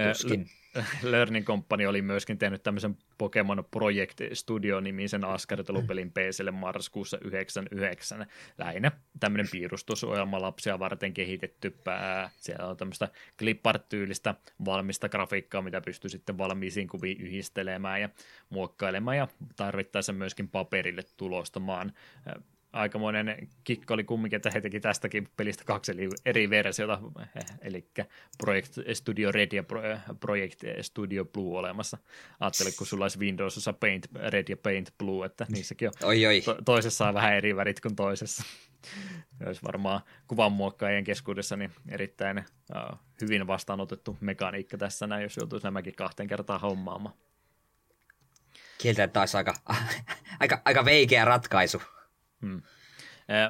[0.08, 0.50] Tuskin.
[1.04, 8.26] Learning Company oli myöskin tehnyt tämmöisen Pokemon Project Studio-nimisen askartelupelin PClle marraskuussa 99.
[8.58, 12.30] Lähinnä tämmöinen piirustusohjelma lapsia varten kehitetty pää.
[12.38, 18.10] Siellä on tämmöistä clipart-tyylistä valmista grafiikkaa, mitä pystyy sitten valmiisiin kuviin yhdistelemään ja
[18.50, 21.94] muokkailemaan ja tarvittaessa myöskin paperille tulostamaan
[22.74, 25.92] aikamoinen kikka oli kumminkin, että he teki tästäkin pelistä kaksi
[26.26, 27.00] eri versiota,
[27.62, 27.88] eli
[28.38, 29.64] Project Studio Red ja
[30.20, 31.98] Project Studio Blue olemassa.
[32.40, 36.42] Ajattelin, kun sulla olisi Windowsissa Paint Red ja Paint Blue, että niissäkin on oi, oi.
[36.42, 38.44] To- toisessa on vähän eri värit kuin toisessa.
[39.46, 45.96] Olisi varmaan kuvanmuokkaajien keskuudessa niin erittäin uh, hyvin vastaanotettu mekaniikka tässä näin, jos joutuisi nämäkin
[45.96, 47.16] kahteen kertaan hommaamaan.
[48.78, 49.54] Kieltä taas aika,
[50.40, 51.82] aika, aika veikeä ratkaisu.
[52.42, 52.62] Hmm.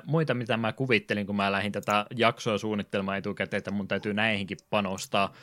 [0.06, 4.58] Muita, mitä mä kuvittelin, kun mä lähdin tätä jaksoa suunnittelemaan etukäteen, että mun täytyy näihinkin
[4.70, 5.34] panostaa.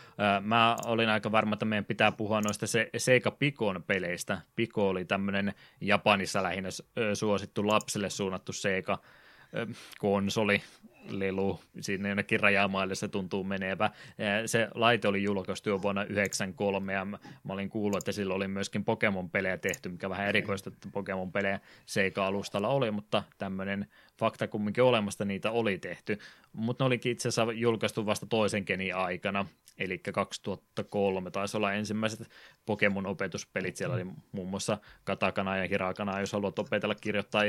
[0.41, 4.41] Mä olin aika varma, että meidän pitää puhua noista se, Seika Pikon peleistä.
[4.57, 6.69] Piko oli tämmöinen Japanissa lähinnä
[7.15, 8.99] suosittu lapselle suunnattu Seika
[9.99, 10.63] konsoli,
[11.09, 13.91] lelu sinne jonnekin rajamaille se tuntuu menevä.
[14.47, 17.19] Se laite oli julkaistu jo vuonna 1993 ja mä
[17.53, 22.91] olin kuullut, että sillä oli myöskin Pokemon-pelejä tehty, mikä vähän erikoista, että Pokemon-pelejä Seika-alustalla oli,
[22.91, 23.87] mutta tämmöinen
[24.19, 26.19] fakta kumminkin olemasta niitä oli tehty.
[26.53, 29.47] Mutta ne olikin itse asiassa julkaistu vasta toisen kenin aikana,
[29.79, 32.31] eli 2003 taisi olla ensimmäiset
[32.67, 33.77] Pokemon-opetuspelit.
[33.77, 37.43] Siellä oli muun muassa katakana ja hirakana, jos haluat opetella kirjoittaa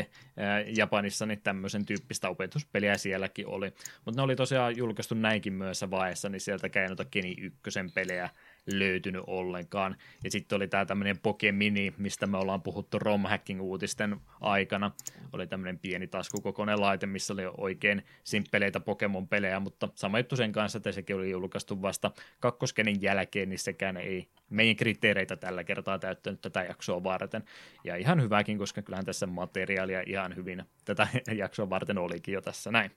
[0.78, 3.74] Japanissa, niin tämmöisen tyyppistä opetuspeliä sielläkin oli.
[4.06, 8.30] Mutta ne oli tosiaan julkaistu näinkin myöhässä vaiheessa, niin sieltä ei noita Keni ykkösen pelejä
[8.74, 9.96] löytynyt ollenkaan.
[10.24, 14.92] Ja sitten oli tämä tämmöinen Pokemini, mistä me ollaan puhuttu romhacking-uutisten aikana.
[15.34, 20.78] Oli tämmöinen pieni taskukokoinen laite, missä oli oikein simppeleitä Pokemon-pelejä, mutta sama juttu sen kanssa,
[20.78, 26.42] että sekin oli julkaistu vasta kakkoskenin jälkeen, niin sekään ei meidän kriteereitä tällä kertaa täyttänyt
[26.42, 27.44] tätä jaksoa varten.
[27.84, 32.72] Ja ihan hyväkin, koska kyllähän tässä materiaalia ihan hyvin tätä jaksoa varten olikin jo tässä
[32.72, 32.92] näin.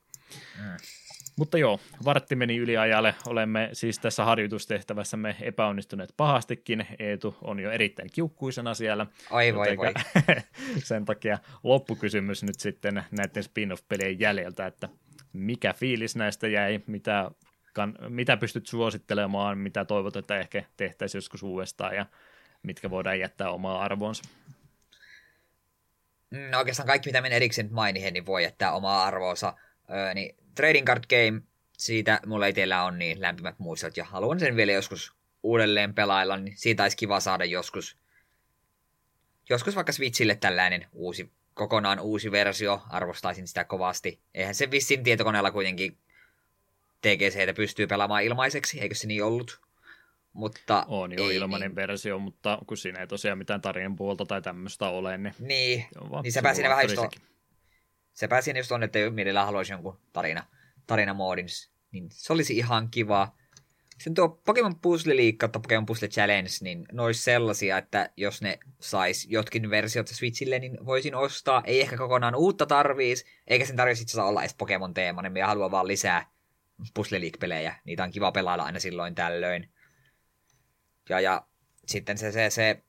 [0.59, 0.77] Mm.
[1.37, 3.15] Mutta joo, vartti meni yliajalle.
[3.27, 6.87] Olemme siis tässä harjoitustehtävässämme epäonnistuneet pahastikin.
[6.99, 9.07] Eetu on jo erittäin kiukkuisena siellä.
[9.31, 9.93] Ai voi voi.
[10.85, 14.89] sen takia loppukysymys nyt sitten näiden spin-off-pelien jäljeltä, että
[15.33, 17.31] mikä fiilis näistä jäi, mitä,
[17.73, 22.07] kan, mitä pystyt suosittelemaan, mitä toivot, että ehkä tehtäisiin joskus uudestaan ja
[22.63, 24.23] mitkä voidaan jättää omaa arvoonsa.
[26.31, 29.55] No oikeastaan kaikki, mitä minä erikseen mainihin, niin voi jättää omaa arvoonsa.
[29.93, 31.43] Öö, niin Trading Card Game,
[31.79, 36.57] siitä mulla itsellä on niin lämpimät muistot ja haluan sen vielä joskus uudelleen pelailla, niin
[36.57, 37.97] siitä olisi kiva saada joskus,
[39.49, 44.21] joskus vaikka Switchille tällainen uusi, kokonaan uusi versio, arvostaisin sitä kovasti.
[44.35, 45.99] Eihän se vissin tietokoneella kuitenkin
[47.01, 49.61] TGC pystyy pelaamaan ilmaiseksi, eikö se niin ollut?
[50.33, 51.77] Mutta on jo ei, ilmainen niin.
[51.77, 55.35] versio, mutta kun siinä ei tosiaan mitään tarinan puolta tai tämmöistä ole, niin...
[55.39, 55.87] Niin,
[56.23, 57.11] niin sepä siinä vähän just on,
[58.13, 60.47] sepä siinä just on, että mielellään haluaisi jonkun tarina,
[60.87, 61.47] tarinamoodin,
[61.93, 63.37] niin se olisi ihan kiva.
[63.91, 68.43] Sitten tuo Pokemon Puzzle League tai Pokemon Puzzle Challenge, niin ne olisi sellaisia, että jos
[68.43, 71.63] ne sais jotkin versiot Switchille, niin voisin ostaa.
[71.67, 75.33] Ei ehkä kokonaan uutta tarviis, eikä sen tarvitsisi itse olla edes Pokemon teemainen.
[75.33, 76.31] Minä haluan vaan lisää
[76.95, 77.75] Puzzle League-pelejä.
[77.85, 79.71] Niitä on kiva pelailla aina silloin tällöin.
[81.09, 81.47] Ja, ja
[81.87, 82.83] sitten se, se, se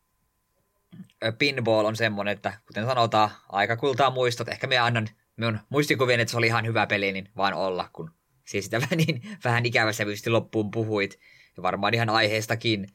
[1.38, 4.48] pinball on semmoinen, että kuten sanotaan, aika kultaa muistot.
[4.48, 5.08] Ehkä me annan
[5.38, 8.12] minun muistikuvien, että se oli ihan hyvä peli, niin vaan olla, kun
[8.46, 11.20] siis sitä niin, vähän ikäväsävyisesti loppuun puhuit.
[11.58, 12.88] Ja varmaan ihan aiheestakin.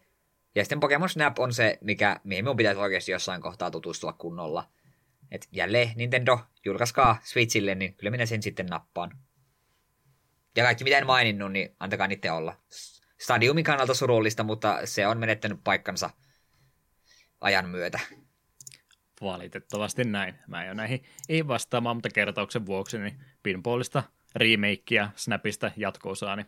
[0.55, 4.69] Ja sitten Pokemon Snap on se, mikä, mihin minun pitäisi oikeasti jossain kohtaa tutustua kunnolla.
[5.31, 9.19] Et jälleen Nintendo, julkaiskaa Switchille, niin kyllä minä sen sitten nappaan.
[10.57, 12.57] Ja kaikki mitä en maininnut, niin antakaa niiden olla.
[13.21, 16.11] Stadiumin kannalta surullista, mutta se on menettänyt paikkansa
[17.41, 18.01] ajan myötä.
[19.21, 20.35] Valitettavasti näin.
[20.47, 24.03] Mä en ole näihin ei vastaamaan, mutta kertauksen vuoksi niin Pinballista
[24.37, 26.47] remakea Snapista jatko niin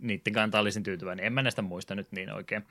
[0.00, 1.24] niiden kantaa olisin tyytyväinen.
[1.24, 2.66] En mä näistä muista nyt niin oikein.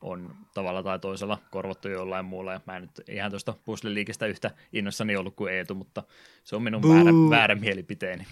[0.00, 3.90] On tavalla tai toisella korvattu jollain muulla, ja mä en nyt ihan tuosta puzzle
[4.28, 6.02] yhtä innossani ollut kuin Eetu, mutta
[6.44, 8.26] se on minun väärä, väärä mielipiteeni.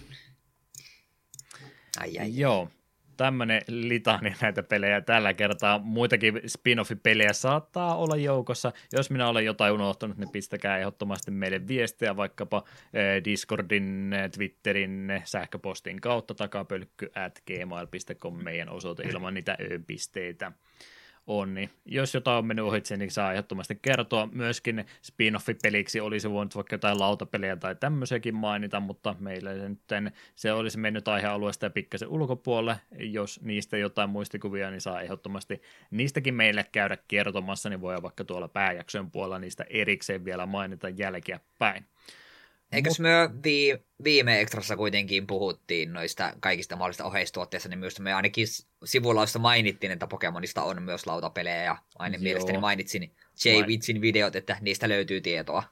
[2.00, 2.68] Ai, ai, Joo,
[3.16, 5.78] tämmöinen litani näitä pelejä tällä kertaa.
[5.78, 8.72] Muitakin spin-off-pelejä saattaa olla joukossa.
[8.92, 16.00] Jos minä olen jotain unohtanut, niin pistäkää ehdottomasti meille viestejä vaikkapa eh, Discordin, Twitterin, sähköpostin
[16.00, 20.52] kautta takapölkky at gmail.com meidän osoite ilman niitä ö-pisteitä
[21.26, 24.28] on, niin jos jotain on mennyt ohitse, niin saa ehdottomasti kertoa.
[24.32, 30.52] Myöskin spin-off-peliksi olisi voinut vaikka jotain lautapelejä tai tämmöisiäkin mainita, mutta meillä se, nyt, se
[30.52, 32.80] olisi mennyt aihealueesta ja pikkasen ulkopuolelle.
[32.98, 38.48] Jos niistä jotain muistikuvia, niin saa ehdottomasti niistäkin meille käydä kertomassa, niin voi vaikka tuolla
[38.48, 41.86] pääjakson puolella niistä erikseen vielä mainita jälkeä päin.
[42.72, 43.02] Eikös Mut...
[43.02, 48.46] me vi- viime ekstrassa kuitenkin puhuttiin noista kaikista mahdollisista oheistuotteista, niin myös me ainakin
[48.84, 52.22] sivulausta mainittiin, että Pokemonista on myös lautapelejä, ja aina Joo.
[52.22, 53.12] mielestäni mainitsin
[53.44, 53.48] J.
[53.66, 55.62] Witsin videot, että niistä löytyy tietoa.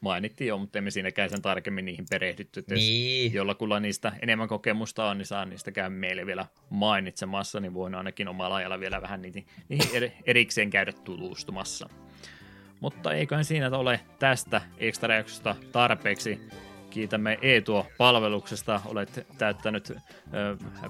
[0.00, 2.60] Mainittiin jo, mutta emme siinäkään sen tarkemmin niihin perehdytty.
[2.60, 3.32] Että niin.
[3.32, 8.28] jollakulla niistä enemmän kokemusta on, niin saa niistä käy meille vielä mainitsemassa, niin voin ainakin
[8.28, 9.46] omalla ajalla vielä vähän niihin
[10.26, 11.88] erikseen käydä tutustumassa.
[12.80, 15.14] Mutta eiköhän siinä ole tästä extra
[15.72, 16.40] tarpeeksi.
[16.90, 18.80] Kiitämme Eetuo palveluksesta.
[18.84, 19.92] Olet täyttänyt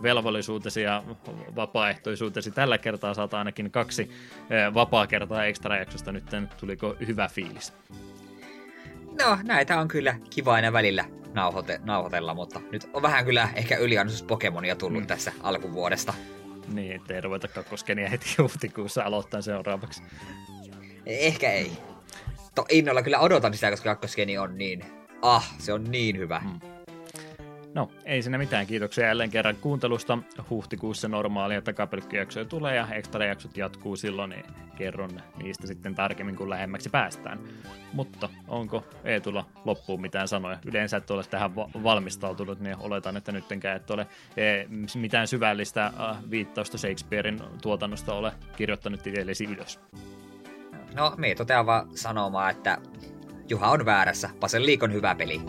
[0.02, 1.02] velvollisuutesi ja
[1.56, 2.50] vapaaehtoisuutesi.
[2.50, 4.10] Tällä kertaa saat ainakin kaksi
[4.50, 6.12] ö, vapaa-kertaa extra jaksosta.
[6.12, 6.24] Nyt
[6.60, 7.72] tuliko hyvä fiilis?
[9.18, 13.76] No, näitä on kyllä kiva aina välillä nauhoite, nauhoitella, mutta nyt on vähän kyllä ehkä
[13.76, 15.06] yliannostus Pokemonia tullut mm.
[15.06, 16.14] tässä alkuvuodesta.
[16.72, 20.02] Niin, ettei ruveta kakkoskenia heti huhtikuussa aloittaa seuraavaksi.
[21.08, 21.72] Ehkä ei.
[22.54, 24.84] To, innolla kyllä odotan sitä, koska kakkoskeni on niin...
[25.22, 26.40] Ah, se on niin hyvä.
[26.40, 26.60] Hmm.
[27.74, 28.66] No, ei siinä mitään.
[28.66, 30.18] Kiitoksia jälleen kerran kuuntelusta.
[30.50, 34.44] Huhtikuussa normaalia takapelkkyjaksoja tulee ja ekstra jaksot jatkuu silloin, niin
[34.76, 35.10] kerron
[35.42, 37.38] niistä sitten tarkemmin, kun lähemmäksi päästään.
[37.92, 40.58] Mutta onko Eetulla loppuun mitään sanoja?
[40.64, 44.06] Yleensä et ole tähän valmistautunut, niin oletan, että nyttenkään et ole
[44.36, 44.64] e,
[44.94, 45.92] mitään syvällistä
[46.30, 49.80] viittausta Shakespearein tuotannosta ole kirjoittanut itsellesi ylös.
[50.94, 52.78] No, me totean vaan sanomaan, että
[53.48, 54.30] Juha on väärässä.
[54.40, 55.40] Pasel liikon hyvä peli.